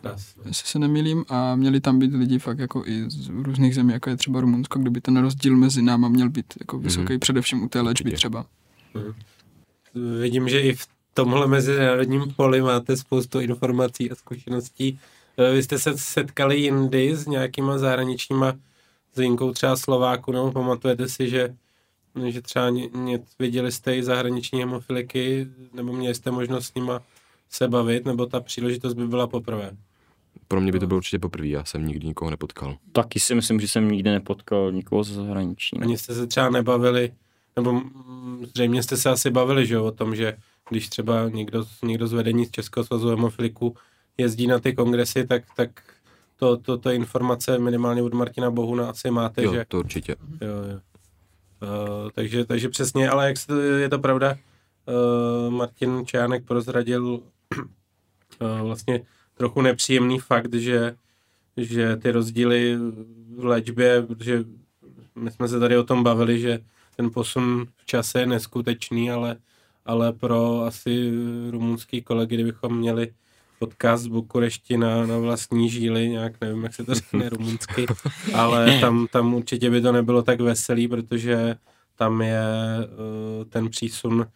Krásně. 0.00 0.42
Jestli 0.46 0.68
se 0.68 0.78
nemýlím 0.78 1.24
a 1.28 1.56
měli 1.56 1.80
tam 1.80 1.98
být 1.98 2.14
lidi 2.14 2.38
fakt 2.38 2.58
jako 2.58 2.82
i 2.86 3.10
z 3.10 3.28
různých 3.28 3.74
zemí, 3.74 3.92
jako 3.92 4.10
je 4.10 4.16
třeba 4.16 4.40
Rumunsko, 4.40 4.78
kdyby 4.78 5.00
ten 5.00 5.16
rozdíl 5.16 5.56
mezi 5.56 5.82
náma 5.82 6.08
měl 6.08 6.30
být 6.30 6.54
jako 6.60 6.76
mhm. 6.76 6.84
vysoký, 6.84 7.06
mm-hmm. 7.14 7.18
především 7.18 7.62
u 7.62 7.68
té 7.68 7.80
léčby 7.80 8.10
třeba. 8.12 8.46
Mm-hmm. 8.94 9.14
Vidím, 10.20 10.48
že 10.48 10.60
i 10.60 10.74
v 10.74 10.88
tomhle 11.14 11.46
mezinárodním 11.46 12.34
poli 12.36 12.62
máte 12.62 12.96
spoustu 12.96 13.40
informací 13.40 14.10
a 14.10 14.14
zkušeností. 14.14 14.98
Eh, 15.36 15.52
vy 15.52 15.62
jste 15.62 15.78
se 15.78 15.98
setkali 15.98 16.60
jindy 16.60 17.16
s 17.16 17.26
nějakýma 17.26 17.78
zahraničníma 17.78 18.52
s 19.14 19.18
výjimkou 19.18 19.52
třeba 19.52 19.76
Slováku, 19.76 20.32
nebo 20.32 20.52
pamatujete 20.52 21.08
si, 21.08 21.28
že, 21.28 21.54
že 22.26 22.42
třeba 22.42 22.70
ně, 22.70 22.88
ně, 22.94 23.20
viděli 23.38 23.72
jste 23.72 23.96
i 23.96 24.02
zahraniční 24.02 24.60
hemofiliky, 24.60 25.46
nebo 25.72 25.92
měli 25.92 26.14
jste 26.14 26.30
možnost 26.30 26.66
s 26.66 26.74
nima 26.74 27.00
se 27.50 27.68
bavit, 27.68 28.04
nebo 28.04 28.26
ta 28.26 28.40
příležitost 28.40 28.94
by 28.94 29.06
byla 29.06 29.26
poprvé? 29.26 29.76
Pro 30.48 30.60
mě 30.60 30.72
by 30.72 30.78
to 30.78 30.86
bylo 30.86 30.96
určitě 30.96 31.18
poprvé, 31.18 31.48
já 31.48 31.64
jsem 31.64 31.86
nikdy 31.86 32.06
nikoho 32.06 32.30
nepotkal. 32.30 32.76
Taky 32.92 33.20
si 33.20 33.34
myslím, 33.34 33.60
že 33.60 33.68
jsem 33.68 33.90
nikdy 33.90 34.10
nepotkal 34.10 34.72
nikoho 34.72 35.04
ze 35.04 35.14
zahraničí. 35.14 35.76
Ani 35.80 35.98
jste 35.98 36.14
se 36.14 36.26
třeba 36.26 36.50
nebavili, 36.50 37.12
nebo 37.56 37.82
zřejmě 38.42 38.82
jste 38.82 38.96
se 38.96 39.10
asi 39.10 39.30
bavili, 39.30 39.66
že 39.66 39.74
jo, 39.74 39.84
o 39.84 39.90
tom, 39.90 40.16
že 40.16 40.36
když 40.70 40.88
třeba 40.88 41.28
někdo, 41.28 41.64
někdo 41.82 42.06
z 42.06 42.12
vedení 42.12 42.46
z 42.46 42.50
Českého 42.50 42.84
svazu 42.84 43.08
hemofiliku 43.08 43.76
jezdí 44.18 44.46
na 44.46 44.58
ty 44.58 44.72
kongresy, 44.72 45.26
tak, 45.26 45.42
tak 45.56 45.70
to, 46.36 46.56
to, 46.56 46.78
to 46.78 46.90
informace 46.90 47.58
minimálně 47.58 48.02
od 48.02 48.14
Martina 48.14 48.50
Bohuna 48.50 48.90
asi 48.90 49.10
máte, 49.10 49.42
jo, 49.42 49.54
že... 49.54 49.64
to 49.68 49.78
určitě. 49.78 50.16
Jo, 50.40 50.48
jo. 50.72 50.80
Uh, 51.62 52.10
takže, 52.10 52.44
takže 52.44 52.68
přesně, 52.68 53.10
ale 53.10 53.26
jak 53.26 53.36
se, 53.36 53.62
je 53.62 53.88
to 53.88 53.98
pravda, 53.98 54.36
uh, 54.86 55.52
Martin 55.52 56.06
Čánek 56.06 56.44
prozradil 56.44 57.06
uh, 57.06 58.60
vlastně 58.62 59.02
trochu 59.40 59.62
nepříjemný 59.62 60.18
fakt, 60.18 60.54
že, 60.54 60.96
že 61.56 61.96
ty 61.96 62.10
rozdíly 62.10 62.76
v 63.36 63.44
léčbě, 63.44 64.02
protože 64.02 64.44
my 65.14 65.30
jsme 65.30 65.48
se 65.48 65.60
tady 65.60 65.76
o 65.76 65.84
tom 65.84 66.04
bavili, 66.04 66.40
že 66.40 66.60
ten 66.96 67.10
posun 67.10 67.66
v 67.76 67.86
čase 67.86 68.20
je 68.20 68.26
neskutečný, 68.26 69.10
ale, 69.10 69.36
ale 69.84 70.12
pro 70.12 70.62
asi 70.62 71.12
rumunský 71.50 72.02
kolegy, 72.02 72.34
kdybychom 72.34 72.78
měli 72.78 73.12
podcast 73.58 74.02
z 74.02 74.06
Bukurešti 74.06 74.76
na, 74.76 75.06
na 75.06 75.18
vlastní 75.18 75.70
žíly, 75.70 76.08
nějak 76.08 76.40
nevím, 76.40 76.62
jak 76.62 76.74
se 76.74 76.84
to 76.84 76.94
řekne 76.94 77.28
rumunsky, 77.32 77.86
ale 78.34 78.80
tam, 78.80 79.06
tam 79.12 79.34
určitě 79.34 79.70
by 79.70 79.80
to 79.80 79.92
nebylo 79.92 80.22
tak 80.22 80.40
veselý, 80.40 80.88
protože 80.88 81.56
tam 81.96 82.22
je 82.22 82.44
uh, 82.80 83.44
ten 83.44 83.68
přísun, 83.68 84.26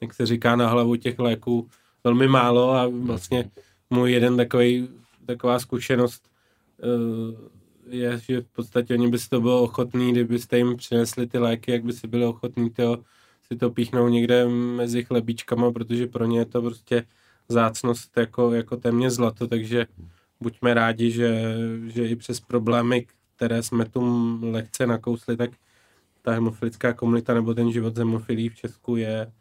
jak 0.00 0.14
se 0.14 0.26
říká, 0.26 0.56
na 0.56 0.68
hlavu 0.68 0.96
těch 0.96 1.18
léků 1.18 1.68
velmi 2.04 2.28
málo 2.28 2.72
a 2.72 2.86
vlastně 2.86 3.50
můj 3.90 4.12
jeden 4.12 4.36
takový, 4.36 4.88
taková 5.26 5.58
zkušenost 5.58 6.30
uh, 6.84 7.54
je, 7.86 8.18
že 8.18 8.40
v 8.40 8.48
podstatě 8.48 8.94
oni 8.94 9.08
by 9.08 9.18
si 9.18 9.28
to 9.28 9.40
bylo 9.40 9.62
ochotný, 9.62 10.12
kdybyste 10.12 10.58
jim 10.58 10.76
přinesli 10.76 11.26
ty 11.26 11.38
léky, 11.38 11.72
jak 11.72 11.84
by 11.84 11.92
si 11.92 12.06
byli 12.06 12.24
ochotní 12.24 12.70
to, 12.70 13.04
si 13.52 13.56
to 13.56 13.70
píchnou 13.70 14.08
někde 14.08 14.48
mezi 14.48 15.04
chlebíčkama, 15.04 15.72
protože 15.72 16.06
pro 16.06 16.24
ně 16.24 16.38
je 16.38 16.44
to 16.44 16.62
prostě 16.62 17.06
zácnost 17.48 18.16
jako, 18.16 18.52
jako 18.52 18.76
téměř 18.76 19.12
zlato, 19.12 19.46
takže 19.46 19.86
buďme 20.40 20.74
rádi, 20.74 21.10
že, 21.10 21.56
že 21.86 22.08
i 22.08 22.16
přes 22.16 22.40
problémy, 22.40 23.06
které 23.36 23.62
jsme 23.62 23.84
tu 23.84 24.00
lehce 24.42 24.86
nakousli, 24.86 25.36
tak 25.36 25.50
ta 26.22 26.32
hemofilická 26.32 26.92
komunita 26.92 27.34
nebo 27.34 27.54
ten 27.54 27.72
život 27.72 27.94
z 27.94 27.98
hemofilí 27.98 28.48
v 28.48 28.54
Česku 28.54 28.96
je, 28.96 29.32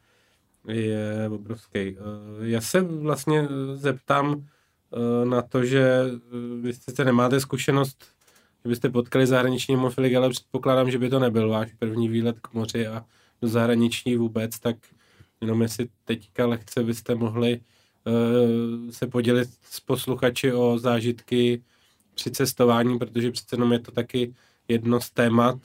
je 0.68 1.30
obrovský. 1.30 1.80
Eh, 1.80 1.96
já 2.40 2.62
se 2.62 2.82
vlastně 2.82 3.48
zeptám 3.74 4.46
eh, 4.94 5.26
na 5.26 5.42
to, 5.42 5.66
že 5.66 6.04
vy 6.62 6.74
jste 6.74 7.06
nemáte 7.06 7.40
zkušenost 7.40 8.14
kdybyste 8.62 8.90
potkali 8.90 9.28
zahraniční 9.28 9.76
hemofilik, 9.76 10.16
ale 10.16 10.30
předpokládám, 10.30 10.92
že 10.92 11.00
by 11.00 11.10
to 11.10 11.20
nebyl 11.20 11.50
váš 11.50 11.74
první 11.80 12.10
výlet 12.10 12.40
k 12.40 12.54
moři 12.54 12.88
a 12.88 13.06
do 13.42 13.48
zahraničí 13.48 14.16
vůbec, 14.18 14.60
tak 14.60 14.76
jenom 15.42 15.62
jestli 15.62 15.88
teďka 16.06 16.46
lehce 16.46 16.84
byste 16.84 17.16
mohli 17.16 17.60
se 18.90 19.08
podělit 19.08 19.50
s 19.62 19.80
posluchači 19.80 20.54
o 20.54 20.78
zážitky 20.78 21.64
při 22.16 22.32
cestování, 22.32 23.00
protože 23.00 23.32
přece 23.32 23.56
jenom 23.56 23.74
je 23.74 23.80
to 23.80 23.92
taky 23.92 24.34
jedno 24.68 25.02
z 25.02 25.12
témat 25.12 25.58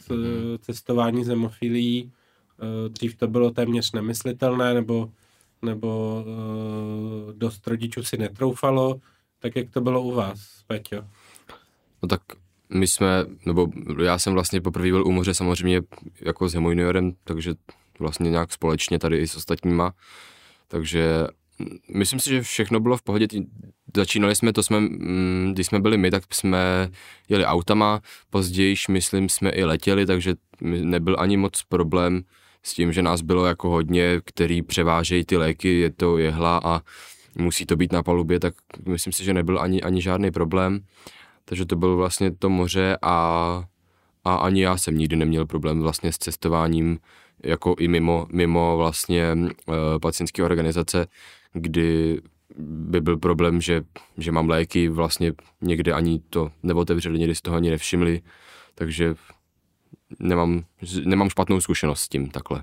cestování 0.60 1.24
z 1.24 1.28
hemofilií. 1.28 2.12
Uh, 2.62 2.88
dřív 2.88 3.16
to 3.16 3.28
bylo 3.28 3.50
téměř 3.50 3.92
nemyslitelné, 3.92 4.74
nebo, 4.74 5.10
nebo 5.62 6.22
uh, 6.26 7.32
dost 7.32 7.66
rodičů 7.66 8.02
si 8.02 8.16
netroufalo. 8.16 9.00
Tak 9.38 9.56
jak 9.56 9.70
to 9.70 9.80
bylo 9.80 10.02
u 10.02 10.14
vás, 10.14 10.62
Peťo? 10.66 11.04
No 12.02 12.08
tak 12.08 12.20
my 12.70 12.86
jsme, 12.86 13.06
nebo 13.46 13.68
já 14.02 14.18
jsem 14.18 14.32
vlastně 14.32 14.60
poprvé 14.60 14.88
byl 14.88 15.06
u 15.06 15.12
moře 15.12 15.34
samozřejmě 15.34 15.82
jako 16.20 16.48
s 16.48 16.54
hemojuniorem, 16.54 17.12
takže 17.24 17.54
vlastně 17.98 18.30
nějak 18.30 18.52
společně 18.52 18.98
tady 18.98 19.18
i 19.18 19.28
s 19.28 19.36
ostatníma. 19.36 19.92
Takže 20.68 21.26
myslím 21.94 22.20
si, 22.20 22.30
že 22.30 22.42
všechno 22.42 22.80
bylo 22.80 22.96
v 22.96 23.02
pohodě. 23.02 23.26
Začínali 23.96 24.36
jsme, 24.36 24.52
to 24.52 24.62
jsme, 24.62 24.80
mm, 24.80 25.50
když 25.54 25.66
jsme 25.66 25.80
byli 25.80 25.96
my, 25.96 26.10
tak 26.10 26.34
jsme 26.34 26.90
jeli 27.28 27.44
autama, 27.44 28.00
později, 28.30 28.74
myslím, 28.88 29.28
jsme 29.28 29.50
i 29.50 29.64
letěli, 29.64 30.06
takže 30.06 30.34
nebyl 30.60 31.16
ani 31.18 31.36
moc 31.36 31.62
problém 31.62 32.22
s 32.62 32.74
tím, 32.74 32.92
že 32.92 33.02
nás 33.02 33.22
bylo 33.22 33.46
jako 33.46 33.68
hodně, 33.68 34.20
který 34.24 34.62
převážejí 34.62 35.24
ty 35.24 35.36
léky, 35.36 35.80
je 35.80 35.90
to 35.90 36.18
jehla 36.18 36.60
a 36.64 36.80
musí 37.38 37.66
to 37.66 37.76
být 37.76 37.92
na 37.92 38.02
palubě, 38.02 38.40
tak 38.40 38.54
myslím 38.88 39.12
si, 39.12 39.24
že 39.24 39.34
nebyl 39.34 39.60
ani, 39.60 39.82
ani 39.82 40.02
žádný 40.02 40.30
problém. 40.30 40.80
Takže 41.44 41.66
to 41.66 41.76
bylo 41.76 41.96
vlastně 41.96 42.30
to 42.30 42.48
moře 42.48 42.98
a, 43.02 43.14
a 44.24 44.34
ani 44.34 44.62
já 44.62 44.76
jsem 44.76 44.98
nikdy 44.98 45.16
neměl 45.16 45.46
problém 45.46 45.80
vlastně 45.80 46.12
s 46.12 46.18
cestováním 46.18 46.98
jako 47.44 47.74
i 47.78 47.88
mimo, 47.88 48.26
mimo 48.32 48.76
vlastně 48.76 49.32
uh, 49.34 49.74
pacientské 50.02 50.44
organizace, 50.44 51.06
kdy 51.52 52.20
by 52.58 53.00
byl 53.00 53.16
problém, 53.16 53.60
že, 53.60 53.82
že 54.18 54.32
mám 54.32 54.48
léky, 54.48 54.88
vlastně 54.88 55.32
někde 55.60 55.92
ani 55.92 56.20
to 56.30 56.50
neotevřeli, 56.62 57.18
někdy 57.18 57.34
z 57.34 57.40
toho 57.42 57.56
ani 57.56 57.70
nevšimli, 57.70 58.20
takže 58.74 59.14
nemám, 60.18 60.64
nemám 61.04 61.30
špatnou 61.30 61.60
zkušenost 61.60 62.00
s 62.00 62.08
tím 62.08 62.30
takhle. 62.30 62.62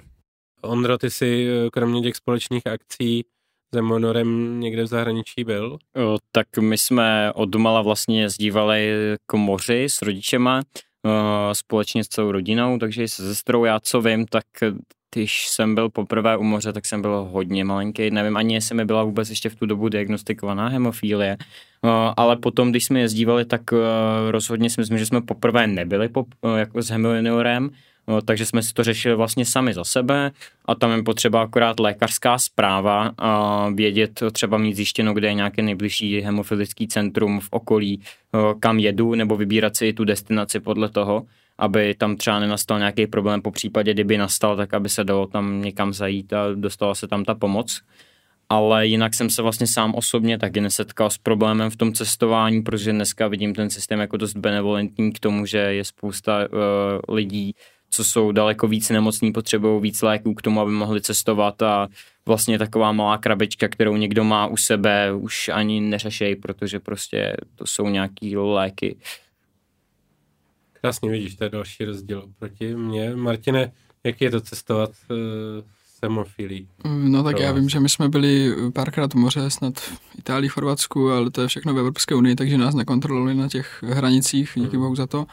Ondro, 0.61 0.97
ty 0.97 1.09
jsi 1.09 1.47
eh, 1.49 1.69
kromě 1.69 2.01
těch 2.01 2.15
společných 2.15 2.67
akcí 2.67 3.25
s 3.73 3.81
Monorem 3.81 4.59
někde 4.59 4.83
v 4.83 4.87
zahraničí 4.87 5.43
byl? 5.43 5.77
O, 5.95 6.17
tak 6.31 6.47
my 6.59 6.77
jsme 6.77 7.31
od 7.33 7.49
domala 7.49 7.81
vlastně 7.81 8.29
zdívali 8.29 8.91
k 9.25 9.33
moři 9.33 9.83
s 9.83 10.01
rodičema, 10.01 10.61
společně 11.53 12.03
s 12.03 12.07
celou 12.07 12.31
rodinou, 12.31 12.77
takže 12.77 13.07
se 13.07 13.23
sestrou 13.23 13.65
já 13.65 13.79
co 13.79 14.01
vím, 14.01 14.25
tak 14.25 14.45
když 15.19 15.47
jsem 15.47 15.75
byl 15.75 15.89
poprvé 15.89 16.37
u 16.37 16.43
moře, 16.43 16.73
tak 16.73 16.85
jsem 16.85 17.01
byl 17.01 17.27
hodně 17.31 17.65
malinký. 17.65 18.11
Nevím 18.11 18.37
ani, 18.37 18.53
jestli 18.53 18.75
mi 18.75 18.85
byla 18.85 19.03
vůbec 19.03 19.29
ještě 19.29 19.49
v 19.49 19.55
tu 19.55 19.65
dobu 19.65 19.89
diagnostikovaná 19.89 20.67
hemofílie. 20.67 21.37
Ale 22.17 22.35
potom, 22.35 22.69
když 22.69 22.85
jsme 22.85 22.99
jezdívali, 22.99 23.45
tak 23.45 23.61
rozhodně 24.29 24.69
si 24.69 24.81
myslím, 24.81 24.97
že 24.97 25.05
jsme 25.05 25.21
poprvé 25.21 25.67
nebyli 25.67 26.09
pop, 26.09 26.27
jako 26.57 26.81
s 26.81 26.89
hemojuniorem, 26.89 27.69
No, 28.07 28.21
takže 28.21 28.45
jsme 28.45 28.63
si 28.63 28.73
to 28.73 28.83
řešili 28.83 29.15
vlastně 29.15 29.45
sami 29.45 29.73
za 29.73 29.83
sebe 29.83 30.31
a 30.65 30.75
tam 30.75 30.91
je 30.91 31.03
potřeba 31.03 31.41
akorát 31.41 31.79
lékařská 31.79 32.37
zpráva 32.37 33.11
a 33.17 33.69
vědět, 33.69 34.23
třeba 34.31 34.57
mít 34.57 34.75
zjištěno, 34.75 35.13
kde 35.13 35.27
je 35.27 35.33
nějaké 35.33 35.61
nejbližší 35.61 36.21
hemofilický 36.21 36.87
centrum 36.87 37.39
v 37.39 37.47
okolí, 37.51 38.01
kam 38.59 38.79
jedu, 38.79 39.15
nebo 39.15 39.35
vybírat 39.35 39.75
si 39.75 39.87
i 39.87 39.93
tu 39.93 40.03
destinaci 40.03 40.59
podle 40.59 40.89
toho, 40.89 41.25
aby 41.57 41.95
tam 41.95 42.15
třeba 42.15 42.39
nenastal 42.39 42.79
nějaký 42.79 43.07
problém, 43.07 43.41
po 43.41 43.51
případě, 43.51 43.93
kdyby 43.93 44.17
nastal, 44.17 44.55
tak 44.57 44.73
aby 44.73 44.89
se 44.89 45.03
dalo 45.03 45.27
tam 45.27 45.61
někam 45.61 45.93
zajít 45.93 46.33
a 46.33 46.45
dostala 46.55 46.95
se 46.95 47.07
tam 47.07 47.25
ta 47.25 47.35
pomoc. 47.35 47.81
Ale 48.49 48.87
jinak 48.87 49.13
jsem 49.13 49.29
se 49.29 49.41
vlastně 49.41 49.67
sám 49.67 49.95
osobně 49.95 50.37
taky 50.37 50.61
nesetkal 50.61 51.09
s 51.09 51.17
problémem 51.17 51.69
v 51.69 51.75
tom 51.75 51.93
cestování, 51.93 52.61
protože 52.61 52.91
dneska 52.91 53.27
vidím 53.27 53.53
ten 53.53 53.69
systém 53.69 53.99
jako 53.99 54.17
dost 54.17 54.33
benevolentní 54.33 55.11
k 55.11 55.19
tomu, 55.19 55.45
že 55.45 55.57
je 55.57 55.83
spousta 55.83 56.39
uh, 56.39 57.15
lidí, 57.15 57.55
co 57.89 58.03
jsou 58.03 58.31
daleko 58.31 58.67
víc 58.67 58.89
nemocní, 58.89 59.31
potřebují 59.31 59.81
víc 59.81 60.01
léků 60.01 60.33
k 60.33 60.41
tomu, 60.41 60.61
aby 60.61 60.71
mohli 60.71 61.01
cestovat 61.01 61.61
a 61.61 61.87
vlastně 62.25 62.59
taková 62.59 62.91
malá 62.91 63.17
krabička, 63.17 63.67
kterou 63.67 63.95
někdo 63.95 64.23
má 64.23 64.47
u 64.47 64.57
sebe, 64.57 65.13
už 65.13 65.49
ani 65.49 65.81
neřešej, 65.81 66.35
protože 66.35 66.79
prostě 66.79 67.35
to 67.55 67.67
jsou 67.67 67.89
nějaký 67.89 68.37
léky. 68.37 68.97
Krásně 70.85 71.09
vidíš, 71.09 71.35
to 71.35 71.43
je 71.43 71.49
další 71.49 71.85
rozdíl 71.85 72.23
proti 72.39 72.75
mně. 72.75 73.15
Martine, 73.15 73.71
jak 74.03 74.21
je 74.21 74.31
to 74.31 74.41
cestovat 74.41 74.91
uh, 75.09 75.17
s 75.85 75.99
hemofilí? 76.03 76.67
No 76.85 77.23
tak 77.23 77.39
já 77.39 77.51
vím, 77.51 77.69
že 77.69 77.79
my 77.79 77.89
jsme 77.89 78.09
byli 78.09 78.55
párkrát 78.73 79.13
v 79.13 79.17
moře, 79.17 79.49
snad 79.49 79.79
v 79.79 79.99
Itálii, 80.19 80.49
Chorvatsku, 80.49 81.11
ale 81.11 81.31
to 81.31 81.41
je 81.41 81.47
všechno 81.47 81.73
v 81.73 81.79
Evropské 81.79 82.15
unii, 82.15 82.35
takže 82.35 82.57
nás 82.57 82.75
nekontrolovali 82.75 83.35
na 83.35 83.49
těch 83.49 83.83
hranicích, 83.87 84.51
díky 84.55 84.77
mm. 84.77 84.83
bohu 84.83 84.95
za 84.95 85.07
to 85.07 85.25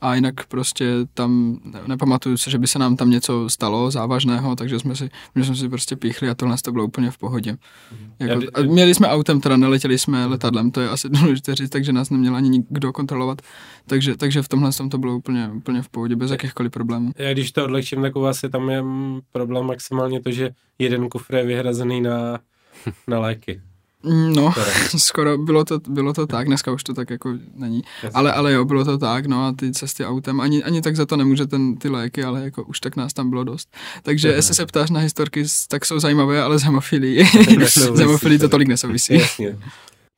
a 0.00 0.14
jinak 0.14 0.46
prostě 0.46 0.92
tam 1.14 1.60
nepamatuju 1.86 2.36
se, 2.36 2.50
že 2.50 2.58
by 2.58 2.66
se 2.66 2.78
nám 2.78 2.96
tam 2.96 3.10
něco 3.10 3.48
stalo 3.48 3.90
závažného, 3.90 4.56
takže 4.56 4.78
jsme 4.78 4.96
si, 4.96 5.10
my 5.34 5.44
jsme 5.44 5.56
si 5.56 5.68
prostě 5.68 5.96
píchli 5.96 6.28
a 6.28 6.34
tohle 6.34 6.56
to 6.64 6.72
bylo 6.72 6.84
úplně 6.84 7.10
v 7.10 7.18
pohodě. 7.18 7.52
Mm. 7.52 8.28
Jako, 8.28 8.42
a 8.54 8.62
měli 8.62 8.94
jsme 8.94 9.08
autem, 9.08 9.40
teda 9.40 9.56
neletěli 9.56 9.98
jsme 9.98 10.26
letadlem, 10.26 10.70
to 10.70 10.80
je 10.80 10.88
asi 10.88 11.08
důležité 11.20 11.54
říct, 11.54 11.70
takže 11.70 11.92
nás 11.92 12.10
neměl 12.10 12.36
ani 12.36 12.48
nikdo 12.48 12.92
kontrolovat, 12.92 13.42
takže, 13.86 14.16
takže 14.16 14.42
v 14.42 14.48
tomhle 14.48 14.72
tom 14.72 14.90
to 14.90 14.98
bylo 14.98 15.16
úplně, 15.16 15.50
úplně 15.54 15.82
v 15.82 15.88
pohodě, 15.88 16.16
bez 16.16 16.30
jakýchkoliv 16.30 16.72
problémů. 16.72 17.12
Já 17.16 17.32
když 17.32 17.52
to 17.52 17.64
odlehčím, 17.64 18.02
tak 18.02 18.16
u 18.16 18.20
vás 18.20 18.42
je 18.42 18.48
tam 18.48 18.70
je 18.70 18.84
problém 19.32 19.66
maximálně 19.66 20.20
to, 20.20 20.30
že 20.30 20.50
jeden 20.78 21.08
kufr 21.08 21.34
je 21.34 21.46
vyhrazený 21.46 22.00
na, 22.00 22.38
na 23.06 23.18
léky. 23.18 23.60
No, 24.04 24.54
skoro 24.98 25.38
bylo 25.38 25.64
to, 25.64 25.78
bylo 25.88 26.12
to 26.12 26.26
tak, 26.26 26.46
dneska 26.46 26.72
už 26.72 26.84
to 26.84 26.94
tak 26.94 27.10
jako 27.10 27.38
není, 27.54 27.82
ale, 28.14 28.32
ale 28.32 28.52
jo, 28.52 28.64
bylo 28.64 28.84
to 28.84 28.98
tak, 28.98 29.26
no 29.26 29.46
a 29.46 29.52
ty 29.52 29.72
cesty 29.72 30.04
autem, 30.04 30.40
ani, 30.40 30.64
ani 30.64 30.82
tak 30.82 30.96
za 30.96 31.06
to 31.06 31.16
nemůže 31.16 31.46
ten, 31.46 31.76
ty 31.76 31.88
léky, 31.88 32.24
ale 32.24 32.44
jako 32.44 32.64
už 32.64 32.80
tak 32.80 32.96
nás 32.96 33.12
tam 33.12 33.30
bylo 33.30 33.44
dost. 33.44 33.76
Takže 34.02 34.28
jestli 34.28 34.54
se 34.54 34.66
ptáš 34.66 34.90
na 34.90 35.00
historky, 35.00 35.44
tak 35.68 35.84
jsou 35.84 35.98
zajímavé, 35.98 36.42
ale 36.42 36.58
z 36.58 36.62
hemofilí, 36.62 37.18
to 38.40 38.48
tolik 38.48 38.68
nesouvisí. 38.68 39.14
Jasně. 39.14 39.58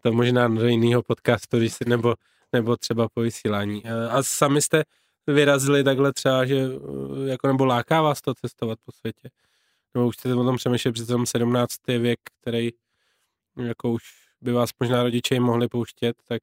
To 0.03 0.13
možná 0.13 0.49
do 0.49 0.67
jiného 0.67 1.03
podcastu, 1.03 1.59
když 1.59 1.73
si, 1.73 1.85
nebo, 1.87 2.15
nebo 2.53 2.77
třeba 2.77 3.09
po 3.15 3.21
vysílání. 3.21 3.85
A 3.85 4.23
sami 4.23 4.63
jste 4.63 4.83
vyrazili 5.27 5.85
takhle 5.85 6.13
třeba, 6.13 6.47
že 6.47 6.69
jako 7.27 7.47
nebo 7.47 7.65
láká 7.65 8.03
vás 8.03 8.21
to 8.21 8.35
cestovat 8.35 8.79
po 8.87 8.93
světě? 8.93 9.29
Nebo 9.95 10.09
už 10.09 10.17
jste 10.17 10.35
o 10.35 10.45
tom 10.45 10.57
přemýšleli, 10.57 10.93
přece 10.93 11.15
17. 11.25 11.77
věk, 11.87 12.19
který 12.41 12.71
jako 13.57 13.93
už 13.93 14.03
by 14.41 14.53
vás 14.53 14.71
možná 14.81 15.03
rodiče 15.03 15.41
mohli 15.41 15.69
pouštět, 15.69 16.17
tak... 16.29 16.43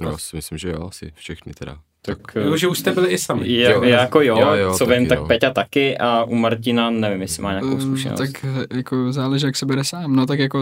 No, 0.00 0.10
já 0.10 0.18
si 0.18 0.36
myslím, 0.36 0.58
že 0.58 0.70
jo, 0.70 0.86
asi 0.86 1.12
všechny 1.14 1.54
teda. 1.54 1.82
Tak, 2.02 2.18
jo, 2.34 2.56
že 2.56 2.68
už 2.68 2.78
jste 2.78 2.92
byli 2.92 3.08
i 3.08 3.18
sami. 3.18 3.48
Je, 3.48 3.70
jo, 3.70 3.82
jako 3.82 4.20
jo, 4.20 4.38
jo, 4.38 4.54
jo 4.54 4.74
co 4.78 4.86
vím, 4.86 5.06
tak 5.06 5.18
jo. 5.18 5.26
Peťa 5.26 5.50
taky 5.50 5.98
a 5.98 6.24
u 6.24 6.34
Martina 6.34 6.90
nevím, 6.90 7.22
jestli 7.22 7.42
má 7.42 7.50
nějakou 7.50 7.74
mm, 7.74 7.80
zkušenost. 7.80 8.18
Tak 8.18 8.46
jako 8.74 9.12
záleží, 9.12 9.46
jak 9.46 9.56
se 9.56 9.66
bere 9.66 9.84
sám, 9.84 10.16
no 10.16 10.26
tak 10.26 10.38
jako... 10.38 10.58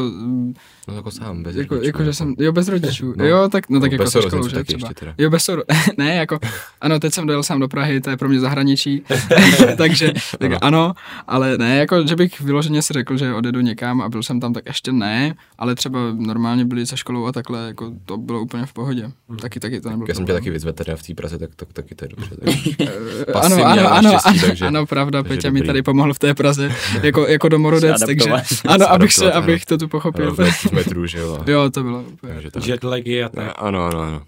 No 0.88 0.94
jako 0.94 1.10
sám, 1.10 1.42
bez 1.42 1.56
jako, 1.56 1.74
rodičů. 1.74 1.88
Jako, 1.88 2.04
že 2.04 2.12
jsem, 2.12 2.34
jo, 2.38 2.52
bez 2.52 2.68
rodičů, 2.68 3.14
no, 3.16 3.24
jo, 3.24 3.48
tak, 3.48 3.68
no 3.68 3.80
tak 3.80 3.90
no, 3.90 3.94
jako 3.94 4.10
se 4.10 4.22
školou, 4.22 4.48
že 4.48 4.64
třeba. 4.64 4.88
Teda. 4.94 5.14
Jo, 5.18 5.30
bez 5.30 5.44
souro, 5.44 5.62
ne, 5.98 6.14
jako, 6.14 6.38
ano, 6.80 7.00
teď 7.00 7.14
jsem 7.14 7.26
dojel 7.26 7.42
sám 7.42 7.60
do 7.60 7.68
Prahy, 7.68 8.00
to 8.00 8.10
je 8.10 8.16
pro 8.16 8.28
mě 8.28 8.40
zahraničí, 8.40 9.02
takže, 9.76 10.12
tak 10.38 10.50
ano. 10.50 10.58
ano, 10.62 10.92
ale 11.26 11.58
ne, 11.58 11.76
jako, 11.76 12.06
že 12.06 12.16
bych 12.16 12.40
vyloženě 12.40 12.82
si 12.82 12.92
řekl, 12.92 13.16
že 13.16 13.34
odjedu 13.34 13.60
někam 13.60 14.00
a 14.00 14.08
byl 14.08 14.22
jsem 14.22 14.40
tam, 14.40 14.52
tak 14.52 14.66
ještě 14.66 14.92
ne, 14.92 15.34
ale 15.58 15.74
třeba 15.74 16.00
normálně 16.12 16.64
byli 16.64 16.86
se 16.86 16.96
školou 16.96 17.26
a 17.26 17.32
takhle, 17.32 17.66
jako 17.66 17.92
to 18.04 18.16
bylo 18.16 18.40
úplně 18.40 18.66
v 18.66 18.72
pohodě. 18.72 19.10
Hmm. 19.28 19.38
Taky, 19.38 19.60
taky 19.60 19.80
to 19.80 19.90
nebylo. 19.90 20.06
Já 20.08 20.14
jsem 20.14 20.26
tě 20.26 20.32
taky 20.32 20.50
vyzvedl 20.50 20.96
v 20.96 21.02
té 21.02 21.14
Praze, 21.28 21.38
tak, 21.38 21.54
tak 21.54 21.72
taky 21.72 21.94
to 21.94 22.04
je 22.04 22.08
dobře. 22.08 22.36
Tak. 23.26 23.44
ano, 23.44 23.64
ano, 23.64 23.92
ano, 23.92 24.18
takže, 24.46 24.66
ano, 24.66 24.86
pravda, 24.86 25.22
Peťa 25.22 25.50
mi 25.50 25.62
tady 25.62 25.82
pomohl 25.82 26.14
v 26.14 26.18
té 26.18 26.34
Praze, 26.34 26.72
jako, 27.02 27.26
jako 27.26 27.48
domorodec, 27.48 28.00
takže 28.06 28.30
ano, 28.68 28.90
abych, 28.90 29.12
se, 29.12 29.32
abych 29.32 29.66
to 29.66 29.78
tu 29.78 29.88
pochopil. 29.88 30.34
V 30.34 30.72
metru, 30.72 31.06
že 31.06 31.18
jo. 31.18 31.44
Jo, 31.46 31.70
to 31.70 31.82
bylo 31.82 32.02
úplně. 32.02 32.34
Jetlagy 32.64 33.24
a 33.24 33.28
tak. 33.28 33.54
Ano, 33.56 33.84
ano, 33.84 34.00
ano. 34.00 34.26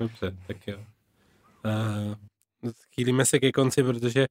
Dobře, 0.00 0.36
tak 0.46 0.56
jo. 0.66 0.76
Uh, 1.64 2.14
chýlíme 2.94 3.24
se 3.24 3.38
ke 3.38 3.52
konci, 3.52 3.82
protože 3.82 4.26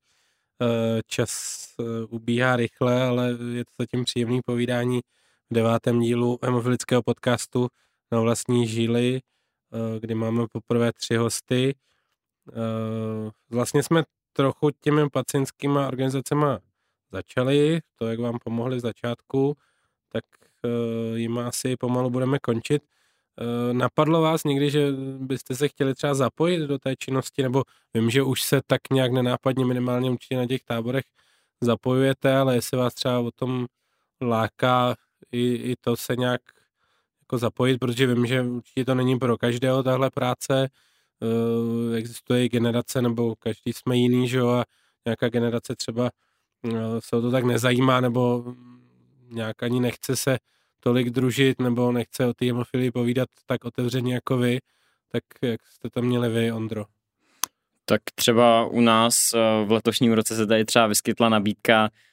uh, 0.61 0.67
čas 1.07 1.63
uh, 1.77 1.85
ubíhá 2.09 2.55
rychle, 2.55 3.03
ale 3.03 3.27
je 3.29 3.65
to 3.65 3.71
zatím 3.79 4.03
příjemný 4.03 4.39
povídání 4.45 4.99
v 5.49 5.53
devátém 5.53 5.99
dílu 5.99 6.39
hemofilického 6.43 7.03
podcastu 7.03 7.67
na 8.11 8.19
vlastní 8.19 8.67
žíly, 8.67 9.19
uh, 9.71 9.99
kdy 9.99 10.15
máme 10.15 10.45
poprvé 10.51 10.91
tři 10.93 11.15
hosty. 11.15 11.75
Uh, 12.51 13.31
vlastně 13.49 13.83
jsme 13.83 14.03
trochu 14.33 14.69
těmi 14.81 15.09
pacientskými 15.09 15.79
organizacemi 15.79 16.45
začali, 17.11 17.79
to, 17.95 18.07
jak 18.07 18.19
vám 18.19 18.39
pomohli 18.43 18.77
v 18.77 18.79
začátku, 18.79 19.57
tak 20.09 20.23
uh, 20.63 21.17
jim 21.17 21.37
asi 21.37 21.77
pomalu 21.77 22.09
budeme 22.09 22.39
končit. 22.39 22.83
Eh, 23.39 23.73
napadlo 23.73 24.21
vás 24.21 24.43
někdy, 24.43 24.71
že 24.71 24.91
byste 25.19 25.55
se 25.55 25.67
chtěli 25.67 25.95
třeba 25.95 26.13
zapojit 26.13 26.59
do 26.67 26.79
té 26.79 26.95
činnosti, 26.95 27.43
nebo 27.43 27.63
vím, 27.93 28.09
že 28.09 28.23
už 28.23 28.41
se 28.41 28.61
tak 28.67 28.81
nějak 28.91 29.11
nenápadně 29.11 29.65
minimálně 29.65 30.11
určitě 30.11 30.37
na 30.37 30.47
těch 30.47 30.63
táborech 30.63 31.05
zapojujete, 31.61 32.35
ale 32.35 32.55
jestli 32.55 32.77
vás 32.77 32.93
třeba 32.93 33.19
o 33.19 33.31
tom 33.31 33.65
láká 34.21 34.95
i, 35.31 35.53
i 35.53 35.75
to 35.81 35.97
se 35.97 36.15
nějak 36.15 36.41
jako 37.21 37.37
zapojit, 37.37 37.77
protože 37.77 38.07
vím, 38.07 38.25
že 38.25 38.41
určitě 38.41 38.85
to 38.85 38.95
není 38.95 39.19
pro 39.19 39.37
každého 39.37 39.83
tahle 39.83 40.09
práce, 40.09 40.69
existuje 41.95 42.45
i 42.45 42.49
generace, 42.49 43.01
nebo 43.01 43.36
každý 43.36 43.73
jsme 43.73 43.97
jiný, 43.97 44.27
že 44.27 44.38
jo, 44.38 44.49
a 44.49 44.65
nějaká 45.05 45.29
generace 45.29 45.75
třeba 45.75 46.12
uh, 46.63 46.71
se 46.99 47.15
o 47.15 47.21
to 47.21 47.31
tak 47.31 47.43
nezajímá, 47.43 48.01
nebo 48.01 48.53
nějak 49.29 49.63
ani 49.63 49.79
nechce 49.79 50.15
se 50.15 50.38
tolik 50.79 51.10
družit, 51.10 51.62
nebo 51.62 51.91
nechce 51.91 52.25
o 52.25 52.34
té 52.34 52.45
hemofilii 52.45 52.91
povídat 52.91 53.29
tak 53.45 53.65
otevřeně 53.65 54.13
jako 54.13 54.38
vy, 54.38 54.60
tak 55.12 55.23
jak 55.41 55.62
jste 55.67 55.89
to 55.89 56.01
měli 56.01 56.29
vy, 56.29 56.51
Ondro? 56.51 56.86
Tak 57.86 58.01
třeba 58.15 58.65
u 58.65 58.81
nás 58.81 59.34
eh, 59.34 59.65
v 59.65 59.71
letošním 59.71 60.13
roce 60.13 60.36
se 60.36 60.47
tady 60.47 60.65
třeba 60.65 60.88
vyskytla 60.88 61.29
nabídka 61.29 61.89
Eh, 61.89 62.11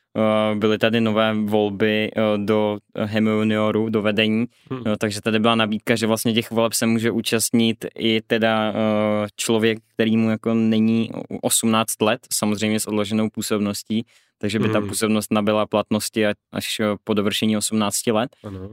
byly 0.54 0.78
tady 0.78 1.00
nové 1.00 1.34
volby 1.44 2.10
eh, 2.16 2.20
do 2.36 2.78
Hemionioru, 2.96 3.88
do 3.88 4.02
vedení, 4.02 4.46
hmm. 4.70 4.82
takže 4.98 5.20
tady 5.20 5.38
byla 5.38 5.54
nabídka, 5.54 5.96
že 5.96 6.06
vlastně 6.06 6.32
těch 6.32 6.50
voleb 6.50 6.72
se 6.72 6.86
může 6.86 7.10
účastnit 7.10 7.84
i 7.98 8.20
teda 8.26 8.72
eh, 8.72 9.26
člověk, 9.36 9.78
který 9.94 10.16
mu 10.16 10.30
jako 10.30 10.54
není 10.54 11.10
18 11.42 12.02
let, 12.02 12.20
samozřejmě 12.32 12.80
s 12.80 12.86
odloženou 12.86 13.30
působností, 13.30 14.06
takže 14.40 14.58
by 14.58 14.68
ta 14.68 14.78
hmm. 14.78 14.88
působnost 14.88 15.32
nabyla 15.32 15.66
platnosti 15.66 16.26
až 16.52 16.80
po 17.04 17.14
dovršení 17.14 17.56
18 17.56 18.06
let. 18.06 18.36
Ano. 18.44 18.70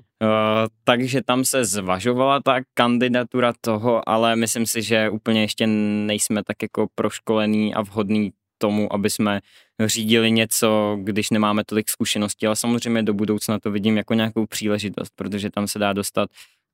Takže 0.84 1.22
tam 1.26 1.46
se 1.46 1.66
zvažovala 1.66 2.42
ta 2.42 2.56
kandidatura 2.74 3.54
toho, 3.62 4.10
ale 4.10 4.36
myslím 4.36 4.66
si, 4.66 4.82
že 4.82 5.10
úplně 5.10 5.42
ještě 5.42 5.68
nejsme 5.68 6.44
tak 6.44 6.62
jako 6.62 6.88
proškolený 6.96 7.74
a 7.74 7.82
vhodný 7.82 8.32
tomu, 8.58 8.94
aby 8.94 9.10
jsme 9.10 9.42
řídili 9.86 10.32
něco, 10.32 10.98
když 11.04 11.30
nemáme 11.30 11.64
tolik 11.66 11.90
zkušeností, 11.90 12.48
ale 12.48 12.56
samozřejmě 12.56 13.04
do 13.04 13.14
budoucna 13.14 13.60
to 13.60 13.72
vidím 13.72 13.98
jako 13.98 14.14
nějakou 14.14 14.46
příležitost, 14.46 15.10
protože 15.16 15.50
tam 15.50 15.68
se 15.68 15.80
dá 15.80 15.94
dostat 15.94 16.30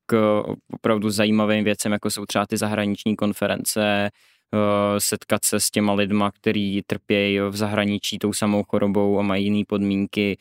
k 0.06 0.42
opravdu 0.72 1.10
zajímavým 1.10 1.64
věcem, 1.64 1.92
jako 1.92 2.10
jsou 2.10 2.26
třeba 2.26 2.46
ty 2.46 2.56
zahraniční 2.56 3.16
konference, 3.16 4.10
eh, 4.54 5.00
setkat 5.00 5.44
se 5.44 5.60
s 5.60 5.70
těma 5.70 5.92
lidma, 5.92 6.30
kteří 6.30 6.82
trpějí 6.86 7.40
v 7.40 7.56
zahraničí 7.56 8.18
tou 8.18 8.32
samou 8.32 8.62
chorobou 8.62 9.18
a 9.18 9.22
mají 9.22 9.44
jiné 9.44 9.62
podmínky, 9.68 10.38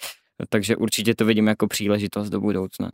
takže 0.49 0.75
určitě 0.75 1.15
to 1.15 1.25
vidím 1.25 1.47
jako 1.47 1.67
příležitost 1.67 2.29
do 2.29 2.39
budoucna. 2.39 2.91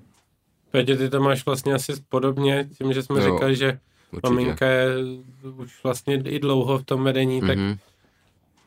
Petě, 0.72 0.98
ty 0.98 1.10
to 1.10 1.22
máš 1.22 1.46
vlastně 1.46 1.74
asi 1.74 1.94
podobně, 2.10 2.70
tím, 2.78 2.94
že 2.94 3.04
jsme 3.04 3.24
jo, 3.24 3.34
říkali, 3.34 3.56
že 3.56 3.80
určitě. 4.12 4.34
maminka 4.34 4.66
je 4.66 4.88
už 5.58 5.84
vlastně 5.84 6.22
i 6.26 6.40
dlouho 6.40 6.78
v 6.78 6.84
tom 6.84 7.04
vedení, 7.04 7.42
mm-hmm. 7.42 7.48
tak 7.48 7.58
mhm 7.58 7.78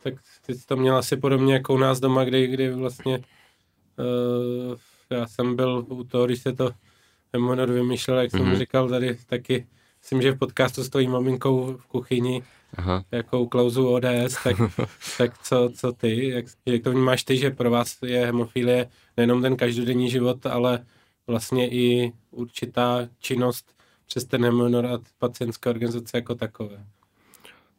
tak 0.03 0.13
ty 0.45 0.55
jsi 0.55 0.65
to 0.65 0.77
měl 0.77 0.97
asi 0.97 1.17
podobně 1.17 1.53
jako 1.53 1.73
u 1.73 1.77
nás 1.77 1.99
doma, 1.99 2.23
kdy, 2.23 2.47
kdy 2.47 2.71
vlastně 2.71 3.17
uh, 3.17 4.75
já 5.09 5.27
jsem 5.27 5.55
byl 5.55 5.85
u 5.89 6.03
toho, 6.03 6.25
když 6.25 6.41
se 6.41 6.53
to 6.53 6.71
Emonor 7.33 7.71
vymýšlel, 7.71 8.19
jak 8.19 8.31
mm-hmm. 8.31 8.37
jsem 8.37 8.47
mhm. 8.47 8.57
říkal 8.57 8.89
tady 8.89 9.17
taky, 9.25 9.67
myslím, 10.01 10.21
že 10.21 10.31
v 10.31 10.37
podcastu 10.37 10.83
stojí 10.83 11.07
maminkou 11.07 11.77
v 11.77 11.87
kuchyni, 11.87 12.43
Aha. 12.77 13.03
jako 13.11 13.41
u 13.41 13.47
Klauzu 13.47 13.87
ODS, 13.87 14.43
tak, 14.43 14.55
tak 15.17 15.37
co, 15.37 15.69
co 15.75 15.91
ty, 15.91 16.29
jak, 16.29 16.45
jak 16.65 16.83
to 16.83 16.91
vnímáš 16.91 17.23
ty, 17.23 17.37
že 17.37 17.51
pro 17.51 17.71
vás 17.71 17.97
je 18.05 18.25
hemofilie 18.25 18.89
nejenom 19.17 19.41
ten 19.41 19.57
každodenní 19.57 20.09
život, 20.09 20.45
ale 20.45 20.85
vlastně 21.27 21.69
i 21.69 22.13
určitá 22.31 23.07
činnost 23.19 23.75
přes 24.05 24.25
ten 24.25 24.45
hemonor 24.45 24.85
a 24.85 24.99
pacientské 25.19 25.69
organizace 25.69 26.17
jako 26.17 26.35
takové? 26.35 26.85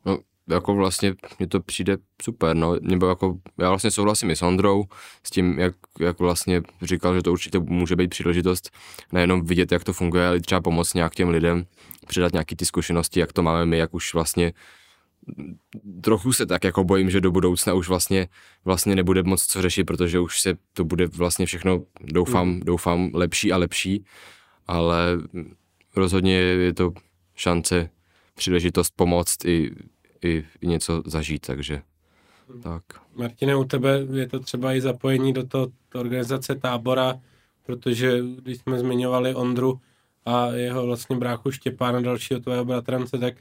No, 0.05 0.19
jako 0.49 0.75
vlastně 0.75 1.15
mně 1.39 1.49
to 1.49 1.61
přijde 1.61 1.97
super, 2.23 2.57
no, 2.57 2.77
nebo 2.81 3.07
jako 3.07 3.39
já 3.59 3.69
vlastně 3.69 3.91
souhlasím 3.91 4.31
i 4.31 4.37
s 4.37 4.43
Ondrou 4.43 4.85
s 5.23 5.31
tím, 5.31 5.59
jak, 5.59 5.75
jak 6.01 6.19
vlastně 6.19 6.63
říkal, 6.83 7.15
že 7.15 7.23
to 7.23 7.33
určitě 7.33 7.59
může 7.59 7.97
být 7.97 8.11
příležitost 8.11 8.71
nejenom 9.13 9.45
vidět, 9.45 9.73
jak 9.73 9.85
to 9.85 9.93
funguje, 9.93 10.27
ale 10.27 10.41
třeba 10.41 10.61
pomoct 10.61 10.95
nějak 10.95 11.15
těm 11.15 11.29
lidem, 11.29 11.65
předat 12.07 12.33
nějaký 12.33 12.57
ty 12.57 12.67
zkušenosti, 12.67 13.21
jak 13.21 13.33
to 13.33 13.43
máme 13.43 13.67
my, 13.67 13.79
jak 13.79 13.95
už 13.95 14.15
vlastně 14.15 14.53
trochu 16.01 16.33
se 16.33 16.47
tak 16.47 16.65
jako 16.65 16.85
bojím, 16.85 17.11
že 17.11 17.21
do 17.21 17.31
budoucna 17.31 17.75
už 17.75 17.89
vlastně, 17.89 18.29
vlastně 18.65 18.97
nebude 18.97 19.23
moc 19.23 19.47
co 19.47 19.63
řešit, 19.63 19.85
protože 19.85 20.21
už 20.21 20.41
se 20.41 20.55
to 20.73 20.85
bude 20.85 21.07
vlastně 21.07 21.47
všechno, 21.47 21.83
doufám, 22.01 22.49
mm. 22.49 22.61
doufám 22.61 23.11
lepší 23.15 23.53
a 23.53 23.57
lepší, 23.57 24.05
ale 24.67 25.19
rozhodně 25.97 26.33
je 26.35 26.75
to 26.75 26.93
šance, 27.35 27.91
příležitost 28.35 28.93
pomoct 28.97 29.45
i 29.45 29.71
i, 30.25 30.45
něco 30.63 31.03
zažít, 31.07 31.47
takže 31.47 31.83
tak. 32.63 32.83
Martine, 33.15 33.57
u 33.57 33.65
tebe 33.65 34.07
je 34.13 34.29
to 34.29 34.41
třeba 34.41 34.75
i 34.75 34.81
zapojení 34.81 35.33
do 35.33 35.47
toho 35.47 35.69
organizace 35.95 36.55
tábora, 36.55 37.21
protože 37.63 38.21
když 38.43 38.59
jsme 38.59 38.79
zmiňovali 38.79 39.35
Ondru 39.35 39.81
a 40.25 40.47
jeho 40.47 40.87
vlastně 40.87 41.17
bráchu 41.17 41.51
Štěpána, 41.51 42.01
dalšího 42.01 42.41
tvého 42.41 42.65
bratrance, 42.65 43.19
tak 43.19 43.35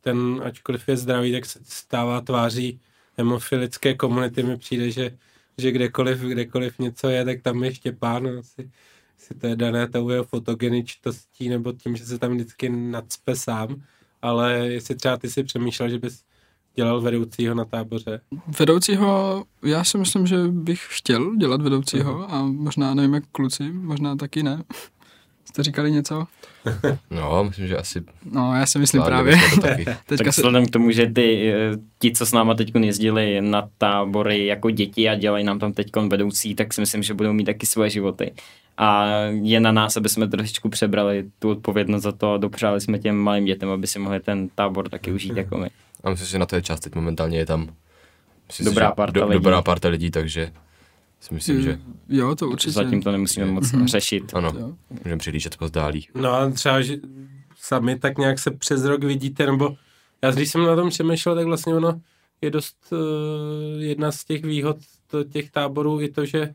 ten, 0.00 0.40
ačkoliv 0.44 0.88
je 0.88 0.96
zdravý, 0.96 1.32
tak 1.32 1.46
se 1.46 1.60
stává 1.64 2.20
tváří 2.20 2.80
hemofilické 3.18 3.94
komunity. 3.94 4.42
Mi 4.42 4.56
přijde, 4.56 4.90
že, 4.90 5.18
že 5.58 5.72
kdekoliv, 5.72 6.18
kdekoliv 6.18 6.78
něco 6.78 7.08
je, 7.08 7.24
tak 7.24 7.42
tam 7.42 7.64
je 7.64 7.74
Štěpán. 7.74 8.28
Asi, 8.38 8.70
asi 9.18 9.34
to 9.34 9.46
je 9.46 9.56
dané 9.56 9.88
tou 9.88 10.10
jeho 10.10 10.24
fotogeničtostí 10.24 11.48
nebo 11.48 11.72
tím, 11.72 11.96
že 11.96 12.06
se 12.06 12.18
tam 12.18 12.32
vždycky 12.32 12.68
nadspe 12.68 13.36
sám 13.36 13.82
ale 14.22 14.52
jestli 14.52 14.94
třeba 14.94 15.16
ty 15.16 15.30
si 15.30 15.44
přemýšlel, 15.44 15.88
že 15.88 15.98
bys 15.98 16.22
dělal 16.74 17.00
vedoucího 17.00 17.54
na 17.54 17.64
táboře? 17.64 18.20
Vedoucího, 18.58 19.44
já 19.62 19.84
si 19.84 19.98
myslím, 19.98 20.26
že 20.26 20.36
bych 20.48 20.86
chtěl 20.90 21.36
dělat 21.36 21.62
vedoucího 21.62 22.18
uh-huh. 22.18 22.26
a 22.28 22.42
možná, 22.42 22.94
nevím 22.94 23.14
jak 23.14 23.24
kluci, 23.32 23.72
možná 23.72 24.16
taky 24.16 24.42
ne. 24.42 24.62
Jste 25.44 25.62
říkali 25.62 25.92
něco? 25.92 26.26
No, 27.10 27.44
myslím, 27.44 27.66
že 27.66 27.76
asi... 27.76 28.02
No, 28.24 28.56
já 28.56 28.66
si 28.66 28.78
myslím 28.78 29.02
právě. 29.02 29.36
Teďka 30.06 30.16
tak 30.16 30.26
vzhledem 30.26 30.66
k 30.66 30.70
tomu, 30.70 30.90
že 30.90 31.06
ty, 31.06 31.52
eh, 31.52 31.76
ti, 31.98 32.12
co 32.12 32.26
s 32.26 32.32
náma 32.32 32.54
teď 32.54 32.74
jezdili 32.74 33.40
na 33.40 33.68
tábory 33.78 34.46
jako 34.46 34.70
děti 34.70 35.08
a 35.08 35.14
dělají 35.14 35.44
nám 35.44 35.58
tam 35.58 35.72
teď 35.72 35.90
vedoucí, 36.08 36.54
tak 36.54 36.72
si 36.72 36.80
myslím, 36.80 37.02
že 37.02 37.14
budou 37.14 37.32
mít 37.32 37.44
taky 37.44 37.66
svoje 37.66 37.90
životy 37.90 38.32
a 38.76 39.06
je 39.42 39.60
na 39.60 39.72
nás, 39.72 39.96
aby 39.96 40.08
jsme 40.08 40.28
trošičku 40.28 40.68
přebrali 40.68 41.30
tu 41.38 41.50
odpovědnost 41.50 42.02
za 42.02 42.12
to 42.12 42.32
a 42.32 42.36
dopřáli 42.36 42.80
jsme 42.80 42.98
těm 42.98 43.16
malým 43.16 43.44
dětem, 43.44 43.68
aby 43.68 43.86
si 43.86 43.98
mohli 43.98 44.20
ten 44.20 44.48
tábor 44.48 44.88
taky 44.88 45.12
užít 45.12 45.36
jako 45.36 45.58
my. 45.58 45.70
A 46.04 46.10
myslím, 46.10 46.28
že 46.28 46.38
na 46.38 46.46
to 46.46 46.56
je 46.56 46.62
čas 46.62 46.80
teď 46.80 46.94
momentálně 46.94 47.38
je 47.38 47.46
tam 47.46 47.68
myslím, 48.48 48.64
dobrá 48.64 48.92
parta 48.92 49.20
do, 49.20 49.26
lidí. 49.26 49.34
Dobrá 49.34 49.62
parta 49.62 49.88
lidí, 49.88 50.10
takže 50.10 50.52
si 51.20 51.34
myslím, 51.34 51.62
že... 51.62 51.78
Jo, 52.08 52.34
to 52.34 52.48
určitě. 52.48 52.72
Zatím 52.72 53.02
to 53.02 53.12
nemusíme 53.12 53.46
moc 53.46 53.64
mm-hmm. 53.64 53.86
řešit. 53.86 54.34
Ano, 54.34 54.52
jo. 54.58 54.72
můžeme 55.04 55.18
přihlížet 55.18 55.56
pozdálí. 55.56 56.08
No 56.14 56.32
a 56.32 56.50
třeba, 56.50 56.82
že 56.82 56.96
sami 57.56 57.98
tak 57.98 58.18
nějak 58.18 58.38
se 58.38 58.50
přes 58.50 58.84
rok 58.84 59.04
vidíte, 59.04 59.46
nebo 59.46 59.76
já 60.22 60.30
když 60.30 60.50
jsem 60.50 60.64
na 60.64 60.76
tom 60.76 60.90
přemýšlel, 60.90 61.34
tak 61.34 61.46
vlastně 61.46 61.74
ono 61.74 62.00
je 62.40 62.50
dost 62.50 62.76
uh, 62.92 63.82
jedna 63.82 64.12
z 64.12 64.24
těch 64.24 64.44
výhod 64.44 64.76
těch 65.32 65.50
táborů 65.50 66.00
i 66.00 66.08
to, 66.08 66.24
že 66.24 66.54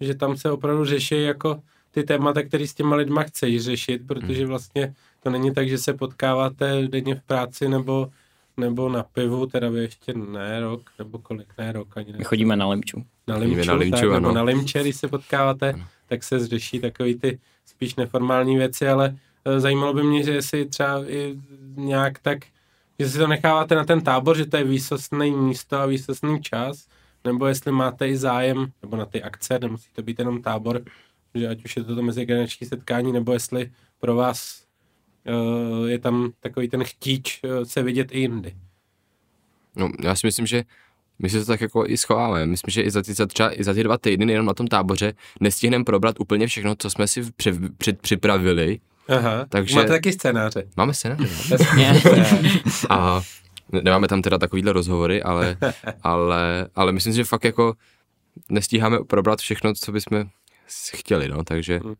že 0.00 0.14
tam 0.14 0.36
se 0.36 0.50
opravdu 0.50 0.84
řeší 0.84 1.22
jako 1.22 1.62
ty 1.90 2.02
témata, 2.02 2.42
které 2.42 2.66
s 2.66 2.74
těma 2.74 2.96
lidma 2.96 3.22
chceš 3.22 3.62
řešit, 3.62 4.06
protože 4.06 4.40
hmm. 4.40 4.48
vlastně 4.48 4.94
to 5.22 5.30
není 5.30 5.54
tak, 5.54 5.68
že 5.68 5.78
se 5.78 5.94
potkáváte 5.94 6.88
denně 6.88 7.14
v 7.14 7.22
práci 7.22 7.68
nebo, 7.68 8.08
nebo 8.56 8.88
na 8.88 9.02
pivu, 9.02 9.46
teda 9.46 9.68
vy 9.68 9.80
ještě 9.80 10.14
ne 10.14 10.60
rok, 10.60 10.90
nebo 10.98 11.18
kolik, 11.18 11.48
ne 11.58 11.72
rok 11.72 11.96
ani 11.96 12.12
ne. 12.12 12.18
My 12.18 12.24
chodíme 12.24 12.56
na 12.56 12.68
Limču. 12.68 13.04
Na 13.26 13.36
Limču, 13.36 13.68
na 13.68 13.74
Limču 13.74 14.00
tak, 14.00 14.10
nebo 14.10 14.32
na 14.32 14.42
Limče, 14.42 14.80
když 14.80 14.96
se 14.96 15.08
potkáváte, 15.08 15.72
ano. 15.72 15.86
tak 16.06 16.22
se 16.22 16.46
řeší 16.46 16.80
takový 16.80 17.14
ty 17.14 17.38
spíš 17.66 17.94
neformální 17.94 18.56
věci, 18.56 18.88
ale 18.88 19.16
e, 19.44 19.60
zajímalo 19.60 19.94
by 19.94 20.02
mě, 20.02 20.22
že 20.22 20.32
jestli 20.32 20.66
třeba 20.66 21.10
i 21.10 21.34
nějak 21.76 22.18
tak, 22.18 22.38
že 22.98 23.08
si 23.08 23.18
to 23.18 23.26
necháváte 23.26 23.74
na 23.74 23.84
ten 23.84 24.00
tábor, 24.00 24.36
že 24.36 24.46
to 24.46 24.56
je 24.56 24.64
výsostný 24.64 25.30
místo 25.30 25.76
a 25.76 25.86
výsostný 25.86 26.42
čas, 26.42 26.86
nebo 27.24 27.46
jestli 27.46 27.72
máte 27.72 28.08
i 28.08 28.16
zájem, 28.16 28.72
nebo 28.82 28.96
na 28.96 29.06
ty 29.06 29.22
akce, 29.22 29.58
nemusí 29.58 29.88
to 29.92 30.02
být 30.02 30.18
jenom 30.18 30.42
tábor, 30.42 30.82
že 31.34 31.48
ať 31.48 31.64
už 31.64 31.76
je 31.76 31.84
to, 31.84 31.94
to 31.94 32.02
mezigenerační 32.02 32.66
setkání, 32.66 33.12
nebo 33.12 33.32
jestli 33.32 33.70
pro 34.00 34.14
vás 34.14 34.64
uh, 35.28 35.86
je 35.86 35.98
tam 35.98 36.32
takový 36.40 36.68
ten 36.68 36.84
chtíč 36.84 37.40
uh, 37.44 37.64
se 37.64 37.82
vidět 37.82 38.08
i 38.12 38.20
jindy. 38.20 38.54
No, 39.76 39.90
já 40.04 40.14
si 40.14 40.26
myslím, 40.26 40.46
že 40.46 40.64
my 41.18 41.30
si 41.30 41.38
to 41.38 41.44
tak 41.44 41.60
jako 41.60 41.86
i 41.86 41.96
schováme. 41.96 42.46
Myslím, 42.46 42.72
že 42.72 42.82
i 42.82 42.90
za 42.90 43.02
ty, 43.02 43.14
za 43.14 43.26
třeba 43.26 43.60
i 43.60 43.64
za 43.64 43.74
ty 43.74 43.82
dva 43.82 43.98
týdny 43.98 44.32
jenom 44.32 44.46
na 44.46 44.54
tom 44.54 44.66
táboře 44.66 45.12
nestihneme 45.40 45.84
probrat 45.84 46.20
úplně 46.20 46.46
všechno, 46.46 46.74
co 46.78 46.90
jsme 46.90 47.06
si 47.06 47.32
při, 47.36 47.52
při, 47.78 47.92
připravili. 47.92 48.80
Aha, 49.08 49.46
takže... 49.48 49.74
máte 49.74 49.88
taky 49.88 50.12
scénáře. 50.12 50.64
Máme 50.76 50.94
scénáře. 50.94 51.28
a 52.90 53.22
Nemáme 53.72 54.08
tam 54.08 54.22
teda 54.22 54.38
takovýhle 54.38 54.72
rozhovory, 54.72 55.22
ale, 55.22 55.56
ale, 56.02 56.68
ale 56.74 56.92
myslím 56.92 57.12
si, 57.12 57.16
že 57.16 57.24
fakt 57.24 57.44
jako 57.44 57.74
nestíháme 58.48 58.98
probrat 59.04 59.38
všechno, 59.38 59.74
co 59.74 59.92
bychom 59.92 60.24
chtěli, 60.94 61.28
no, 61.28 61.44
takže, 61.44 61.80
mhm. 61.84 61.94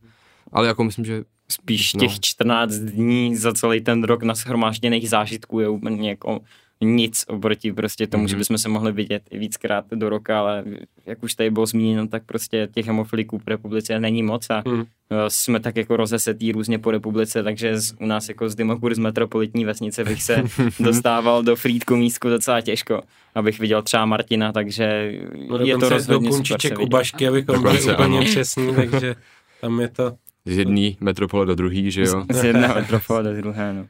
ale 0.51 0.67
jako 0.67 0.83
myslím, 0.83 1.05
že 1.05 1.23
Spíš 1.51 1.93
no. 1.93 1.99
těch 1.99 2.19
14 2.19 2.73
dní 2.73 3.35
za 3.35 3.53
celý 3.53 3.81
ten 3.81 4.03
rok 4.03 4.23
na 4.23 4.33
shromážděných 4.33 5.09
zážitků 5.09 5.59
je 5.59 5.69
úplně 5.69 6.09
jako 6.09 6.39
nic 6.81 7.25
oproti 7.27 7.73
prostě 7.73 8.07
tomu, 8.07 8.23
mm-hmm. 8.23 8.27
že 8.27 8.35
mhm. 8.35 8.39
bychom 8.39 8.57
se 8.57 8.69
mohli 8.69 8.91
vidět 8.91 9.23
i 9.31 9.39
víckrát 9.39 9.85
do 9.91 10.09
roka, 10.09 10.39
ale 10.39 10.63
jak 11.05 11.23
už 11.23 11.33
tady 11.33 11.49
bylo 11.49 11.65
zmíněno, 11.65 12.07
tak 12.07 12.23
prostě 12.25 12.67
těch 12.73 12.85
hemofiliků 12.85 13.39
po 13.39 13.49
republice 13.49 13.99
není 13.99 14.23
moc 14.23 14.49
a 14.49 14.63
mm. 14.67 14.85
jsme 15.27 15.59
tak 15.59 15.75
jako 15.75 15.97
rozesetí 15.97 16.51
různě 16.51 16.79
po 16.79 16.91
republice, 16.91 17.43
takže 17.43 17.79
z, 17.79 17.95
u 17.99 18.05
nás 18.05 18.29
jako 18.29 18.49
z 18.49 18.55
Dymokur 18.55 18.95
z 18.95 18.99
metropolitní 18.99 19.65
vesnice 19.65 20.03
bych 20.03 20.23
se 20.23 20.43
dostával 20.79 21.43
do 21.43 21.55
Frýdku 21.55 21.95
místku 21.95 22.29
docela 22.29 22.61
těžko, 22.61 23.01
abych 23.35 23.59
viděl 23.59 23.81
třeba 23.81 24.05
Martina, 24.05 24.51
takže 24.51 25.13
no, 25.49 25.57
je 25.57 25.77
to 25.77 25.89
rozhodně 25.89 26.33
super 26.33 26.61
se 26.61 26.77
u 26.77 26.87
Bašky, 26.87 27.27
abychom 27.27 27.61
byli 27.61 27.93
úplně 27.93 28.21
přesní, 28.21 28.75
takže 28.75 29.15
tam 29.61 29.79
je 29.79 29.87
to... 29.87 30.15
Z 30.45 30.57
jedné 30.57 30.91
metropole 30.99 31.45
do 31.45 31.55
druhé, 31.55 31.91
že 31.91 32.01
jo? 32.01 32.25
Z 32.31 32.43
jedné 32.43 32.67
metropole 32.67 33.23
do 33.23 33.33
druhé, 33.33 33.73
no. 33.73 33.85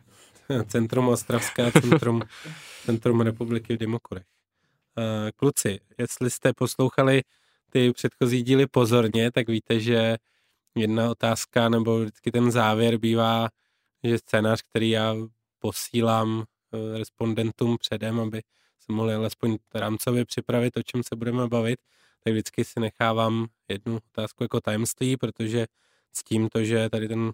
Centrum 0.68 1.08
Ostravská, 1.08 1.72
centrum 1.72 2.22
Centrum 2.90 3.22
republiky 3.22 3.78
v. 3.78 3.86
Uh, 3.88 4.22
kluci, 5.36 5.80
jestli 5.98 6.30
jste 6.30 6.54
poslouchali 6.54 7.22
ty 7.70 7.94
předchozí 7.94 8.44
díly 8.44 8.68
pozorně, 8.68 9.32
tak 9.32 9.48
víte, 9.48 9.80
že 9.80 10.18
jedna 10.76 11.10
otázka 11.10 11.70
nebo 11.70 12.00
vždycky 12.00 12.32
ten 12.32 12.52
závěr 12.52 12.98
bývá, 12.98 13.50
že 14.04 14.18
scénář, 14.18 14.62
který 14.62 14.90
já 14.90 15.16
posílám 15.60 16.38
uh, 16.38 16.98
respondentům 16.98 17.78
předem, 17.78 18.20
aby 18.20 18.42
se 18.80 18.94
mohli 18.94 19.14
alespoň 19.14 19.58
rámcově 19.74 20.26
připravit, 20.26 20.78
o 20.78 20.84
čem 20.84 21.04
se 21.04 21.16
budeme 21.16 21.48
bavit, 21.48 21.80
tak 22.24 22.34
vždycky 22.34 22.66
si 22.66 22.80
nechávám 22.80 23.48
jednu 23.68 24.00
otázku 24.12 24.44
jako 24.44 24.62
tajemství, 24.62 25.18
protože 25.18 25.68
s 26.14 26.24
tímto, 26.24 26.64
že 26.64 26.90
tady 26.90 27.08
ten 27.08 27.32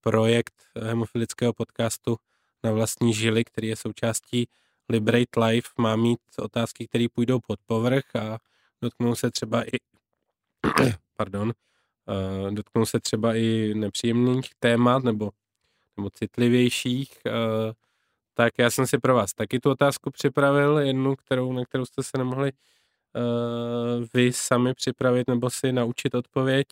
projekt 0.00 0.54
hemofilického 0.82 1.52
podcastu 1.52 2.16
na 2.62 2.72
vlastní 2.72 3.14
žily, 3.14 3.44
který 3.44 3.68
je 3.68 3.76
součástí 3.76 4.48
Liberate 4.88 5.40
Life 5.40 5.68
má 5.78 5.96
mít 5.96 6.20
otázky, 6.38 6.86
které 6.86 7.06
půjdou 7.14 7.40
pod 7.40 7.60
povrch 7.66 8.16
a 8.16 8.38
dotknou 8.82 9.14
se 9.14 9.30
třeba 9.30 9.64
i 9.64 9.78
pardon, 11.16 11.52
uh, 11.52 12.54
dotknou 12.54 12.86
se 12.86 13.00
třeba 13.00 13.34
i 13.34 13.74
nepříjemných 13.74 14.50
témat 14.58 15.04
nebo, 15.04 15.30
nebo 15.96 16.10
citlivějších, 16.10 17.18
uh, 17.26 17.72
tak 18.34 18.52
já 18.58 18.70
jsem 18.70 18.86
si 18.86 18.98
pro 18.98 19.14
vás 19.14 19.34
taky 19.34 19.60
tu 19.60 19.70
otázku 19.70 20.10
připravil, 20.10 20.78
jednu, 20.78 21.16
kterou, 21.16 21.52
na 21.52 21.64
kterou 21.64 21.84
jste 21.84 22.02
se 22.02 22.18
nemohli 22.18 22.52
uh, 22.52 24.04
vy 24.14 24.32
sami 24.32 24.74
připravit 24.74 25.28
nebo 25.28 25.50
si 25.50 25.72
naučit 25.72 26.14
odpověď. 26.14 26.66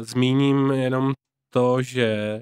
Zmíním 0.00 0.70
jenom 0.70 1.14
to, 1.50 1.82
že 1.82 2.40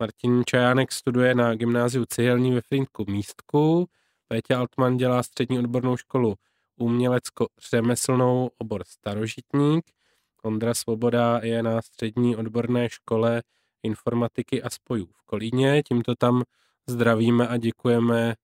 Martin 0.00 0.42
Čajánek 0.46 0.92
studuje 0.92 1.34
na 1.34 1.54
gymnáziu 1.54 2.04
Cihelní 2.04 2.52
ve 2.52 2.60
Frýdku 2.60 3.04
Místku. 3.08 3.88
Pétě 4.28 4.54
Altman 4.54 4.96
dělá 4.96 5.22
střední 5.22 5.58
odbornou 5.58 5.96
školu 5.96 6.34
umělecko-řemeslnou 6.76 8.50
obor 8.58 8.82
starožitník. 8.86 9.84
Ondra 10.42 10.74
Svoboda 10.74 11.40
je 11.42 11.62
na 11.62 11.82
střední 11.82 12.36
odborné 12.36 12.88
škole 12.88 13.42
informatiky 13.82 14.62
a 14.62 14.70
spojů 14.70 15.06
v 15.06 15.22
Kolíně. 15.22 15.82
Tímto 15.82 16.14
tam 16.14 16.42
zdravíme 16.86 17.48
a 17.48 17.56
děkujeme, 17.56 18.34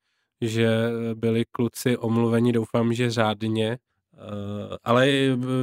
že 0.41 0.69
byli 1.15 1.45
kluci 1.53 1.97
omluveni, 1.97 2.53
doufám, 2.53 2.93
že 2.93 3.11
řádně. 3.11 3.79
Eh, 4.15 4.77
ale 4.85 5.09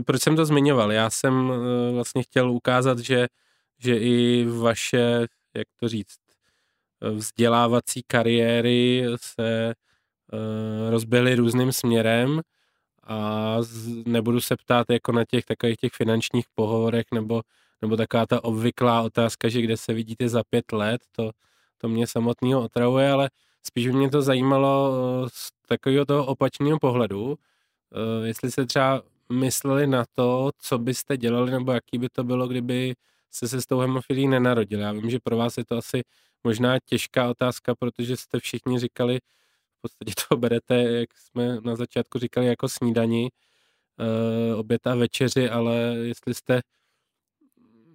proč 0.06 0.22
jsem 0.22 0.36
to 0.36 0.46
zmiňoval? 0.46 0.92
Já 0.92 1.10
jsem 1.10 1.52
eh, 1.52 1.92
vlastně 1.92 2.24
chtěl 2.24 2.52
ukázat, 2.52 3.00
že, 3.00 3.28
že 3.78 3.98
i 3.98 4.46
vaše 4.60 5.28
jak 5.58 5.68
to 5.80 5.88
říct, 5.88 6.18
vzdělávací 7.02 8.02
kariéry 8.08 9.06
se 9.16 9.74
uh, 10.34 10.90
rozběhly 10.90 11.36
různým 11.36 11.72
směrem 11.72 12.42
a 13.04 13.58
nebudu 14.06 14.42
se 14.42 14.56
ptát 14.58 14.90
jako 14.90 15.12
na 15.12 15.26
těch 15.26 15.46
takových 15.46 15.78
těch 15.78 15.94
finančních 15.94 16.46
pohovorech 16.56 17.06
nebo, 17.14 17.42
nebo 17.82 17.98
taková 17.98 18.26
ta 18.26 18.44
obvyklá 18.44 19.02
otázka, 19.02 19.50
že 19.50 19.62
kde 19.62 19.78
se 19.78 19.94
vidíte 19.94 20.30
za 20.30 20.44
pět 20.50 20.72
let, 20.72 21.02
to, 21.12 21.32
to 21.78 21.90
mě 21.90 22.08
samotného 22.08 22.62
otravuje, 22.64 23.12
ale 23.12 23.30
spíš 23.64 23.88
mě 23.88 24.10
to 24.10 24.22
zajímalo 24.22 24.94
eh, 25.26 25.30
z 25.34 25.50
takového 25.68 26.06
toho 26.06 26.26
opačného 26.26 26.80
pohledu, 26.80 27.38
jestli 28.24 28.52
se 28.52 28.66
třeba 28.66 29.02
mysleli 29.34 29.88
na 29.88 30.06
to, 30.14 30.52
co 30.58 30.78
byste 30.80 31.18
dělali, 31.18 31.52
nebo 31.52 31.72
jaký 31.72 31.98
by 31.98 32.10
to 32.10 32.24
bylo, 32.24 32.48
kdyby 32.48 32.94
jste 33.32 33.48
se 33.48 33.62
s 33.62 33.66
tou 33.66 33.80
hemofilí 33.80 34.28
nenarodil. 34.28 34.80
Já 34.80 34.92
vím, 34.92 35.10
že 35.10 35.20
pro 35.24 35.38
vás 35.38 35.58
je 35.58 35.66
to 35.66 35.78
asi 35.78 36.02
možná 36.44 36.78
těžká 36.86 37.30
otázka, 37.30 37.76
protože 37.76 38.18
jste 38.18 38.40
všichni 38.40 38.80
říkali, 38.80 39.20
v 39.78 39.82
podstatě 39.82 40.14
to 40.30 40.38
berete, 40.38 40.76
jak 40.76 41.10
jsme 41.18 41.62
na 41.62 41.76
začátku 41.76 42.20
říkali, 42.20 42.48
jako 42.48 42.70
snídani, 42.70 43.30
uh, 44.52 44.60
oběd 44.60 44.88
a 44.88 44.96
večeři, 44.96 45.50
ale 45.50 45.76
jestli 46.02 46.34
jste, 46.34 46.62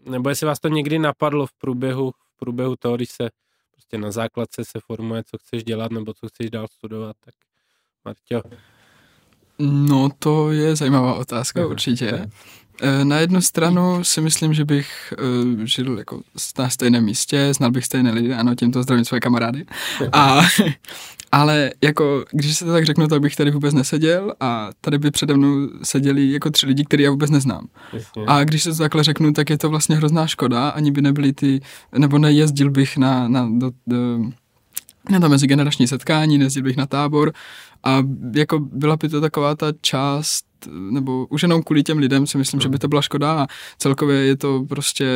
nebo 0.05 0.29
jestli 0.29 0.47
vás 0.47 0.61
to 0.61 0.68
někdy 0.68 0.99
napadlo 0.99 1.47
v 1.47 1.53
průběhu, 1.53 2.11
v 2.11 2.37
průběhu 2.37 2.77
toho, 2.77 2.97
když 2.97 3.11
se 3.11 3.31
prostě 3.73 3.99
na 3.99 4.11
základce 4.11 4.64
se 4.64 4.81
formuje, 4.81 5.23
co 5.27 5.38
chceš 5.38 5.64
dělat 5.64 5.92
nebo 5.92 6.14
co 6.14 6.29
chceš 6.29 6.51
dál 6.51 6.68
studovat, 6.68 7.16
tak 7.25 7.35
Marťo. 8.05 8.42
No 9.59 10.09
to 10.18 10.53
je 10.53 10.77
zajímavá 10.77 11.14
otázka 11.14 11.66
určitě. 11.73 12.11
Eh, 12.11 12.31
na 13.05 13.19
jednu 13.19 13.41
stranu 13.41 14.05
si 14.05 14.21
myslím, 14.21 14.55
že 14.55 14.65
bych 14.65 15.15
uh, 15.19 15.65
žil 15.65 15.99
jako 15.99 16.21
na 16.59 16.69
stejném 16.69 17.05
místě, 17.05 17.55
znal 17.55 17.71
bych 17.71 17.85
stejné 17.85 18.13
lidi, 18.13 18.33
ano, 18.33 18.55
tímto 18.55 18.83
zdravím 18.83 19.05
své 19.05 19.21
kamarády. 19.21 19.65
A, 20.13 20.41
ale 21.33 21.71
jako, 21.83 22.25
když 22.31 22.57
se 22.57 22.65
to 22.65 22.73
tak 22.73 22.85
řeknu, 22.87 23.09
tak 23.09 23.21
bych 23.21 23.37
tady 23.37 23.51
vůbec 23.51 23.75
neseděl 23.75 24.35
a 24.41 24.71
tady 24.81 24.99
by 24.99 25.11
přede 25.11 25.35
mnou 25.35 25.69
seděli 25.83 26.33
jako 26.33 26.51
tři 26.51 26.67
lidi, 26.67 26.85
který 26.85 27.03
já 27.03 27.11
vůbec 27.11 27.31
neznám. 27.31 27.67
A 28.27 28.45
když 28.45 28.63
se 28.63 28.71
to 28.71 28.77
takhle 28.77 29.05
řeknu, 29.05 29.33
tak 29.33 29.51
je 29.51 29.59
to 29.59 29.71
vlastně 29.71 29.97
hrozná 29.97 30.27
škoda, 30.27 30.69
ani 30.69 30.91
by 30.91 31.03
nebyly 31.03 31.33
ty, 31.33 31.61
nebo 31.99 32.19
nejezdil 32.19 32.71
bych 32.71 32.97
na, 32.97 33.29
na, 33.29 33.49
do, 33.53 33.71
do, 33.87 33.97
na 35.11 35.21
to 35.21 35.29
mezigenerační 35.29 35.89
setkání, 35.89 36.39
nejezdil 36.39 36.63
bych 36.63 36.77
na 36.77 36.87
tábor 36.87 37.33
a 37.85 38.03
jako 38.35 38.59
byla 38.59 38.97
by 38.97 39.09
to 39.09 39.21
taková 39.21 39.55
ta 39.55 39.67
část 39.81 40.52
nebo 40.70 41.27
už 41.27 41.42
jenom 41.42 41.62
kvůli 41.62 41.83
těm 41.83 41.98
lidem 41.98 42.27
si 42.27 42.38
myslím, 42.38 42.61
že 42.61 42.68
by 42.68 42.79
to 42.79 42.88
byla 42.88 43.03
škoda 43.03 43.42
a 43.42 43.46
celkově 43.79 44.16
je 44.16 44.37
to 44.37 44.64
prostě, 44.68 45.07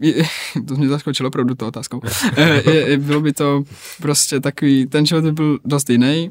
je, 0.00 0.24
to 0.68 0.74
mě 0.74 0.88
zaskočilo 0.88 1.28
opravdu 1.28 1.54
to 1.54 1.66
otázkou, 1.66 2.00
je, 2.36 2.90
je, 2.90 2.98
bylo 2.98 3.20
by 3.20 3.32
to 3.32 3.62
prostě 4.02 4.40
takový, 4.40 4.86
ten 4.86 5.06
život 5.06 5.24
by 5.24 5.32
byl 5.32 5.58
dost 5.64 5.90
jiný, 5.90 6.30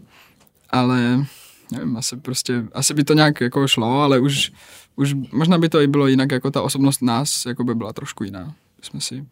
ale 0.69 1.25
nevím, 1.71 1.97
asi 1.97 2.17
prostě, 2.17 2.63
asi 2.73 2.93
by 2.93 3.04
to 3.04 3.13
nějak 3.13 3.41
jako 3.41 3.67
šlo, 3.67 4.02
ale 4.02 4.19
už, 4.19 4.52
už 4.95 5.13
možná 5.32 5.58
by 5.58 5.69
to 5.69 5.82
i 5.82 5.88
bylo 5.88 6.08
jinak, 6.08 6.32
jako 6.32 6.52
ta 6.52 6.62
osobnost 6.62 7.02
nás 7.02 7.45
jako 7.45 7.63
by 7.63 7.75
byla 7.75 7.93
trošku 7.93 8.23
jiná, 8.23 8.56
jsme 8.82 9.02
si. 9.02 9.25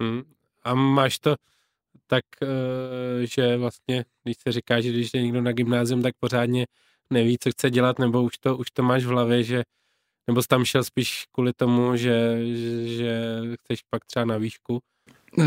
Mm. 0.00 0.22
A 0.64 0.74
máš 0.74 1.18
to 1.18 1.34
tak, 2.06 2.24
eh, 2.42 3.26
že 3.26 3.56
vlastně, 3.56 4.04
když 4.22 4.36
se 4.48 4.52
říká, 4.52 4.80
že 4.80 4.90
když 4.90 5.10
je 5.14 5.22
někdo 5.22 5.42
na 5.42 5.52
gymnázium, 5.52 6.02
tak 6.02 6.14
pořádně 6.20 6.66
neví, 7.12 7.38
co 7.38 7.50
chce 7.50 7.70
dělat, 7.70 7.98
nebo 7.98 8.22
už 8.22 8.38
to, 8.38 8.56
už 8.56 8.70
to 8.70 8.82
máš 8.82 9.04
v 9.04 9.08
hlavě, 9.08 9.42
že 9.44 9.62
nebo 10.26 10.42
jsi 10.42 10.48
tam 10.48 10.64
šel 10.64 10.84
spíš 10.84 11.24
kvůli 11.32 11.52
tomu, 11.52 11.96
že, 11.96 12.38
že 12.86 13.40
chceš 13.54 13.80
pak 13.90 14.04
třeba 14.04 14.24
na 14.24 14.36
výšku? 14.38 14.80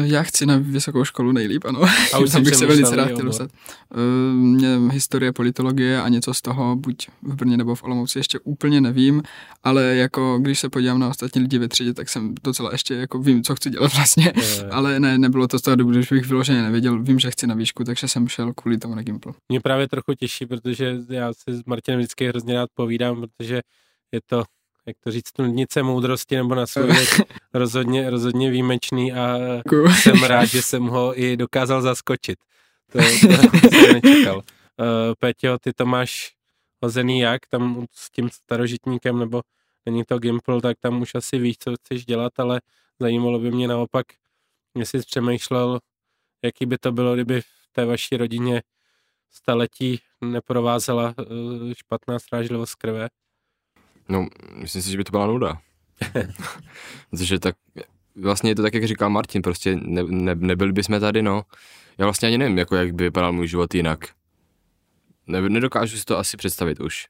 Já 0.04 0.24
chci 0.24 0.46
na 0.46 0.58
vysokou 0.58 1.04
školu 1.04 1.32
nejlíp, 1.32 1.66
ano. 1.66 1.82
A 2.14 2.20
už 2.24 2.32
tam 2.32 2.44
bych 2.44 2.56
se 2.56 2.66
velice 2.66 2.96
rád 2.96 3.06
chtěl 3.06 3.26
dostat. 3.26 3.52
Uh, 3.96 4.34
mě 4.34 4.78
historie, 4.92 5.34
politologie 5.34 6.02
a 6.02 6.10
něco 6.10 6.34
z 6.34 6.42
toho, 6.42 6.76
buď 6.76 7.08
v 7.22 7.36
Brně 7.36 7.58
nebo 7.58 7.76
v 7.76 7.84
Olomouci, 7.84 8.20
ještě 8.20 8.40
úplně 8.40 8.82
nevím, 8.82 9.24
ale 9.64 9.84
jako 9.84 10.40
když 10.42 10.60
se 10.60 10.70
podívám 10.70 11.00
na 11.00 11.10
ostatní 11.10 11.42
lidi 11.42 11.58
ve 11.58 11.68
třídě, 11.68 11.94
tak 11.94 12.10
jsem 12.10 12.36
docela 12.44 12.72
ještě 12.72 12.96
jako 12.96 13.20
vím, 13.20 13.44
co 13.44 13.56
chci 13.56 13.70
dělat 13.70 13.94
vlastně, 13.96 14.34
je. 14.36 14.70
ale 14.72 15.00
ne, 15.00 15.18
nebylo 15.18 15.48
to 15.48 15.60
z 15.60 15.62
toho 15.62 15.76
dobu, 15.76 15.92
když 15.92 16.12
bych 16.12 16.26
vyloženě 16.26 16.62
nevěděl, 16.62 17.04
vím, 17.04 17.20
že 17.20 17.32
chci 17.32 17.48
na 17.48 17.56
výšku, 17.56 17.84
takže 17.84 18.08
jsem 18.08 18.28
šel 18.28 18.54
kvůli 18.54 18.78
tomu 18.78 18.96
na 18.96 19.02
Gimpl. 19.02 19.34
Mě 19.50 19.62
právě 19.62 19.88
trochu 19.88 20.14
těší, 20.14 20.46
protože 20.46 20.98
já 21.10 21.34
si 21.34 21.58
s 21.58 21.64
Martinem 21.66 22.00
vždycky 22.00 22.28
hrozně 22.28 22.54
rád 22.54 22.70
povídám, 22.74 23.22
protože 23.22 23.62
je 24.12 24.20
to 24.26 24.44
jak 24.88 24.98
to 25.04 25.12
říct, 25.12 25.38
nudnice 25.38 25.84
moudrosti 25.84 26.36
nebo 26.36 26.56
na 26.56 26.68
svůj 26.68 27.08
rozhodně, 27.54 28.10
rozhodně 28.10 28.52
výjimečný 28.52 29.14
a 29.14 29.38
Děkuju. 29.58 29.90
jsem 29.94 30.24
rád, 30.24 30.46
že 30.46 30.62
jsem 30.62 30.84
ho 30.84 31.22
i 31.22 31.38
dokázal 31.38 31.82
zaskočit. 31.82 32.40
To, 32.92 32.98
to 32.98 33.68
jsem 33.70 33.94
nečekal. 33.94 34.38
Uh, 34.38 34.44
Peťo, 35.20 35.58
ty 35.58 35.74
to 35.74 35.86
máš 35.86 36.34
hozený 36.84 37.20
jak 37.20 37.48
tam 37.48 37.86
s 37.92 38.12
tím 38.12 38.30
starožitníkem, 38.30 39.20
nebo 39.20 39.42
není 39.86 40.04
to 40.04 40.20
Gimple, 40.20 40.62
tak 40.62 40.78
tam 40.80 41.02
už 41.02 41.16
asi 41.16 41.40
víš, 41.40 41.56
co 41.60 41.76
chceš 41.76 42.06
dělat, 42.06 42.40
ale 42.40 42.62
zajímalo 43.00 43.40
by 43.40 43.52
mě 43.52 43.68
naopak, 43.68 44.06
jestli 44.78 45.02
jsi 45.02 45.06
přemýšlel, 45.06 45.80
jaký 46.44 46.66
by 46.66 46.78
to 46.78 46.92
bylo, 46.92 47.14
kdyby 47.14 47.42
v 47.42 47.48
té 47.72 47.86
vaší 47.86 48.18
rodině 48.18 48.62
staletí 49.32 50.00
neprovázela 50.22 51.14
uh, 51.18 51.74
špatná 51.74 52.20
strážlivost 52.20 52.76
krve. 52.76 53.08
No, 54.10 54.28
myslím 54.56 54.82
si, 54.82 54.92
že 54.92 54.98
by 54.98 55.04
to 55.04 55.12
byla 55.12 55.28
nuda. 55.28 55.58
Protože 57.10 57.40
tak 57.40 57.56
vlastně 58.16 58.52
je 58.52 58.56
to 58.56 58.62
tak, 58.62 58.74
jak 58.74 58.88
říkal 58.88 59.10
Martin, 59.10 59.42
prostě 59.42 59.76
ne, 59.76 60.04
ne, 60.04 60.36
nebyli 60.36 60.74
bychom 60.74 61.00
tady, 61.00 61.22
no. 61.22 61.44
Já 61.98 62.06
vlastně 62.06 62.28
ani 62.28 62.38
nevím, 62.38 62.58
jako 62.58 62.76
jak 62.76 62.96
by 62.96 63.04
vypadal 63.04 63.34
můj 63.34 63.48
život 63.48 63.76
jinak. 63.76 64.00
Ne, 65.28 65.42
nedokážu 65.42 65.98
si 65.98 66.06
to 66.06 66.18
asi 66.18 66.38
představit 66.38 66.80
už. 66.80 67.08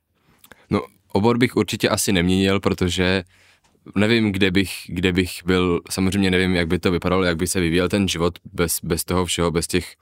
No, 0.69 0.81
obor 1.11 1.37
bych 1.37 1.55
určitě 1.55 1.89
asi 1.89 2.11
neměnil, 2.13 2.59
protože 2.59 3.23
nevím, 3.95 4.31
kde 4.31 4.51
bych, 4.51 4.73
kde 4.87 5.13
bych 5.13 5.41
byl, 5.45 5.81
samozřejmě 5.89 6.31
nevím, 6.31 6.55
jak 6.55 6.67
by 6.67 6.79
to 6.79 6.91
vypadalo, 6.91 7.23
jak 7.23 7.37
by 7.37 7.47
se 7.47 7.59
vyvíjel 7.59 7.89
ten 7.89 8.07
život 8.07 8.39
bez, 8.53 8.79
bez 8.83 9.03
toho 9.03 9.25
všeho, 9.25 9.51
bez 9.51 9.67
těch, 9.67 9.95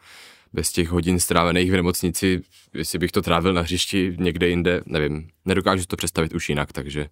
bez 0.56 0.72
těch 0.72 0.90
hodin 0.90 1.20
strávených 1.20 1.72
v 1.72 1.76
nemocnici, 1.76 2.42
jestli 2.74 3.00
bych 3.00 3.12
to 3.12 3.22
trávil 3.22 3.54
na 3.54 3.62
hřišti 3.62 4.16
někde 4.20 4.48
jinde, 4.48 4.82
nevím, 4.86 5.30
nedokážu 5.46 5.86
to 5.86 5.96
představit 5.96 6.34
už 6.34 6.50
jinak, 6.50 6.74
takže 6.74 7.10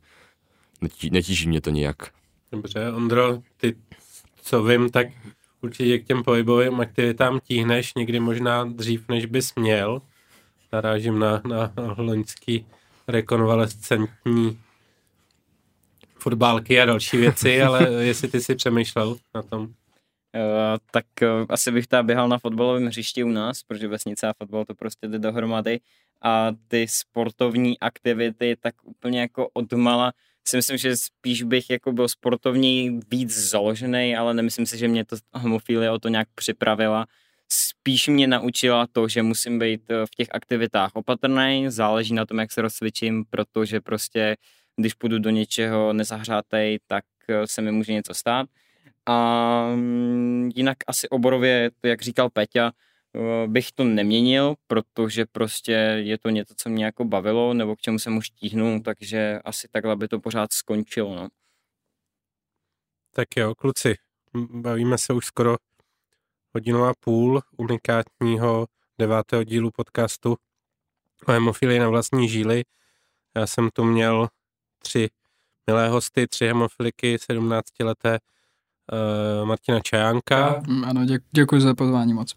netí, 0.82 1.10
netíží 1.10 1.48
mě 1.48 1.62
to 1.62 1.70
nijak. 1.70 1.98
Dobře, 2.52 2.92
Ondro, 2.92 3.42
ty, 3.58 3.76
co 4.42 4.64
vím, 4.64 4.90
tak 4.90 5.08
určitě 5.62 6.00
k 6.00 6.08
těm 6.08 6.24
pohybovým 6.24 6.80
aktivitám 6.80 7.40
tíhneš 7.40 7.94
někdy 7.94 8.20
možná 8.20 8.64
dřív, 8.64 9.10
než 9.10 9.26
bys 9.26 9.56
měl. 9.56 10.02
Narážím 10.74 11.20
na, 11.20 11.42
na 11.46 11.74
loňský 11.98 12.66
rekonvalescentní 13.08 14.60
fotbálky 16.20 16.82
a 16.82 16.86
další 16.86 17.18
věci, 17.18 17.62
ale 17.62 17.90
jestli 18.04 18.28
ty 18.28 18.42
si 18.42 18.56
přemýšlel 18.56 19.16
na 19.36 19.42
tom. 19.42 19.74
Uh, 20.36 20.78
tak 20.92 21.06
uh, 21.22 21.46
asi 21.50 21.72
bych 21.72 21.88
tam 21.88 22.06
běhal 22.06 22.28
na 22.28 22.40
fotbalovém 22.40 22.86
hřišti 22.86 23.24
u 23.24 23.30
nás, 23.30 23.64
protože 23.64 23.88
vesnice 23.88 24.28
a 24.28 24.34
fotbal 24.34 24.66
to 24.66 24.76
prostě 24.76 25.08
jde 25.08 25.20
dohromady 25.20 25.80
a 26.22 26.52
ty 26.68 26.88
sportovní 26.88 27.80
aktivity 27.80 28.56
tak 28.60 28.76
úplně 28.84 29.22
jako 29.22 29.50
odmala 29.54 30.14
si 30.48 30.56
myslím, 30.58 30.78
že 30.78 30.98
spíš 30.98 31.44
bych 31.44 31.70
jako 31.70 31.92
byl 31.92 32.08
sportovní 32.08 33.00
víc 33.12 33.38
založený, 33.38 34.16
ale 34.16 34.34
nemyslím 34.34 34.66
si, 34.66 34.78
že 34.78 34.88
mě 34.88 35.06
to 35.06 35.16
homofilie 35.34 35.92
o 35.92 36.00
to 36.00 36.10
nějak 36.10 36.28
připravila. 36.36 37.08
Spíš 37.52 38.08
mě 38.08 38.28
naučila 38.28 38.88
to, 38.88 39.08
že 39.08 39.24
musím 39.24 39.60
být 39.60 39.82
eh, 39.90 40.06
v 40.06 40.16
těch 40.16 40.28
aktivitách 40.32 40.92
opatrný, 40.94 41.66
záleží 41.68 42.14
na 42.14 42.26
tom, 42.26 42.40
jak 42.40 42.52
se 42.52 42.62
rozcvičím, 42.62 43.26
protože 43.30 43.82
prostě 43.82 44.38
když 44.76 44.94
půjdu 44.94 45.20
do 45.20 45.30
něčeho 45.30 45.94
nezahřátej, 45.94 46.80
tak 46.88 47.06
eh, 47.30 47.48
se 47.48 47.62
mi 47.62 47.72
může 47.72 47.94
něco 47.94 48.14
stát. 48.14 48.48
A 49.06 49.68
mm, 49.76 50.52
jinak 50.56 50.78
asi 50.88 51.10
oborově, 51.10 51.72
jak 51.84 52.02
říkal 52.02 52.30
Peťa, 52.30 52.72
Eh, 53.16 53.48
bych 53.48 53.72
to 53.72 53.84
neměnil, 53.84 54.56
protože 54.68 55.26
prostě 55.26 55.72
je 56.04 56.18
to 56.18 56.30
něco, 56.30 56.54
co 56.58 56.70
mě 56.70 56.86
jako 56.86 57.06
bavilo, 57.06 57.54
nebo 57.54 57.76
k 57.76 57.82
čemu 57.82 58.00
jsem 58.00 58.18
už 58.18 58.30
tíhnul, 58.30 58.80
takže 58.82 59.40
asi 59.46 59.68
takhle 59.68 59.96
by 59.96 60.08
to 60.08 60.20
pořád 60.20 60.54
skončilo. 60.54 61.16
No. 61.16 61.28
Tak 63.12 63.28
jo, 63.38 63.56
kluci, 63.56 63.96
bavíme 64.50 64.98
se 64.98 65.14
už 65.14 65.26
skoro 65.26 65.56
hodinu 66.54 66.84
a 66.84 66.94
půl 67.00 67.42
unikátního 67.58 68.68
devátého 68.98 69.44
dílu 69.44 69.72
podcastu 69.72 70.38
o 71.28 71.32
hemofilii 71.32 71.80
na 71.80 71.90
vlastní 71.90 72.30
žíly. 72.30 72.64
Já 73.36 73.48
jsem 73.48 73.70
tu 73.70 73.84
měl 73.84 74.28
tři 74.80 75.10
milé 75.68 75.90
hosty, 75.90 76.28
tři 76.28 76.46
hemofiliky, 76.46 77.20
17 77.20 77.68
leté 77.80 78.20
uh, 78.92 79.48
Martina 79.48 79.80
Čajánka. 79.80 80.64
Ano, 80.86 81.06
děk, 81.06 81.22
děkuji 81.32 81.62
za 81.62 81.74
pozvání 81.74 82.14
moc. 82.14 82.36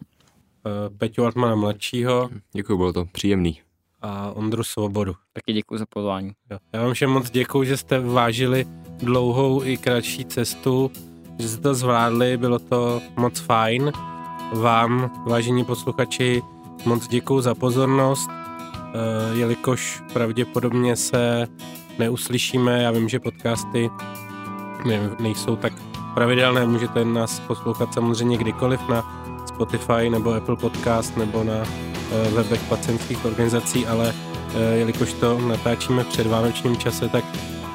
Eh, 0.67 0.89
Peťu 0.97 1.25
Altmana 1.25 1.55
mladšího. 1.55 2.29
Děkuji, 2.53 2.77
bylo 2.77 2.93
to 2.93 3.05
příjemný. 3.05 3.61
A 4.01 4.31
Ondru 4.31 4.63
Svobodu. 4.63 5.15
Taky 5.33 5.53
děkuji 5.53 5.77
za 5.77 5.85
pozvání. 5.89 6.31
Jo. 6.51 6.57
Já 6.73 6.83
vám 6.83 6.93
všem 6.93 7.09
moc 7.09 7.29
děkuji, 7.29 7.63
že 7.63 7.77
jste 7.77 7.99
vážili 7.99 8.65
dlouhou 8.97 9.63
i 9.63 9.77
kratší 9.77 10.25
cestu, 10.25 10.91
že 11.39 11.49
jste 11.49 11.61
to 11.61 11.75
zvládli, 11.75 12.37
bylo 12.37 12.59
to 12.59 13.01
moc 13.17 13.39
fajn. 13.39 13.91
Vám, 14.53 15.23
vážení 15.27 15.65
posluchači, 15.65 16.41
moc 16.85 17.07
děkuji 17.07 17.41
za 17.41 17.55
pozornost, 17.55 18.29
eh, 18.29 19.37
jelikož 19.37 20.03
pravděpodobně 20.13 20.95
se 20.95 21.47
neuslyšíme, 21.99 22.83
já 22.83 22.91
vím, 22.91 23.09
že 23.09 23.19
podcasty 23.19 23.89
nejsou 25.19 25.55
tak 25.55 25.73
pravidelné, 26.17 26.65
můžete 26.65 27.05
nás 27.05 27.39
poslouchat 27.39 27.93
samozřejmě 27.93 28.37
kdykoliv 28.37 28.89
na 28.89 29.05
Spotify 29.45 30.09
nebo 30.09 30.33
Apple 30.33 30.55
Podcast 30.55 31.17
nebo 31.17 31.43
na 31.43 31.53
eh, 31.53 32.29
webech 32.29 32.63
pacientských 32.69 33.25
organizací, 33.25 33.87
ale 33.87 34.13
eh, 34.13 34.75
jelikož 34.75 35.13
to 35.13 35.39
natáčíme 35.39 36.03
v 36.03 36.07
předvánočním 36.07 36.77
čase, 36.77 37.09
tak 37.09 37.23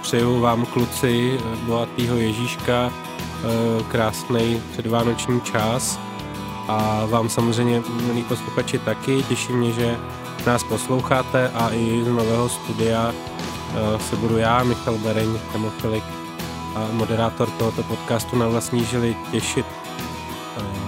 přeju 0.03 0.41
vám 0.41 0.67
kluci 0.67 1.39
eh, 1.39 1.57
bohatýho 1.67 2.17
Ježíška 2.17 2.93
krásný 3.91 4.63
předvánoční 4.73 5.41
čas 5.41 6.01
a 6.69 7.07
vám 7.07 7.29
samozřejmě, 7.29 7.83
milí 8.07 8.23
posluchači, 8.23 8.79
taky. 8.79 9.23
Těší 9.23 9.53
mě, 9.53 9.73
že 9.73 9.97
nás 10.47 10.65
posloucháte 10.65 11.51
a 11.55 11.71
i 11.71 12.05
z 12.05 12.09
nového 12.09 12.49
studia 12.49 13.15
se 13.99 14.17
budu 14.17 14.39
já, 14.39 14.63
Michal 14.63 14.99
Bereň, 14.99 15.29
hemofilik 15.53 16.22
moderátor 16.93 17.51
tohoto 17.51 17.83
podcastu 17.83 18.37
na 18.37 18.49
vlastní 18.49 18.85
žili 18.85 19.17
těšit 19.31 19.67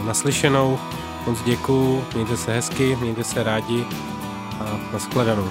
naslyšenou. 0.05 0.79
Moc 1.27 1.43
děkuju, 1.43 2.05
mějte 2.15 2.37
se 2.37 2.53
hezky, 2.53 2.97
mějte 3.01 3.25
se 3.25 3.43
rádi 3.43 3.85
a 4.61 4.93
nashledanou. 4.93 5.51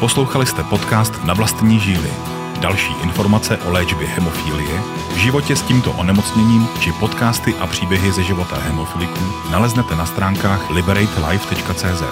Poslouchali 0.00 0.46
jste 0.46 0.62
podcast 0.62 1.24
Na 1.24 1.34
vlastní 1.34 1.80
žíly. 1.80 2.10
Další 2.60 2.94
informace 3.02 3.58
o 3.58 3.72
léčbě 3.72 4.06
hemofilie, 4.06 4.80
životě 5.16 5.56
s 5.56 5.62
tímto 5.62 5.92
onemocněním 5.92 6.68
či 6.80 6.92
podcasty 6.92 7.54
a 7.54 7.66
příběhy 7.66 8.12
ze 8.12 8.22
života 8.22 8.56
hemofiliků 8.56 9.50
naleznete 9.50 9.96
na 9.96 10.06
stránkách 10.06 10.70
liberatelife.cz. 10.70 12.02